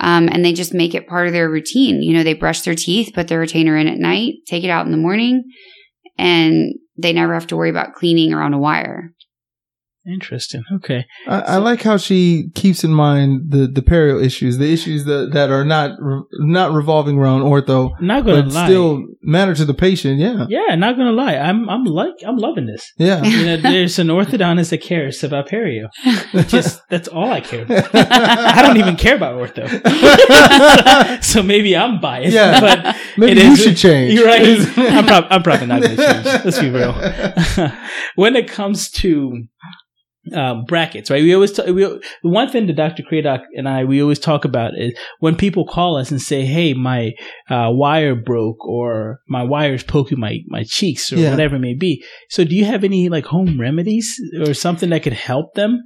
Um, 0.00 0.28
and 0.30 0.44
they 0.44 0.52
just 0.52 0.74
make 0.74 0.94
it 0.94 1.06
part 1.06 1.26
of 1.26 1.32
their 1.32 1.48
routine. 1.48 2.02
You 2.02 2.14
know, 2.14 2.24
they 2.24 2.34
brush 2.34 2.62
their 2.62 2.74
teeth, 2.74 3.12
put 3.14 3.28
their 3.28 3.38
retainer 3.38 3.76
in 3.76 3.86
at 3.86 3.98
night, 3.98 4.34
take 4.46 4.64
it 4.64 4.70
out 4.70 4.86
in 4.86 4.92
the 4.92 4.98
morning, 4.98 5.44
and 6.18 6.74
they 6.96 7.12
never 7.12 7.34
have 7.34 7.46
to 7.48 7.56
worry 7.56 7.70
about 7.70 7.94
cleaning 7.94 8.32
around 8.32 8.54
a 8.54 8.58
wire. 8.58 9.13
Interesting. 10.06 10.62
Okay. 10.76 11.06
I, 11.26 11.40
I 11.40 11.56
like 11.56 11.80
how 11.82 11.96
she 11.96 12.50
keeps 12.54 12.84
in 12.84 12.90
mind 12.92 13.50
the 13.50 13.66
the 13.66 13.80
perio 13.80 14.22
issues, 14.22 14.58
the 14.58 14.70
issues 14.70 15.06
that, 15.06 15.30
that 15.32 15.50
are 15.50 15.64
not 15.64 15.92
re, 15.98 16.20
not 16.40 16.72
revolving 16.72 17.16
around 17.18 17.40
ortho, 17.40 17.90
Not 18.02 18.26
gonna 18.26 18.42
but 18.42 18.52
lie. 18.52 18.66
still 18.66 19.02
matter 19.22 19.54
to 19.54 19.64
the 19.64 19.72
patient. 19.72 20.18
Yeah, 20.20 20.44
yeah, 20.50 20.74
not 20.74 20.98
gonna 20.98 21.12
lie. 21.12 21.36
I'm 21.36 21.70
I'm 21.70 21.84
like 21.84 22.12
I'm 22.26 22.36
loving 22.36 22.66
this. 22.66 22.92
yeah. 22.98 23.22
You 23.24 23.46
know, 23.46 23.56
there's 23.56 23.98
an 23.98 24.08
orthodontist 24.08 24.70
that 24.70 24.82
cares 24.82 25.24
about 25.24 25.48
perio. 25.48 25.88
Just 26.48 26.82
that's 26.90 27.08
all 27.08 27.32
I 27.32 27.40
care 27.40 27.62
about. 27.62 27.88
I 27.94 28.60
don't 28.60 28.76
even 28.76 28.96
care 28.96 29.16
about 29.16 29.36
ortho. 29.36 29.64
so 31.24 31.42
maybe 31.42 31.74
I'm 31.76 31.98
biased. 32.00 32.34
Yeah. 32.34 32.60
but 32.60 32.96
Maybe 33.16 33.40
you 33.40 33.52
is- 33.52 33.62
should 33.62 33.76
change. 33.76 34.12
You're 34.12 34.26
right. 34.26 34.42
I'm, 34.76 35.06
prob- 35.06 35.26
I'm 35.30 35.42
probably 35.42 35.66
not 35.66 35.80
going 35.82 35.96
to 35.96 36.04
change. 36.06 36.24
Let's 36.44 36.58
be 36.58 36.68
real. 36.68 36.92
when 38.16 38.36
it 38.36 38.50
comes 38.50 38.90
to 38.90 39.44
um, 40.32 40.64
brackets, 40.64 41.10
right? 41.10 41.22
We 41.22 41.34
always 41.34 41.52
talk, 41.52 41.66
we, 41.66 42.00
one 42.22 42.48
thing 42.50 42.66
that 42.66 42.76
Dr. 42.76 43.02
Cradoc 43.02 43.40
and 43.56 43.68
I 43.68 43.84
we 43.84 44.00
always 44.00 44.18
talk 44.18 44.44
about 44.44 44.72
is 44.76 44.94
when 45.20 45.36
people 45.36 45.66
call 45.66 45.96
us 45.96 46.10
and 46.10 46.20
say, 46.20 46.44
"Hey, 46.44 46.72
my 46.72 47.12
uh, 47.50 47.68
wire 47.70 48.14
broke," 48.14 48.64
or 48.66 49.20
"My 49.28 49.42
wire's 49.42 49.82
poking 49.84 50.18
my 50.18 50.38
my 50.46 50.64
cheeks," 50.66 51.12
or 51.12 51.16
Yeah. 51.16 51.30
whatever 51.30 51.56
it 51.56 51.60
may 51.60 51.74
be. 51.74 52.02
So, 52.30 52.44
do 52.44 52.54
you 52.54 52.64
have 52.64 52.84
any 52.84 53.08
like 53.08 53.26
home 53.26 53.60
remedies 53.60 54.14
or 54.40 54.54
something 54.54 54.90
that 54.90 55.02
could 55.02 55.12
help 55.12 55.54
them, 55.54 55.82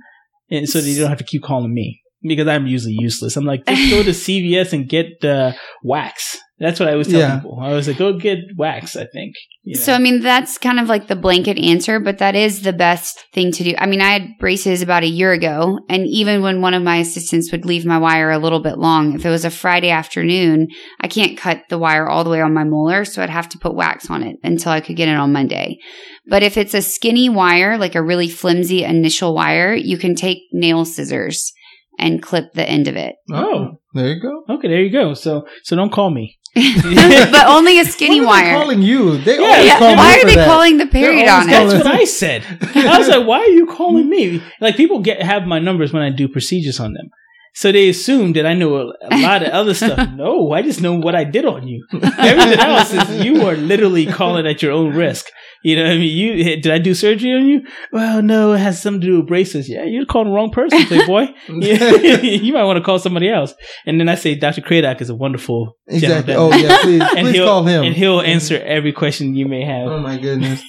and 0.51 0.69
so 0.69 0.81
that 0.81 0.89
you 0.89 1.01
don't 1.01 1.09
have 1.09 1.19
to 1.19 1.25
keep 1.25 1.43
calling 1.43 1.75
me? 1.75 2.01
Because 2.23 2.49
I'm 2.49 2.67
usually 2.67 2.97
useless. 2.99 3.37
I'm 3.37 3.45
like, 3.45 3.65
just 3.67 3.91
go 3.91 4.03
to 4.03 4.11
CVS 4.27 4.73
and 4.73 4.89
get 4.89 5.25
uh, 5.25 5.53
wax. 5.85 6.37
That's 6.61 6.81
what 6.81 6.89
I 6.89 6.93
always 6.93 7.07
tell 7.09 7.21
Yeah. 7.21 7.37
people. 7.37 7.61
I 7.61 7.73
was 7.73 7.87
like, 7.87 7.99
go 7.99 8.19
get 8.19 8.39
wax. 8.57 8.97
I 8.97 9.07
think. 9.07 9.35
you 9.63 9.77
know. 9.77 9.81
So, 9.81 9.93
I 9.93 9.99
mean, 9.99 10.21
that's 10.23 10.59
kind 10.59 10.81
of 10.81 10.89
like 10.89 11.07
the 11.07 11.15
blanket 11.15 11.57
answer, 11.59 12.01
but 12.01 12.19
that 12.19 12.35
is 12.35 12.63
the 12.63 12.73
best 12.73 13.25
thing 13.33 13.53
to 13.53 13.63
do. 13.65 13.75
I 13.79 13.87
mean, 13.87 14.01
I 14.01 14.11
had 14.11 14.39
braces 14.41 14.83
about 14.83 15.03
a 15.05 15.09
year 15.09 15.33
ago, 15.33 15.79
and 15.89 16.07
even 16.09 16.43
when 16.43 16.61
one 16.61 16.75
of 16.75 16.83
my 16.83 16.97
assistants 16.97 17.53
would 17.53 17.65
leave 17.65 17.85
my 17.85 17.99
wire 17.99 18.31
a 18.31 18.39
little 18.39 18.61
bit 18.61 18.79
long, 18.79 19.15
if 19.15 19.25
it 19.25 19.31
was 19.31 19.45
a 19.45 19.51
Friday 19.51 19.91
afternoon, 19.91 20.69
I 21.01 21.07
can't 21.09 21.39
cut 21.39 21.63
the 21.71 21.79
wire 21.79 22.09
all 22.09 22.25
the 22.25 22.31
way 22.31 22.41
on 22.41 22.55
my 22.55 22.65
molar, 22.65 23.05
so 23.05 23.23
I'd 23.23 23.31
have 23.31 23.49
to 23.51 23.59
put 23.59 23.75
wax 23.75 24.11
on 24.11 24.23
it 24.23 24.37
until 24.43 24.73
I 24.73 24.81
could 24.81 24.97
get 24.97 25.09
it 25.09 25.17
on 25.17 25.33
Monday. 25.33 25.79
But 26.27 26.43
if 26.43 26.57
it's 26.57 26.75
a 26.75 26.83
skinny 26.83 27.29
wire, 27.29 27.79
like 27.79 27.95
a 27.95 28.03
really 28.03 28.29
flimsy 28.29 28.85
initial 28.85 29.35
wire, 29.35 29.75
you 29.75 29.97
can 29.99 30.15
take 30.15 30.39
nail 30.53 30.85
scissors 30.85 31.53
and 32.01 32.23
clip 32.23 32.53
the 32.55 32.69
end 32.69 32.87
of 32.89 32.97
it. 32.97 33.17
Oh. 33.33 33.81
there 33.95 34.09
you 34.15 34.21
go. 34.23 34.45
okay, 34.55 34.69
there 34.69 34.81
you 34.83 34.93
go. 34.93 35.15
So, 35.15 35.47
so 35.65 35.75
don't 35.75 35.91
call 35.93 36.11
me. 36.11 36.38
but 37.31 37.47
only 37.47 37.79
a 37.79 37.85
skinny 37.85 38.21
Why 38.21 38.41
are 38.41 38.45
they 38.45 38.51
wire. 38.53 38.61
calling 38.63 38.83
you? 38.83 39.19
They 39.19 39.37
Yeah, 39.39 39.45
always 39.47 39.67
yeah. 39.67 39.79
call 39.79 39.91
me 39.91 39.97
Why 39.97 40.13
for 40.15 40.21
are 40.27 40.29
they 40.29 40.35
that. 40.37 40.47
calling 40.49 40.77
the 40.79 40.87
period 40.87 41.29
on 41.29 41.49
it? 41.49 41.53
That's 41.53 41.75
what 41.75 41.87
I 41.87 42.05
said. 42.05 42.43
I 42.75 42.99
was 42.99 43.09
like, 43.09 43.27
why 43.27 43.39
are 43.41 43.49
you 43.49 43.67
calling 43.67 44.09
me? 44.09 44.43
Like 44.61 44.77
people 44.77 45.01
get 45.01 45.23
have 45.23 45.47
my 45.47 45.59
numbers 45.59 45.93
when 45.93 46.03
I 46.03 46.11
do 46.11 46.29
procedures 46.29 46.81
on 46.81 46.93
them. 46.95 47.11
So 47.55 47.73
they 47.73 47.89
assume 47.89 48.35
that 48.35 48.47
I 48.47 48.55
know 48.55 48.77
a, 48.77 48.93
a 49.11 49.19
lot 49.21 49.43
of 49.43 49.49
other 49.49 49.75
stuff. 49.75 50.09
No, 50.17 50.53
I 50.53 50.63
just 50.63 50.81
know 50.81 50.95
what 50.95 51.15
I 51.15 51.25
did 51.25 51.45
on 51.45 51.67
you. 51.67 51.87
Everything 51.93 52.59
else 52.61 52.93
is 52.93 53.25
you 53.25 53.47
are 53.47 53.57
literally 53.57 54.07
calling 54.07 54.47
at 54.47 54.63
your 54.63 54.73
own 54.73 54.95
risk. 54.95 55.27
You 55.63 55.77
know 55.77 55.83
what 55.85 55.93
I 55.93 55.97
mean? 55.97 56.17
You 56.17 56.61
did 56.61 56.73
I 56.73 56.79
do 56.79 56.95
surgery 56.95 57.33
on 57.33 57.47
you? 57.47 57.63
Well, 57.93 58.23
no, 58.23 58.53
it 58.53 58.59
has 58.59 58.81
something 58.81 59.01
to 59.01 59.07
do 59.07 59.17
with 59.19 59.27
braces. 59.27 59.69
Yeah, 59.69 59.85
you're 59.85 60.07
calling 60.07 60.29
the 60.29 60.35
wrong 60.35 60.51
person, 60.51 60.85
Playboy. 60.87 61.27
you 61.49 62.53
might 62.53 62.65
want 62.65 62.77
to 62.77 62.83
call 62.83 62.99
somebody 62.99 63.29
else. 63.29 63.55
And 63.85 63.99
then 63.99 64.09
I 64.09 64.15
say 64.15 64.35
Dr. 64.37 64.61
Cradoc 64.61 65.01
is 65.01 65.11
a 65.11 65.17
wonderful 65.17 65.77
exactly. 65.87 66.35
Oh 66.35 66.55
yeah, 66.55 66.79
please, 66.83 67.03
and 67.17 67.27
please 67.27 67.35
he'll, 67.35 67.47
call 67.47 67.65
him. 67.65 67.85
and 67.85 67.95
he'll 67.95 68.21
answer 68.21 68.59
every 68.59 68.93
question 68.93 69.35
you 69.35 69.47
may 69.47 69.65
have. 69.65 69.89
Oh 69.89 69.99
my 69.99 70.17
goodness. 70.17 70.63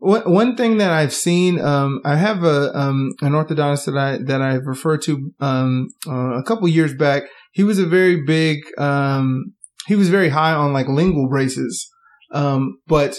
one, 0.00 0.56
thing 0.56 0.78
that 0.78 0.90
I've 0.90 1.12
seen, 1.12 1.60
um, 1.60 2.00
I 2.04 2.16
have 2.16 2.42
a 2.42 2.76
um, 2.76 3.12
an 3.20 3.32
orthodontist 3.32 3.86
that 3.86 3.96
I 3.96 4.18
that 4.24 4.42
I've 4.42 4.66
referred 4.66 5.02
to 5.02 5.30
um, 5.40 5.88
uh, 6.08 6.38
a 6.38 6.42
couple 6.42 6.66
years 6.66 6.94
back. 6.94 7.24
He 7.52 7.62
was 7.62 7.78
a 7.78 7.86
very 7.86 8.24
big. 8.24 8.58
Um, 8.76 9.52
he 9.86 9.94
was 9.94 10.08
very 10.08 10.30
high 10.30 10.52
on 10.52 10.72
like 10.72 10.88
lingual 10.88 11.28
braces, 11.28 11.88
um, 12.32 12.80
but 12.88 13.16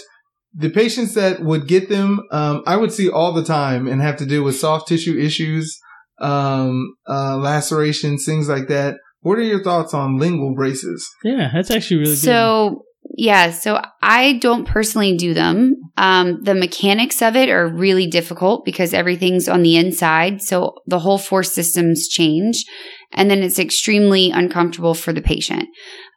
the 0.58 0.70
patients 0.70 1.14
that 1.14 1.40
would 1.40 1.68
get 1.68 1.88
them, 1.88 2.20
um, 2.32 2.62
I 2.66 2.76
would 2.76 2.92
see 2.92 3.08
all 3.08 3.32
the 3.32 3.44
time 3.44 3.86
and 3.86 4.02
have 4.02 4.16
to 4.16 4.26
deal 4.26 4.42
with 4.42 4.58
soft 4.58 4.88
tissue 4.88 5.16
issues, 5.16 5.78
um, 6.20 6.96
uh, 7.08 7.36
lacerations, 7.36 8.24
things 8.26 8.48
like 8.48 8.66
that. 8.66 8.96
What 9.20 9.38
are 9.38 9.42
your 9.42 9.62
thoughts 9.62 9.94
on 9.94 10.18
lingual 10.18 10.54
braces? 10.54 11.08
Yeah, 11.22 11.50
that's 11.54 11.70
actually 11.70 11.98
really 11.98 12.10
good. 12.12 12.18
So 12.18 12.84
yeah, 13.16 13.52
so 13.52 13.80
I 14.02 14.34
don't 14.34 14.66
personally 14.66 15.16
do 15.16 15.32
them. 15.32 15.76
Um, 15.96 16.42
the 16.42 16.54
mechanics 16.54 17.22
of 17.22 17.36
it 17.36 17.48
are 17.48 17.68
really 17.68 18.06
difficult 18.06 18.64
because 18.64 18.92
everything's 18.92 19.48
on 19.48 19.62
the 19.62 19.76
inside, 19.76 20.42
so 20.42 20.74
the 20.86 20.98
whole 20.98 21.18
force 21.18 21.52
systems 21.52 22.08
change, 22.08 22.64
and 23.12 23.30
then 23.30 23.42
it's 23.42 23.58
extremely 23.58 24.30
uncomfortable 24.30 24.94
for 24.94 25.12
the 25.12 25.22
patient. 25.22 25.68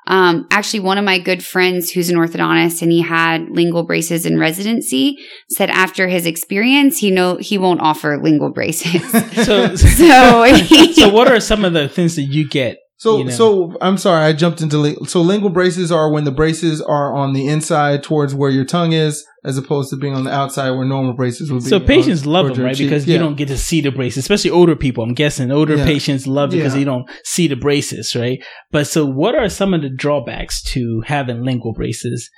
Um, 0.07 0.47
actually, 0.49 0.79
one 0.81 0.97
of 0.97 1.05
my 1.05 1.19
good 1.19 1.43
friends 1.45 1.91
who's 1.91 2.09
an 2.09 2.17
orthodontist 2.17 2.81
and 2.81 2.91
he 2.91 3.01
had 3.01 3.49
lingual 3.49 3.83
braces 3.83 4.25
in 4.25 4.39
residency 4.39 5.17
said 5.49 5.69
after 5.69 6.07
his 6.07 6.25
experience, 6.25 6.97
he 6.97 7.11
know 7.11 7.37
he 7.37 7.57
won't 7.57 7.81
offer 7.81 8.17
lingual 8.21 8.51
braces. 8.51 9.09
so, 9.45 9.75
so, 9.75 10.55
so 10.93 11.09
what 11.09 11.31
are 11.31 11.39
some 11.39 11.63
of 11.63 11.73
the 11.73 11.87
things 11.87 12.15
that 12.15 12.23
you 12.23 12.47
get? 12.47 12.77
So, 13.01 13.17
you 13.17 13.23
know? 13.23 13.31
so 13.31 13.77
I'm 13.81 13.97
sorry, 13.97 14.23
I 14.25 14.31
jumped 14.33 14.61
into 14.61 14.77
ling- 14.77 15.05
so 15.05 15.21
lingual 15.21 15.49
braces 15.49 15.91
are 15.91 16.11
when 16.11 16.23
the 16.23 16.31
braces 16.31 16.83
are 16.83 17.15
on 17.15 17.33
the 17.33 17.47
inside 17.47 18.03
towards 18.03 18.35
where 18.35 18.51
your 18.51 18.63
tongue 18.63 18.93
is, 18.93 19.25
as 19.43 19.57
opposed 19.57 19.89
to 19.89 19.97
being 19.97 20.13
on 20.13 20.23
the 20.23 20.31
outside 20.31 20.69
where 20.69 20.85
normal 20.85 21.13
braces 21.13 21.51
would 21.51 21.63
be. 21.63 21.69
So 21.69 21.79
patients 21.79 22.27
on- 22.27 22.33
love 22.33 22.55
them, 22.55 22.63
right? 22.63 22.75
cheek. 22.75 22.89
Because 22.89 23.07
Yeah. 23.07 23.13
you 23.13 23.19
don't 23.19 23.37
get 23.37 23.47
to 23.47 23.57
see 23.57 23.81
the 23.81 23.89
braces, 23.89 24.17
especially 24.19 24.51
older 24.51 24.75
people. 24.75 25.03
I'm 25.03 25.15
guessing 25.15 25.49
older 25.51 25.77
Yeah. 25.77 25.85
patients 25.85 26.27
love 26.27 26.53
it 26.53 26.57
because 26.57 26.73
Yeah. 26.75 26.79
you 26.81 26.85
don't 26.85 27.09
see 27.23 27.47
the 27.47 27.55
braces, 27.55 28.15
right? 28.15 28.37
But 28.71 28.85
so, 28.85 29.03
what 29.07 29.33
are 29.33 29.49
some 29.49 29.73
of 29.73 29.81
the 29.81 29.89
drawbacks 29.89 30.61
to 30.73 31.01
having 31.07 31.43
lingual 31.43 31.73
braces? 31.73 32.29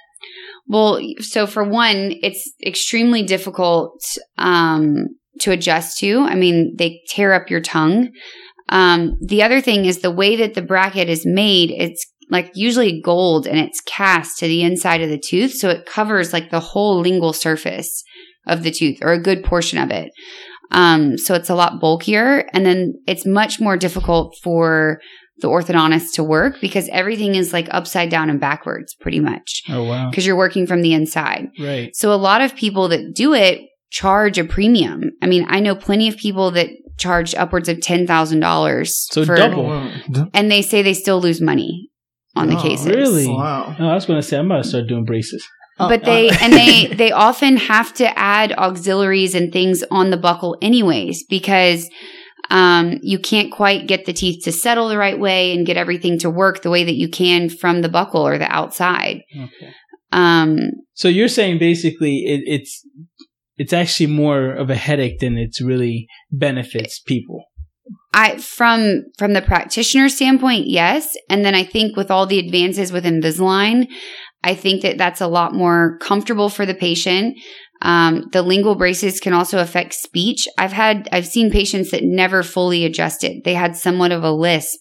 Well, 0.66 0.98
so 1.20 1.46
for 1.46 1.66
one, 1.66 2.14
it's 2.24 2.54
extremely 2.66 3.22
difficult 3.24 4.02
um, 4.38 5.08
to 5.42 5.52
adjust 5.52 5.98
to. 6.00 6.22
I 6.22 6.36
mean, 6.36 6.76
they 6.78 7.02
tear 7.10 7.34
up 7.34 7.50
your 7.50 7.60
tongue. 7.60 8.12
Um, 8.70 9.18
the 9.22 9.44
other 9.44 9.62
thing 9.62 9.86
is 9.86 10.00
the 10.00 10.12
way 10.12 10.36
that 10.38 10.54
the 10.54 10.62
bracket 10.62 11.10
is 11.10 11.26
made, 11.26 11.72
it's 11.72 12.06
like 12.30 12.52
usually 12.56 13.02
gold 13.02 13.46
and 13.46 13.60
it's 13.60 13.82
cast 13.82 14.40
to 14.40 14.48
the 14.48 14.64
inside 14.64 15.02
of 15.02 15.10
the 15.10 15.20
tooth. 15.20 15.54
So 15.54 15.70
it 15.70 15.86
covers 15.86 16.34
like 16.34 16.50
the 16.50 16.60
whole 16.60 17.00
lingual 17.00 17.34
surface 17.34 18.04
of 18.48 18.64
the 18.64 18.72
tooth 18.72 19.00
or 19.02 19.12
a 19.12 19.22
good 19.22 19.44
portion 19.44 19.78
of 19.78 19.92
it. 19.92 20.12
Um, 20.72 21.18
so 21.18 21.36
it's 21.36 21.50
a 21.50 21.56
lot 21.56 21.80
bulkier 21.80 22.50
and 22.54 22.66
then 22.66 22.96
it's 23.06 23.26
much 23.26 23.60
more 23.60 23.78
difficult 23.78 24.36
for 24.42 25.00
the 25.40 25.48
orthodontist 25.48 26.14
to 26.14 26.24
work 26.24 26.56
because 26.62 26.88
everything 26.92 27.36
is 27.36 27.54
like 27.54 27.68
upside 27.72 28.10
down 28.10 28.30
and 28.30 28.40
backwards 28.40 28.96
pretty 29.02 29.20
much 29.20 29.64
Oh 29.68 29.84
wow! 29.84 30.10
because 30.10 30.26
you're 30.26 30.38
working 30.38 30.66
from 30.66 30.82
the 30.82 30.94
inside. 30.94 31.48
Right. 31.60 31.96
So 31.96 32.14
a 32.14 32.16
lot 32.16 32.42
of 32.42 32.56
people 32.56 32.88
that 32.90 33.14
do 33.14 33.34
it 33.34 33.62
charge 33.94 34.40
a 34.40 34.44
premium. 34.44 35.12
I 35.22 35.28
mean, 35.28 35.46
I 35.48 35.60
know 35.60 35.76
plenty 35.76 36.08
of 36.10 36.18
people 36.18 36.50
that 36.52 36.70
charge 36.98 37.34
upwards 37.36 37.70
of 37.70 37.80
ten 37.80 38.06
thousand 38.08 38.40
dollars. 38.40 39.08
So 39.12 39.24
for, 39.24 39.36
double. 39.36 39.68
Oh, 39.70 40.28
and 40.34 40.52
they 40.52 40.62
say 40.64 40.82
they 40.82 40.96
still 40.96 41.22
lose 41.22 41.40
money 41.40 41.90
on 42.36 42.48
the 42.50 42.58
Oh, 42.58 42.62
cases. 42.62 42.88
really? 42.88 43.28
Wow. 43.28 43.76
Oh, 43.80 43.88
I 43.88 43.94
was 43.94 44.06
going 44.08 44.20
to 44.20 44.28
say 44.28 44.38
I'm 44.40 44.48
about 44.52 44.64
to 44.64 44.70
start 44.70 44.88
doing 44.88 45.06
braces. 45.06 45.48
But 45.78 46.02
Uh, 46.04 46.06
they 46.06 46.30
uh, 46.30 46.38
and 46.42 46.54
they 46.54 46.88
they 47.02 47.12
often 47.12 47.58
have 47.58 47.94
to 47.96 48.18
add 48.18 48.52
auxiliaries 48.54 49.36
and 49.36 49.54
things 49.54 49.84
on 49.92 50.10
the 50.10 50.18
buccal 50.18 50.56
anyways 50.62 51.26
because 51.30 51.88
um, 52.50 53.00
you 53.04 53.20
can't 53.20 53.52
quite 53.52 53.88
get 53.88 54.06
the 54.06 54.14
teeth 54.14 54.44
to 54.46 54.52
settle 54.52 54.90
the 54.90 54.98
right 54.98 55.20
way 55.20 55.54
and 55.54 55.66
get 55.68 55.78
everything 55.78 56.20
to 56.20 56.30
work 56.30 56.62
the 56.62 56.70
way 56.70 56.84
that 56.84 56.96
you 56.96 57.10
can 57.10 57.50
from 57.50 57.82
the 57.82 57.90
buccal 57.90 58.22
or 58.32 58.38
the 58.38 58.52
outside. 58.52 59.22
Okay. 59.36 59.70
Um, 60.12 60.58
So 60.94 61.08
you're 61.08 61.28
saying 61.40 61.58
basically 61.60 62.18
it, 62.34 62.42
it's 62.46 62.86
it's 63.58 63.74
actually 63.74 64.08
more 64.08 64.52
of 64.52 64.70
a 64.70 64.76
headache 64.76 65.20
than 65.20 65.38
it's 65.38 65.62
really 65.62 66.08
benefits 66.32 67.00
people. 67.00 67.46
I 68.14 68.38
from 68.38 69.04
from 69.18 69.34
the 69.34 69.42
practitioner 69.42 70.10
standpoint, 70.10 70.68
yes, 70.68 71.16
and 71.30 71.44
then 71.44 71.56
I 71.56 71.64
think 71.64 71.98
with 71.98 72.12
all 72.12 72.26
the 72.26 72.40
advances 72.40 72.92
with 72.92 73.06
Invisalign, 73.06 73.88
I 74.44 74.56
think 74.56 74.82
that 74.82 74.98
that's 74.98 75.22
a 75.22 75.28
lot 75.28 75.54
more 75.54 75.98
comfortable 76.00 76.50
for 76.50 76.66
the 76.66 76.76
patient. 76.76 77.38
Um, 77.84 78.30
the 78.32 78.42
lingual 78.42 78.76
braces 78.76 79.20
can 79.20 79.34
also 79.34 79.60
affect 79.60 79.94
speech. 79.94 80.48
I've 80.58 80.72
had 80.72 81.08
I've 81.12 81.28
seen 81.28 81.52
patients 81.52 81.92
that 81.92 82.04
never 82.04 82.42
fully 82.42 82.86
adjusted. 82.86 83.44
They 83.44 83.54
had 83.54 83.76
somewhat 83.76 84.12
of 84.12 84.24
a 84.24 84.32
lisp 84.32 84.80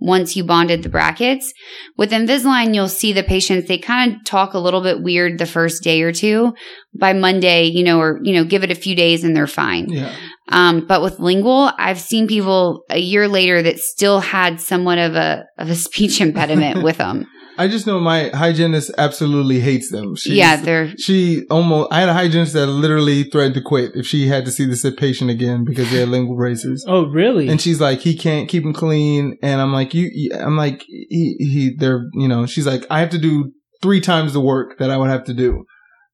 once 0.00 0.36
you 0.36 0.44
bonded 0.44 0.82
the 0.82 0.88
brackets. 0.88 1.52
With 1.96 2.10
Invisalign, 2.10 2.74
you'll 2.74 2.88
see 2.88 3.12
the 3.12 3.22
patients, 3.22 3.68
they 3.68 3.78
kind 3.78 4.14
of 4.14 4.24
talk 4.24 4.54
a 4.54 4.58
little 4.58 4.80
bit 4.80 5.02
weird 5.02 5.38
the 5.38 5.46
first 5.46 5.82
day 5.82 6.02
or 6.02 6.12
two. 6.12 6.54
By 6.98 7.12
Monday, 7.12 7.64
you 7.64 7.84
know, 7.84 8.00
or, 8.00 8.20
you 8.22 8.32
know, 8.32 8.44
give 8.44 8.64
it 8.64 8.70
a 8.70 8.76
few 8.76 8.94
days 8.94 9.24
and 9.24 9.36
they're 9.36 9.46
fine. 9.46 9.90
Yeah. 9.90 10.14
Um, 10.48 10.86
but 10.86 11.02
with 11.02 11.20
lingual, 11.20 11.70
I've 11.76 12.00
seen 12.00 12.26
people 12.26 12.84
a 12.90 12.98
year 12.98 13.28
later 13.28 13.60
that 13.62 13.78
still 13.78 14.20
had 14.20 14.60
somewhat 14.60 14.98
of 14.98 15.14
a 15.14 15.44
of 15.58 15.68
a 15.68 15.74
speech 15.86 16.20
impediment 16.20 16.82
with 16.82 16.98
them. 16.98 17.26
I 17.58 17.68
just 17.68 17.86
know 17.86 17.98
my 18.00 18.28
hygienist 18.28 18.90
absolutely 18.96 19.60
hates 19.60 19.90
them. 19.90 20.14
She's, 20.16 20.34
yeah, 20.34 20.56
they're 20.56 20.96
She 20.96 21.44
almost, 21.50 21.92
I 21.92 22.00
had 22.00 22.08
a 22.08 22.14
hygienist 22.14 22.52
that 22.54 22.66
literally 22.68 23.24
threatened 23.24 23.54
to 23.56 23.60
quit 23.62 23.92
if 23.94 24.06
she 24.06 24.28
had 24.28 24.44
to 24.44 24.50
see 24.50 24.64
the 24.64 24.76
sick 24.76 24.96
patient 24.96 25.30
again 25.30 25.64
because 25.64 25.90
they 25.90 25.98
had 25.98 26.08
lingual 26.08 26.36
braces. 26.36 26.84
Oh, 26.88 27.06
really? 27.06 27.48
And 27.48 27.60
she's 27.60 27.80
like, 27.80 28.00
he 28.00 28.16
can't 28.16 28.48
keep 28.48 28.62
them 28.62 28.72
clean. 28.72 29.36
And 29.42 29.60
I'm 29.60 29.72
like, 29.72 29.92
you, 29.92 30.08
you- 30.12 30.32
I'm 30.34 30.56
like, 30.56 30.82
he, 30.86 31.34
he, 31.38 31.74
they're, 31.76 32.04
you 32.14 32.28
know, 32.28 32.46
she's 32.46 32.66
like, 32.66 32.86
I 32.90 33.00
have 33.00 33.10
to 33.10 33.18
do 33.18 33.52
three 33.82 34.00
times 34.00 34.32
the 34.32 34.40
work 34.40 34.78
that 34.78 34.90
I 34.90 34.96
would 34.96 35.10
have 35.10 35.24
to 35.24 35.34
do. 35.34 35.64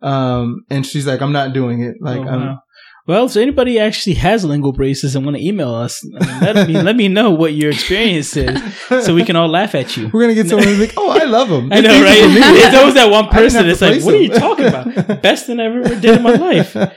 Um, 0.02 0.64
and 0.70 0.85
she's 0.85 1.07
like, 1.07 1.22
I'm 1.22 1.33
not 1.33 1.52
doing 1.52 1.83
it. 1.83 1.96
Like, 2.00 2.20
Oh, 2.20 2.28
I'm, 2.28 2.40
wow. 2.46 2.59
Well, 3.06 3.26
if 3.26 3.36
anybody 3.36 3.78
actually 3.78 4.14
has 4.14 4.46
lingual 4.46 4.72
braces 4.72 5.14
and 5.14 5.26
want 5.26 5.36
to 5.36 5.46
email 5.46 5.74
us, 5.74 6.02
let 6.40 6.66
me 6.66 6.80
let 6.80 6.96
me 6.96 7.08
know 7.08 7.32
what 7.32 7.52
your 7.52 7.70
experience 7.70 8.34
is, 8.34 8.58
so 8.88 9.14
we 9.14 9.24
can 9.24 9.36
all 9.36 9.48
laugh 9.48 9.74
at 9.74 9.94
you. 9.94 10.04
we're 10.10 10.22
going 10.22 10.34
to 10.34 10.42
get 10.42 10.48
someone 10.48 10.66
who's 10.66 10.80
like, 10.80 10.94
oh, 10.96 11.10
I 11.10 11.24
love 11.24 11.50
them. 11.50 11.70
I 11.70 11.80
know, 11.80 12.02
right? 12.02 12.18
It's 12.18 12.74
always 12.74 12.94
that 12.94 13.10
one 13.10 13.28
person 13.28 13.66
that's 13.66 13.82
like, 13.82 14.02
"What 14.02 14.14
are 14.14 14.16
you 14.16 14.30
talking 14.30 14.66
about? 14.66 15.22
Best 15.22 15.44
thing 15.44 15.60
I 15.60 15.64
ever 15.64 15.82
did 16.00 16.16
in 16.16 16.22
my 16.22 16.32
life." 16.32 16.74
Uh, 16.74 16.88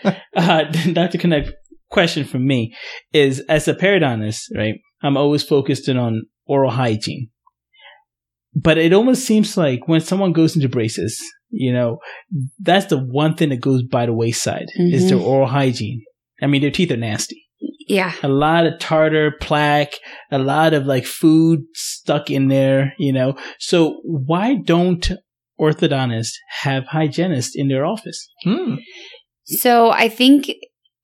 Dr. 0.94 1.18
Knecht, 1.18 1.52
question 1.92 2.24
from 2.24 2.48
me 2.48 2.74
is: 3.12 3.42
as 3.50 3.68
a 3.68 3.74
periodontist, 3.74 4.44
right? 4.56 4.76
I'm 5.04 5.18
always 5.18 5.44
focused 5.44 5.90
in 5.90 5.98
on 5.98 6.24
oral 6.46 6.72
hygiene, 6.72 7.32
but 8.56 8.78
it 8.78 8.94
almost 8.94 9.26
seems 9.26 9.58
like 9.58 9.90
when 9.90 10.00
someone 10.00 10.32
goes 10.32 10.56
into 10.56 10.70
braces, 10.70 11.22
you 11.50 11.74
know, 11.74 12.00
that's 12.60 12.88
the 12.88 12.98
one 12.98 13.36
thing 13.36 13.50
that 13.50 13.62
goes 13.62 13.84
by 13.84 14.06
the 14.06 14.14
wayside 14.14 14.68
is 14.76 15.10
their 15.10 15.20
oral 15.20 15.48
hygiene. 15.48 16.04
I 16.42 16.48
mean, 16.48 16.62
their 16.62 16.72
teeth 16.72 16.92
are 16.92 16.98
nasty 16.98 17.48
yeah. 17.88 18.14
a 18.22 18.28
lot 18.28 18.66
of 18.66 18.80
tartar 18.80 19.32
plaque, 19.40 19.94
a 20.32 20.38
lot 20.38 20.74
of 20.74 20.86
like 20.86 21.06
food 21.06 21.62
stuck 21.74 22.30
in 22.30 22.50
there, 22.50 22.94
you 22.98 23.14
know. 23.14 23.36
So 23.60 24.02
why 24.04 24.56
don't 24.56 25.12
orthodontists 25.60 26.34
have 26.62 26.86
hygienists 26.86 27.56
in 27.56 27.70
their 27.70 27.86
office? 27.86 28.28
Hmm. 28.44 28.76
So 29.46 29.90
I 29.90 30.10
think 30.10 30.52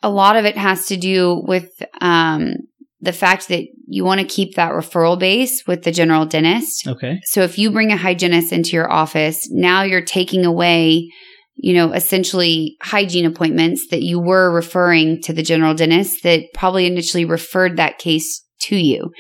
a 0.02 0.10
lot 0.10 0.36
of 0.36 0.46
it 0.46 0.58
has 0.58 0.88
to 0.88 0.98
do 0.98 1.42
with 1.48 1.72
um, 2.02 2.56
the 3.00 3.14
fact 3.14 3.48
that 3.48 3.66
you 3.94 4.04
want 4.04 4.20
to 4.20 4.26
keep 4.26 4.56
that 4.56 4.72
referral 4.72 5.20
base 5.20 5.68
with 5.68 5.84
the 5.84 5.92
general 5.92 6.26
dentist. 6.26 6.88
Okay. 6.88 7.20
So 7.26 7.42
if 7.42 7.60
you 7.60 7.70
bring 7.70 7.92
a 7.92 7.98
hygienist 7.98 8.52
into 8.52 8.72
your 8.72 8.92
office, 8.92 9.48
now 9.52 9.84
you're 9.84 10.02
taking 10.02 10.46
away, 10.46 11.12
you 11.56 11.74
know, 11.76 11.92
essentially 11.92 12.76
hygiene 12.82 13.28
appointments 13.28 13.86
that 13.92 14.02
you 14.02 14.20
were 14.20 14.52
referring 14.52 15.22
to 15.22 15.34
the 15.34 15.44
general 15.44 15.76
dentist 15.76 16.24
that 16.24 16.46
probably 16.56 16.88
initially 16.88 17.24
referred 17.24 17.78
that 17.78 18.00
case 18.00 18.44
to 18.62 18.76
you. 18.76 19.12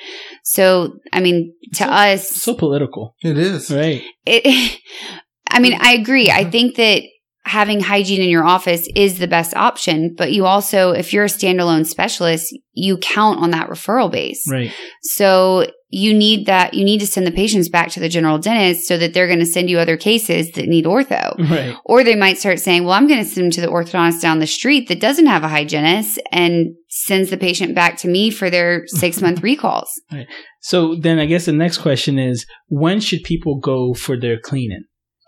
So, 0.44 0.98
I 1.12 1.20
mean, 1.20 1.54
to 1.74 1.84
So- 1.84 1.90
us, 1.92 2.30
So 2.30 2.56
political, 2.56 3.16
It 3.24 3.38
is. 3.38 3.70
right? 3.70 4.02
it, 4.26 4.80
I 5.52 5.60
mean, 5.60 5.78
I 5.80 5.94
agree. 5.94 6.32
I 6.32 6.42
uh-huh. 6.42 6.50
think 6.50 6.76
that 6.78 7.04
having 7.46 7.82
hygiene 7.82 8.22
in 8.22 8.30
your 8.30 8.46
office 8.46 8.88
is 8.96 9.20
the 9.20 9.28
best 9.28 9.56
option, 9.56 10.16
but 10.18 10.32
you 10.32 10.46
also, 10.46 10.92
if 10.92 11.12
you're 11.12 11.26
a 11.26 11.28
standalone 11.28 11.86
specialist, 11.86 12.58
you 12.72 12.98
count 12.98 13.40
on 13.40 13.52
that 13.52 13.70
referral 13.70 14.10
base. 14.10 14.44
Right. 14.50 14.74
So 15.02 15.68
you 15.90 16.14
need 16.14 16.48
that, 16.48 16.74
you 16.74 16.86
need 16.86 17.00
to 17.00 17.08
send 17.08 17.28
the 17.28 17.32
patients 17.32 17.70
back 17.70 17.90
to 17.92 18.00
the 18.00 18.10
general 18.10 18.40
dentist 18.40 18.88
so 18.88 18.98
that 18.98 19.14
they're 19.14 19.28
going 19.28 19.40
to 19.40 19.46
send 19.46 19.70
you 19.70 19.78
other 19.78 19.98
cases 19.98 20.52
that 20.54 20.68
need 20.68 20.86
ortho. 20.86 21.38
Right. 21.50 21.76
Or 21.86 22.04
they 22.04 22.16
might 22.16 22.38
start 22.38 22.60
saying, 22.60 22.86
well, 22.86 22.94
I'm 22.94 23.08
going 23.08 23.24
to 23.24 23.30
send 23.30 23.46
them 23.46 23.52
to 23.52 23.62
the 23.62 23.68
orthodontist 23.68 24.22
down 24.22 24.40
the 24.40 24.48
street 24.48 24.88
that 24.88 25.02
doesn't 25.02 25.28
have 25.28 25.44
a 25.44 25.50
hygienist 25.50 26.20
and 26.32 26.76
sends 26.90 27.30
the 27.30 27.38
patient 27.38 27.76
back 27.76 27.98
to 27.98 28.08
me 28.08 28.32
for 28.32 28.50
their 28.50 28.84
six 28.88 29.22
month 29.22 29.44
recalls. 29.44 29.90
Right. 30.12 30.28
So 30.62 30.96
then 30.96 31.20
I 31.20 31.26
guess 31.26 31.46
the 31.46 31.52
next 31.52 31.80
question 31.80 32.18
is 32.18 32.46
when 32.70 33.02
should 33.02 33.24
people 33.24 33.60
go 33.60 33.94
for 33.94 34.18
their 34.18 34.40
cleaning? 34.40 34.86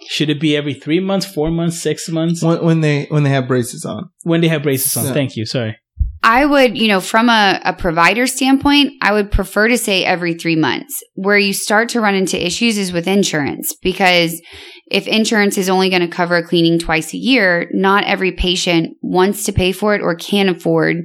Should 0.08 0.30
it 0.30 0.40
be 0.40 0.56
every 0.56 0.74
three 0.74 1.00
months, 1.00 1.26
four 1.26 1.50
months, 1.52 1.82
six 1.82 2.10
months? 2.10 2.44
when, 2.44 2.64
when 2.64 2.82
they 2.82 3.06
when 3.06 3.24
they 3.24 3.30
have 3.30 3.48
braces 3.48 3.86
on. 3.86 4.10
When 4.24 4.42
they 4.42 4.48
have 4.48 4.64
braces 4.64 4.96
on. 4.98 5.06
Yeah. 5.06 5.14
Thank 5.14 5.36
you. 5.36 5.46
Sorry. 5.46 5.78
I 6.26 6.44
would, 6.44 6.76
you 6.76 6.88
know, 6.88 7.02
from 7.02 7.30
a, 7.30 7.62
a 7.64 7.74
provider 7.74 8.26
standpoint, 8.26 8.94
I 9.00 9.14
would 9.14 9.32
prefer 9.32 9.68
to 9.68 9.78
say 9.78 10.04
every 10.04 10.34
three 10.34 10.56
months. 10.56 11.04
Where 11.14 11.38
you 11.38 11.54
start 11.54 11.90
to 11.90 12.02
run 12.02 12.16
into 12.16 12.44
issues 12.44 12.80
is 12.80 12.92
with 12.92 13.08
insurance 13.08 13.76
because 13.76 14.42
if 14.88 15.08
insurance 15.08 15.58
is 15.58 15.70
only 15.70 15.90
going 15.90 16.02
to 16.02 16.08
cover 16.08 16.36
a 16.36 16.44
cleaning 16.44 16.80
twice 16.80 17.14
a 17.14 17.18
year, 17.18 17.70
not 17.74 18.06
every 18.06 18.32
patient 18.32 18.98
wants 19.04 19.44
to 19.46 19.54
pay 19.54 19.72
for 19.72 19.94
it 19.94 20.02
or 20.02 20.16
can 20.16 20.50
afford 20.50 20.98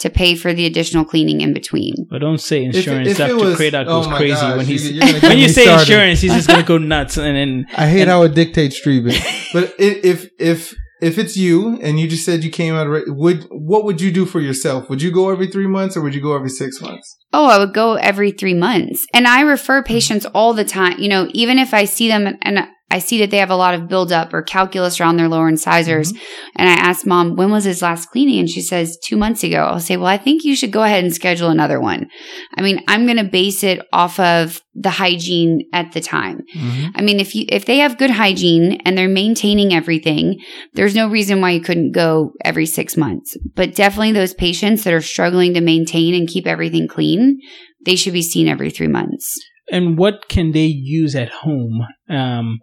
to 0.00 0.10
pay 0.10 0.34
for 0.34 0.52
the 0.52 0.66
additional 0.66 1.04
cleaning 1.04 1.40
in 1.40 1.52
between. 1.54 1.94
But 2.10 2.18
don't 2.20 2.38
say 2.40 2.64
insurance. 2.64 3.08
if 3.08 3.18
it 3.20 3.28
Dr. 3.28 3.36
was- 3.36 3.58
Cradoc 3.58 3.84
oh 3.86 4.00
goes 4.00 4.08
my 4.08 4.16
crazy 4.18 4.34
gosh, 4.34 4.56
when 4.58 4.66
he's 4.66 4.90
you- 4.90 5.00
you're 5.02 5.20
when 5.28 5.38
you 5.38 5.48
say 5.48 5.62
started. 5.64 5.82
insurance, 5.82 6.20
he's 6.20 6.34
just 6.34 6.48
gonna 6.48 6.62
go 6.62 6.78
nuts 6.94 7.16
and 7.16 7.36
then 7.36 7.66
I 7.76 7.86
hate 7.88 8.02
And- 8.02 8.10
how 8.10 8.22
it 8.22 8.34
dictates 8.34 8.80
treatment. 8.80 9.16
But 9.52 9.64
i- 9.80 10.00
if 10.04 10.28
if 10.38 10.74
if 11.02 11.18
it's 11.18 11.36
you 11.36 11.78
and 11.82 12.00
you 12.00 12.08
just 12.08 12.24
said 12.24 12.42
you 12.42 12.50
came 12.50 12.74
out 12.74 12.86
of 12.86 13.02
would 13.08 13.46
what 13.50 13.84
would 13.84 14.00
you 14.00 14.10
do 14.10 14.24
for 14.26 14.40
yourself? 14.40 14.88
Would 14.90 15.02
you 15.02 15.10
go 15.10 15.30
every 15.30 15.46
three 15.46 15.66
months 15.66 15.96
or 15.96 16.00
would 16.02 16.14
you 16.14 16.22
go 16.22 16.34
every 16.34 16.48
six 16.48 16.80
months? 16.80 17.18
Oh, 17.32 17.46
I 17.48 17.58
would 17.58 17.74
go 17.74 17.94
every 17.94 18.30
three 18.32 18.54
months. 18.54 19.04
And 19.12 19.26
I 19.26 19.42
refer 19.42 19.82
patients 19.82 20.24
all 20.26 20.54
the 20.54 20.64
time. 20.64 20.98
You 20.98 21.08
know, 21.10 21.28
even 21.32 21.58
if 21.58 21.74
I 21.74 21.84
see 21.84 22.08
them 22.08 22.38
and 22.40 22.66
I 22.88 23.00
see 23.00 23.18
that 23.18 23.30
they 23.30 23.38
have 23.38 23.50
a 23.50 23.56
lot 23.56 23.74
of 23.74 23.88
buildup 23.88 24.32
or 24.32 24.42
calculus 24.42 25.00
around 25.00 25.16
their 25.16 25.28
lower 25.28 25.48
incisors, 25.48 26.12
and 26.54 26.68
I 26.68 26.72
ask 26.72 27.04
mom, 27.04 27.34
when 27.34 27.50
was 27.50 27.64
his 27.64 27.82
last 27.82 28.10
cleaning? 28.10 28.38
And 28.38 28.48
she 28.48 28.60
says, 28.62 28.96
two 29.04 29.16
months 29.16 29.42
ago. 29.42 29.64
I'll 29.64 29.80
say, 29.80 29.96
well, 29.96 30.06
I 30.06 30.18
think 30.18 30.44
you 30.44 30.54
should 30.54 30.70
go 30.70 30.82
ahead 30.84 31.02
and 31.02 31.12
schedule 31.12 31.48
another 31.50 31.80
one. 31.80 32.08
I 32.56 32.62
mean, 32.62 32.80
I'm 32.86 33.04
going 33.04 33.16
to 33.16 33.24
base 33.24 33.64
it 33.64 33.80
off 33.92 34.20
of 34.20 34.60
the 34.74 34.90
hygiene 34.90 35.62
at 35.72 35.92
the 35.92 36.00
time. 36.00 36.42
Mhm. 36.56 36.92
I 36.94 37.02
mean, 37.02 37.18
if 37.18 37.34
you 37.34 37.44
if 37.48 37.64
they 37.64 37.78
have 37.78 37.98
good 37.98 38.10
hygiene 38.10 38.80
and 38.84 38.96
they're 38.96 39.08
maintaining 39.08 39.74
everything, 39.74 40.38
there's 40.74 40.94
no 40.94 41.08
reason 41.08 41.40
why 41.40 41.50
you 41.52 41.60
couldn't 41.60 41.92
go 41.92 42.32
every 42.44 42.66
6 42.66 42.96
months. 42.96 43.36
But 43.56 43.74
definitely 43.74 44.12
those 44.12 44.34
patients 44.34 44.84
that 44.84 44.92
are 44.92 45.00
struggling 45.00 45.54
to 45.54 45.60
maintain 45.60 46.14
and 46.14 46.28
keep 46.28 46.46
everything 46.46 46.86
clean, 46.88 47.40
they 47.84 47.96
should 47.96 48.12
be 48.12 48.22
seen 48.22 48.48
every 48.48 48.70
3 48.70 48.86
months. 48.88 49.26
and 49.72 49.98
what 49.98 50.28
can 50.28 50.52
they 50.52 50.66
use 50.66 51.16
at 51.16 51.28
home 51.42 51.84
um, 52.08 52.60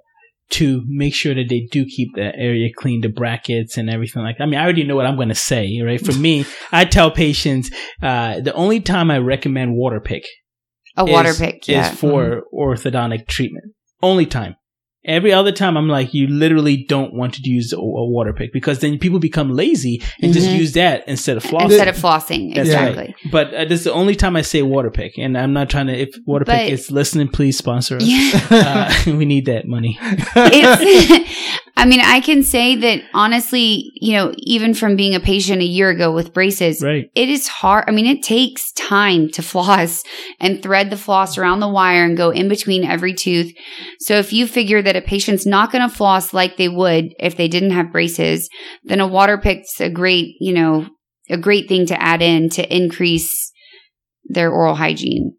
to 0.54 0.84
make 0.88 1.14
sure 1.16 1.34
that 1.34 1.50
they 1.50 1.68
do 1.72 1.86
keep 1.86 2.10
the 2.16 2.36
area 2.36 2.70
clean, 2.76 3.02
the 3.02 3.10
brackets 3.10 3.78
and 3.78 3.90
everything 3.90 4.24
like 4.24 4.38
that? 4.38 4.44
I 4.44 4.48
mean, 4.48 4.60
I 4.60 4.64
already 4.64 4.84
know 4.84 4.96
what 4.96 5.06
I'm 5.06 5.16
going 5.16 5.30
to 5.30 5.36
say, 5.36 5.82
right? 5.84 6.04
For 6.04 6.14
me, 6.14 6.46
I 6.72 6.86
tell 6.86 7.12
patients 7.12 7.72
uh, 8.02 8.40
the 8.40 8.54
only 8.54 8.80
time 8.80 9.12
I 9.12 9.18
recommend 9.18 9.76
water 9.76 10.00
pick 10.00 10.24
A 10.98 11.06
water 11.06 11.30
is, 11.30 11.40
pick, 11.40 11.68
yeah. 11.68 11.92
is 11.92 12.00
for 12.00 12.44
orthodontic 12.54 13.28
treatment. 13.28 13.74
Only 14.02 14.26
time. 14.26 14.56
Every 15.06 15.34
other 15.34 15.52
time, 15.52 15.76
I'm 15.78 15.90
like, 15.90 16.14
you 16.14 16.28
literally 16.28 16.86
don't 16.88 17.14
want 17.14 17.34
to 17.36 17.42
use 17.44 17.74
a, 17.74 17.78
a 17.78 17.80
water 18.10 18.32
pick 18.34 18.54
because 18.54 18.80
then 18.80 18.98
people 18.98 19.20
become 19.20 19.52
lazy 19.52 20.02
and 20.22 20.34
just 20.34 20.48
Mhm. 20.48 20.58
use 20.58 20.74
that 20.74 21.04
instead 21.08 21.36
of 21.38 21.44
flossing. 21.44 21.64
Instead 21.66 21.88
of 21.90 21.96
flossing, 21.98 22.56
That's 22.56 22.70
exactly. 22.70 22.98
right. 23.04 23.16
But 23.32 23.54
uh, 23.54 23.66
this 23.66 23.80
is 23.80 23.84
the 23.86 23.94
only 23.94 24.16
time 24.16 24.36
I 24.36 24.42
say 24.44 24.62
water 24.62 24.90
pick, 24.92 25.18
and 25.18 25.38
I'm 25.38 25.52
not 25.54 25.70
trying 25.70 25.88
to. 25.88 25.94
If 25.98 26.16
water 26.26 26.46
But- 26.46 26.56
pick 26.60 26.72
is 26.72 26.90
listening, 26.92 27.28
please 27.30 27.58
sponsor 27.58 27.98
us. 27.98 28.04
Yeah. 28.06 28.40
Uh, 28.50 28.94
we 29.18 29.26
need 29.26 29.46
that 29.48 29.68
money. 29.68 29.98
I 31.76 31.86
mean, 31.86 32.02
I 32.02 32.20
can 32.20 32.44
say 32.44 32.76
that 32.76 33.02
honestly, 33.14 33.92
you 33.96 34.14
know, 34.14 34.34
even 34.38 34.74
from 34.76 34.96
being 34.96 35.16
a 35.16 35.20
patient 35.20 35.62
a 35.62 35.66
year 35.66 35.90
ago 35.90 36.12
with 36.12 36.34
braces, 36.34 36.84
Right. 36.84 37.10
it 37.16 37.30
is 37.30 37.48
hard. 37.48 37.86
I 37.88 37.92
mean, 37.92 38.06
it 38.06 38.22
takes 38.22 38.72
time 38.74 39.30
to 39.30 39.42
floss 39.52 40.04
and 40.40 40.62
thread 40.62 40.92
the 40.92 40.98
floss 40.98 41.38
around 41.38 41.62
the 41.62 41.68
wire 41.68 42.06
and 42.06 42.16
go 42.16 42.30
in 42.30 42.48
between 42.48 42.84
every 42.84 43.14
tooth. 43.14 43.52
So 44.00 44.20
if 44.20 44.32
you 44.32 44.46
figure 44.48 44.82
that 44.84 44.96
a 44.96 45.02
patient's 45.02 45.46
not 45.48 45.72
going 45.72 45.88
to 45.88 45.94
floss 45.94 46.32
like 46.34 46.58
they 46.58 46.70
would 46.70 47.14
if 47.20 47.38
they 47.38 47.48
didn't 47.48 47.72
have 47.72 47.92
braces, 47.92 48.50
then 48.84 49.00
a 49.00 49.08
water 49.08 49.38
pick's 49.38 49.82
a 49.82 49.90
great, 49.90 50.36
you 50.40 50.54
know, 50.54 50.88
a 51.30 51.38
great 51.38 51.68
thing 51.68 51.88
to 51.88 52.02
add 52.02 52.22
in 52.22 52.50
to 52.50 52.76
increase 52.76 53.52
their 54.26 54.52
oral 54.52 54.76
hygiene. 54.76 55.36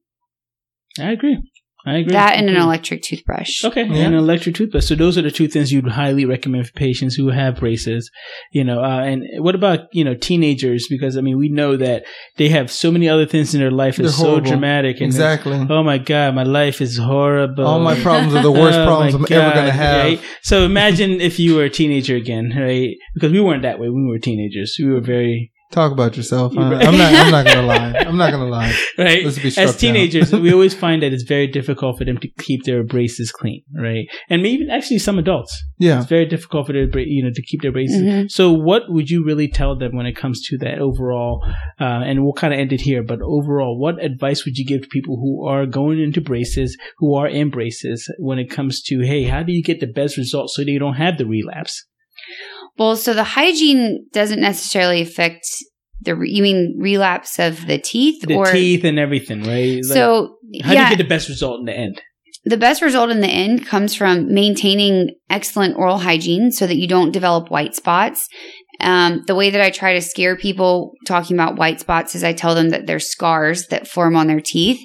I 0.98 1.12
agree. 1.12 1.38
I 1.86 1.98
agree. 1.98 2.12
That 2.12 2.36
and 2.36 2.48
an 2.48 2.56
electric 2.56 3.02
toothbrush. 3.02 3.62
Okay, 3.64 3.82
Yeah. 3.82 3.94
and 4.06 4.14
an 4.14 4.20
electric 4.20 4.54
toothbrush. 4.54 4.86
So 4.86 4.94
those 4.94 5.18
are 5.18 5.22
the 5.22 5.30
two 5.30 5.48
things 5.48 5.70
you'd 5.70 5.86
highly 5.86 6.24
recommend 6.24 6.66
for 6.66 6.72
patients 6.72 7.14
who 7.14 7.28
have 7.28 7.56
braces. 7.56 8.10
You 8.52 8.64
know, 8.64 8.82
uh, 8.82 9.00
and 9.04 9.24
what 9.38 9.54
about 9.54 9.80
you 9.92 10.02
know 10.04 10.14
teenagers? 10.14 10.86
Because 10.88 11.16
I 11.18 11.20
mean, 11.20 11.36
we 11.36 11.48
know 11.50 11.76
that 11.76 12.04
they 12.38 12.48
have 12.48 12.70
so 12.70 12.90
many 12.90 13.08
other 13.08 13.26
things 13.26 13.54
in 13.54 13.60
their 13.60 13.70
life 13.70 13.96
They're 13.96 14.06
is 14.06 14.16
so 14.16 14.40
dramatic. 14.40 14.96
And 14.96 15.06
Exactly. 15.06 15.66
Oh 15.68 15.82
my 15.82 15.98
god, 15.98 16.34
my 16.34 16.42
life 16.44 16.80
is 16.80 16.96
horrible. 16.96 17.66
All 17.66 17.80
my 17.80 18.00
problems 18.00 18.34
are 18.34 18.42
the 18.42 18.50
worst 18.52 18.78
Oh 18.84 18.86
problems 18.86 19.14
I'm 19.14 19.22
ever 19.30 19.54
going 19.54 19.66
to 19.66 19.72
have. 19.72 20.04
right? 20.04 20.20
So 20.42 20.64
imagine 20.64 21.20
if 21.20 21.38
you 21.38 21.54
were 21.56 21.64
a 21.64 21.70
teenager 21.70 22.16
again, 22.16 22.54
right? 22.56 22.96
Because 23.14 23.32
we 23.32 23.40
weren't 23.40 23.62
that 23.62 23.78
way. 23.78 23.88
when 23.90 24.04
We 24.06 24.10
were 24.10 24.18
teenagers. 24.18 24.76
We 24.78 24.86
were 24.86 25.00
very 25.00 25.50
Talk 25.74 25.90
about 25.90 26.16
yourself. 26.16 26.52
You're 26.54 26.62
I- 26.62 26.70
right. 26.74 26.86
I'm 26.86 26.96
not. 26.96 27.12
I'm 27.12 27.30
not 27.32 27.44
going 27.46 27.56
to 27.62 27.62
lie. 27.66 27.92
I'm 28.06 28.16
not 28.16 28.30
going 28.30 28.44
to 28.44 28.48
lie. 28.48 28.72
right. 28.96 29.24
Let's 29.24 29.40
be 29.40 29.50
struck 29.50 29.66
As 29.70 29.76
teenagers, 29.76 30.32
we 30.32 30.52
always 30.56 30.72
find 30.72 31.02
that 31.02 31.12
it's 31.12 31.24
very 31.24 31.48
difficult 31.48 31.98
for 31.98 32.04
them 32.04 32.16
to 32.18 32.28
keep 32.38 32.62
their 32.64 32.84
braces 32.84 33.32
clean, 33.32 33.62
right? 33.76 34.06
And 34.30 34.40
maybe 34.40 34.68
actually 34.70 35.00
some 35.00 35.18
adults, 35.18 35.52
Yeah. 35.80 35.98
it's 35.98 36.08
very 36.08 36.26
difficult 36.26 36.68
for 36.68 36.72
their 36.72 36.86
you 37.00 37.24
know 37.24 37.32
to 37.34 37.42
keep 37.42 37.62
their 37.62 37.72
braces. 37.72 38.02
Mhm. 38.02 38.30
So, 38.30 38.52
what 38.52 38.82
would 38.88 39.10
you 39.10 39.24
really 39.24 39.48
tell 39.48 39.76
them 39.76 39.96
when 39.96 40.06
it 40.06 40.14
comes 40.16 40.46
to 40.48 40.58
that 40.58 40.78
overall? 40.78 41.42
Uh, 41.80 42.02
and 42.08 42.22
we'll 42.22 42.34
kind 42.34 42.54
of 42.54 42.60
end 42.60 42.72
it 42.72 42.80
here, 42.82 43.02
but 43.02 43.18
overall, 43.20 43.76
what 43.76 44.00
advice 44.10 44.44
would 44.44 44.56
you 44.56 44.64
give 44.64 44.82
to 44.82 44.88
people 44.88 45.16
who 45.16 45.44
are 45.48 45.66
going 45.66 45.98
into 46.00 46.20
braces, 46.20 46.78
who 46.98 47.14
are 47.16 47.26
in 47.26 47.50
braces, 47.50 48.08
when 48.20 48.38
it 48.38 48.48
comes 48.48 48.80
to 48.82 49.00
hey, 49.00 49.24
how 49.24 49.42
do 49.42 49.50
you 49.52 49.62
get 49.62 49.80
the 49.80 49.88
best 49.88 50.16
results 50.16 50.54
so 50.54 50.62
they 50.64 50.78
don't 50.78 50.94
have 50.94 51.18
the 51.18 51.26
relapse? 51.26 51.84
Well, 52.76 52.96
so 52.96 53.14
the 53.14 53.24
hygiene 53.24 54.06
doesn't 54.12 54.40
necessarily 54.40 55.00
affect 55.00 55.46
the. 56.00 56.14
Re- 56.16 56.30
you 56.30 56.42
mean 56.42 56.76
relapse 56.78 57.38
of 57.38 57.66
the 57.66 57.78
teeth, 57.78 58.22
The 58.26 58.34
or 58.34 58.46
teeth 58.46 58.84
and 58.84 58.98
everything, 58.98 59.44
right? 59.44 59.76
Like, 59.76 59.84
so? 59.84 60.36
how 60.62 60.72
do 60.72 60.78
you 60.78 60.88
get 60.88 60.98
the 60.98 61.04
best 61.04 61.28
result 61.28 61.60
in 61.60 61.66
the 61.66 61.76
end? 61.76 62.00
the 62.44 62.56
best 62.56 62.82
result 62.82 63.10
in 63.10 63.20
the 63.20 63.28
end 63.28 63.66
comes 63.66 63.94
from 63.94 64.32
maintaining 64.32 65.14
excellent 65.30 65.76
oral 65.76 65.98
hygiene, 65.98 66.50
so 66.50 66.66
that 66.66 66.76
you 66.76 66.86
don't 66.86 67.12
develop 67.12 67.50
white 67.50 67.74
spots. 67.74 68.28
Um, 68.80 69.22
the 69.26 69.34
way 69.34 69.50
that 69.50 69.60
I 69.60 69.70
try 69.70 69.94
to 69.94 70.02
scare 70.02 70.36
people 70.36 70.92
talking 71.06 71.36
about 71.36 71.56
white 71.56 71.80
spots 71.80 72.14
is 72.14 72.24
I 72.24 72.32
tell 72.32 72.54
them 72.54 72.70
that 72.70 72.86
they're 72.86 72.98
scars 72.98 73.68
that 73.68 73.88
form 73.88 74.16
on 74.16 74.26
their 74.26 74.40
teeth, 74.40 74.80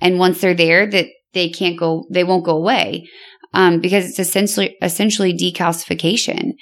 and 0.00 0.18
once 0.18 0.40
they're 0.40 0.54
there, 0.54 0.86
that 0.86 1.06
they 1.34 1.48
can't 1.48 1.78
go, 1.78 2.04
they 2.10 2.24
won't 2.24 2.44
go 2.44 2.56
away, 2.56 3.06
um, 3.52 3.80
because 3.80 4.08
it's 4.08 4.18
essentially 4.18 4.76
essentially 4.82 5.32
decalcification. 5.32 6.52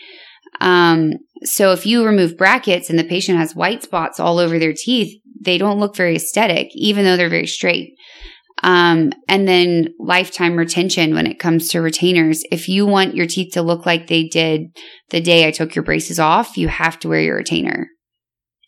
Um, 0.61 1.15
so 1.45 1.73
if 1.73 1.87
you 1.87 2.05
remove 2.05 2.37
brackets 2.37 2.91
and 2.91 2.99
the 2.99 3.05
patient 3.05 3.39
has 3.39 3.57
white 3.57 3.83
spots 3.83 4.21
all 4.21 4.39
over 4.39 4.59
their 4.59 4.75
teeth, 4.75 5.21
they 5.41 5.59
don't 5.59 5.81
look 5.81 5.97
very 5.97 6.17
aesthetic, 6.17 6.69
even 6.75 7.05
though 7.05 7.17
they're 7.17 7.29
very 7.29 7.47
straight. 7.47 7.95
Um, 8.63 9.13
and 9.29 9.49
then 9.49 9.89
lifetime 9.99 10.57
retention 10.57 11.15
when 11.15 11.27
it 11.27 11.41
comes 11.41 11.69
to 11.69 11.81
retainers. 11.81 12.45
If 12.53 12.69
you 12.69 12.87
want 12.87 13.17
your 13.17 13.27
teeth 13.27 13.55
to 13.55 13.63
look 13.63 13.87
like 13.87 14.07
they 14.07 14.29
did 14.29 14.77
the 15.11 15.21
day 15.21 15.49
I 15.49 15.51
took 15.51 15.75
your 15.75 15.83
braces 15.85 16.21
off, 16.21 16.57
you 16.57 16.69
have 16.69 16.99
to 17.01 17.09
wear 17.09 17.21
your 17.21 17.37
retainer. 17.37 17.89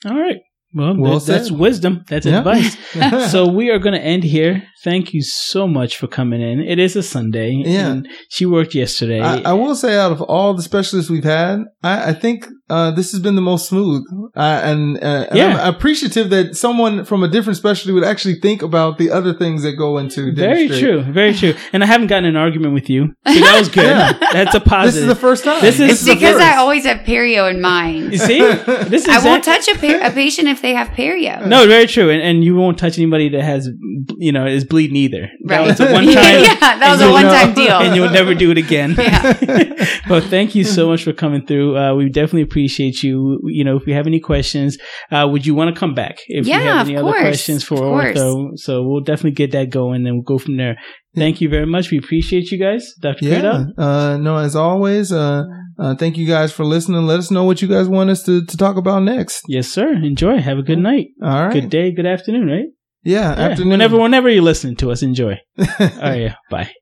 All 0.05 0.18
right. 0.18 0.41
Well, 0.75 0.97
Well 0.97 1.18
that- 1.20 1.27
that's 1.33 1.49
said. 1.49 1.59
wisdom. 1.59 2.05
That's 2.09 2.27
Yeah. 2.27 2.39
advice. 2.39 2.77
so 3.33 3.47
we 3.49 3.70
are 3.70 3.79
going 3.79 3.95
to 3.95 4.01
end 4.05 4.25
here. 4.25 4.62
Thank 4.83 5.14
you 5.14 5.22
so 5.22 5.66
much 5.66 5.97
for 5.97 6.07
coming 6.07 6.43
in. 6.43 6.61
It 6.61 6.79
is 6.79 6.95
a 6.95 7.03
Sunday. 7.03 7.53
Yeah. 7.64 7.91
And 7.91 8.09
she 8.29 8.45
worked 8.45 8.75
yesterday. 8.75 9.20
I, 9.20 9.39
I 9.39 9.53
will 9.55 9.75
say, 9.75 9.97
out 9.97 10.12
of 10.12 10.20
all 10.20 10.53
the 10.53 10.62
specialists 10.62 11.11
we've 11.11 11.25
had, 11.25 11.61
I, 11.83 12.11
I 12.11 12.12
think 12.12 12.47
uh, 12.68 12.91
this 12.91 13.12
has 13.12 13.20
been 13.20 13.35
the 13.35 13.41
most 13.43 13.66
smooth, 13.68 14.03
uh, 14.37 14.41
and, 14.62 14.97
uh, 15.03 15.27
and 15.31 15.39
Yeah. 15.39 15.57
I'm 15.59 15.75
appreciative 15.75 16.29
that 16.31 16.55
someone 16.57 17.05
from 17.07 17.22
a 17.22 17.29
different 17.29 17.57
specialty 17.57 17.93
would 17.93 18.05
actually 18.05 18.35
think 18.41 18.61
about 18.62 18.99
the 18.99 19.11
other 19.11 19.33
things 19.33 19.62
that 19.62 19.72
go 19.72 19.97
into 19.97 20.35
very 20.35 20.68
dentistry. 20.68 20.81
true. 20.89 21.12
Very 21.12 21.33
true. 21.35 21.55
And 21.72 21.83
I 21.83 21.87
haven't 21.87 22.09
gotten 22.09 22.27
an 22.27 22.37
argument 22.37 22.75
with 22.75 22.91
you. 22.91 23.14
So 23.27 23.35
that 23.41 23.59
was 23.59 23.68
good. 23.70 23.85
Yeah. 23.85 24.12
That's 24.33 24.55
a 24.55 24.61
positive. 24.61 24.95
This 24.95 25.03
is 25.03 25.09
the 25.09 25.14
first 25.29 25.45
time. 25.45 25.61
This 25.62 25.81
is- 25.81 25.91
It's 25.93 26.05
the 26.05 26.14
because 26.14 26.41
I 26.41 26.57
always 26.57 26.85
have 26.85 26.99
perio 27.07 27.51
in 27.51 27.61
mind. 27.62 28.12
you 28.12 28.18
see? 28.18 28.39
This 28.41 29.07
is 29.07 29.09
I 29.09 29.25
won't 29.25 29.45
touch 29.45 29.66
a, 29.68 29.75
pa- 29.79 30.07
a 30.09 30.11
patient 30.11 30.49
if 30.49 30.64
they 30.65 30.73
have 30.73 30.89
perio. 30.89 31.47
No, 31.47 31.67
very 31.67 31.87
true. 31.87 32.09
And, 32.09 32.23
and 32.23 32.43
you 32.43 32.57
won't 32.57 32.79
touch 32.79 32.97
anybody 32.99 33.29
that 33.29 33.43
has, 33.43 33.69
you 34.17 34.33
know, 34.33 34.47
is 34.47 34.65
bleeding 34.65 34.97
either. 34.97 35.29
Right. 35.45 35.59
That 35.59 35.67
was 35.67 35.81
a 35.81 35.93
one 35.93 36.05
time. 36.05 36.15
yeah, 36.15 36.55
that 36.59 36.89
was 36.91 37.03
a 37.03 37.11
one 37.12 37.25
time 37.25 37.53
deal. 37.53 37.77
And 37.77 37.95
you'll 37.95 38.11
never 38.11 38.35
do 38.35 38.51
it 38.51 38.59
again. 38.59 38.97
Yeah. 39.05 39.99
well, 40.09 40.23
thank 40.23 40.55
you 40.55 40.65
so 40.65 40.89
much 40.89 41.05
for 41.05 41.12
coming 41.12 41.45
through. 41.47 41.77
Uh, 41.77 41.95
we 41.95 42.09
definitely 42.09 42.43
appreciate 42.43 43.03
you. 43.03 43.39
You 43.45 43.65
know, 43.65 43.77
if 43.77 43.87
you 43.87 43.93
have 43.93 44.07
any 44.07 44.21
questions, 44.21 44.79
uh, 45.11 45.29
would 45.31 45.45
you 45.45 45.55
want 45.55 45.75
to 45.75 45.79
come 45.79 45.95
back 45.95 46.17
if 46.29 46.47
Yeah, 46.47 46.59
you 46.61 46.65
have 46.65 46.81
of 46.87 46.89
any 46.89 47.01
course, 47.01 47.15
other 47.15 47.21
questions 47.21 47.65
for 47.65 47.75
of 47.75 48.15
ortho? 48.17 48.53
So 48.57 48.83
we'll 48.83 49.03
definitely 49.03 49.33
get 49.33 49.53
that 49.53 49.69
going 49.71 50.07
and 50.07 50.17
we'll 50.17 50.23
go 50.23 50.39
from 50.39 50.57
there. 50.57 50.77
Thank 51.15 51.41
you 51.43 51.49
very 51.49 51.67
much. 51.67 51.91
We 51.91 51.99
appreciate 51.99 52.51
you 52.51 52.59
guys. 52.59 52.95
Dr. 53.01 53.27
Yeah. 53.27 53.65
Uh, 53.77 54.17
no, 54.17 54.37
as 54.39 54.57
always, 54.57 55.12
uh, 55.12 55.43
uh, 55.79 55.95
thank 55.95 56.16
you 56.16 56.27
guys 56.27 56.53
for 56.53 56.64
listening. 56.64 57.07
Let 57.07 57.18
us 57.18 57.31
know 57.31 57.45
what 57.45 57.62
you 57.62 57.68
guys 57.68 57.89
want 57.89 58.11
us 58.11 58.22
to, 58.25 58.45
to 58.45 58.57
talk 58.57 58.77
about 58.77 59.03
next. 59.03 59.43
Yes, 59.49 59.68
sir. 59.68 59.93
Enjoy. 59.93 60.39
Have 60.41 60.59
a 60.59 60.62
good 60.62 60.79
night. 60.79 61.09
All 61.22 61.47
right. 61.47 61.53
Good 61.53 61.70
day. 61.70 61.91
Good 61.93 62.07
afternoon, 62.07 62.47
right? 62.49 62.66
Yeah. 63.03 63.37
Yeah. 63.37 63.49
Afternoon. 63.51 63.70
Whenever, 63.70 63.99
whenever 63.99 64.29
you're 64.29 64.43
listening 64.43 64.77
to 64.77 64.91
us, 64.91 65.03
enjoy. 65.03 65.39
All 65.59 65.64
right. 65.79 66.20
Yeah. 66.20 66.35
Bye. 66.51 66.72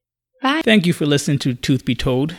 Bye. 0.42 0.62
Thank 0.64 0.86
you 0.86 0.92
for 0.92 1.06
listening 1.06 1.38
to 1.40 1.54
Tooth 1.54 1.84
Be 1.84 1.94
Told. 1.94 2.36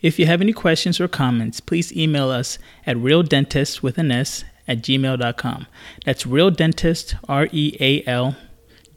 If 0.00 0.18
you 0.18 0.26
have 0.26 0.40
any 0.40 0.52
questions 0.52 1.00
or 1.00 1.06
comments, 1.08 1.60
please 1.60 1.92
email 1.96 2.30
us 2.30 2.58
at 2.86 2.96
realdentist 2.96 3.82
with 3.82 3.98
an 3.98 4.10
S 4.10 4.44
at 4.66 4.78
gmail.com. 4.82 5.66
That's 6.04 6.26
real 6.26 6.50
dentist, 6.50 7.14
R 7.28 7.48
E 7.52 7.76
A 7.78 8.04
L, 8.08 8.36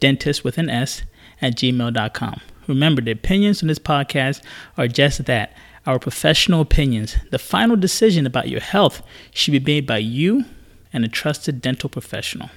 dentist 0.00 0.42
with 0.42 0.58
an 0.58 0.68
S 0.68 1.02
at 1.40 1.54
gmail.com. 1.56 2.40
Remember, 2.66 3.00
the 3.00 3.12
opinions 3.12 3.62
on 3.62 3.68
this 3.68 3.78
podcast 3.78 4.42
are 4.76 4.88
just 4.88 5.24
that 5.26 5.52
our 5.86 5.98
professional 5.98 6.60
opinions. 6.60 7.16
The 7.30 7.38
final 7.38 7.76
decision 7.76 8.26
about 8.26 8.48
your 8.48 8.60
health 8.60 9.02
should 9.32 9.52
be 9.52 9.60
made 9.60 9.86
by 9.86 9.98
you 9.98 10.44
and 10.92 11.04
a 11.04 11.08
trusted 11.08 11.60
dental 11.60 11.88
professional. 11.88 12.50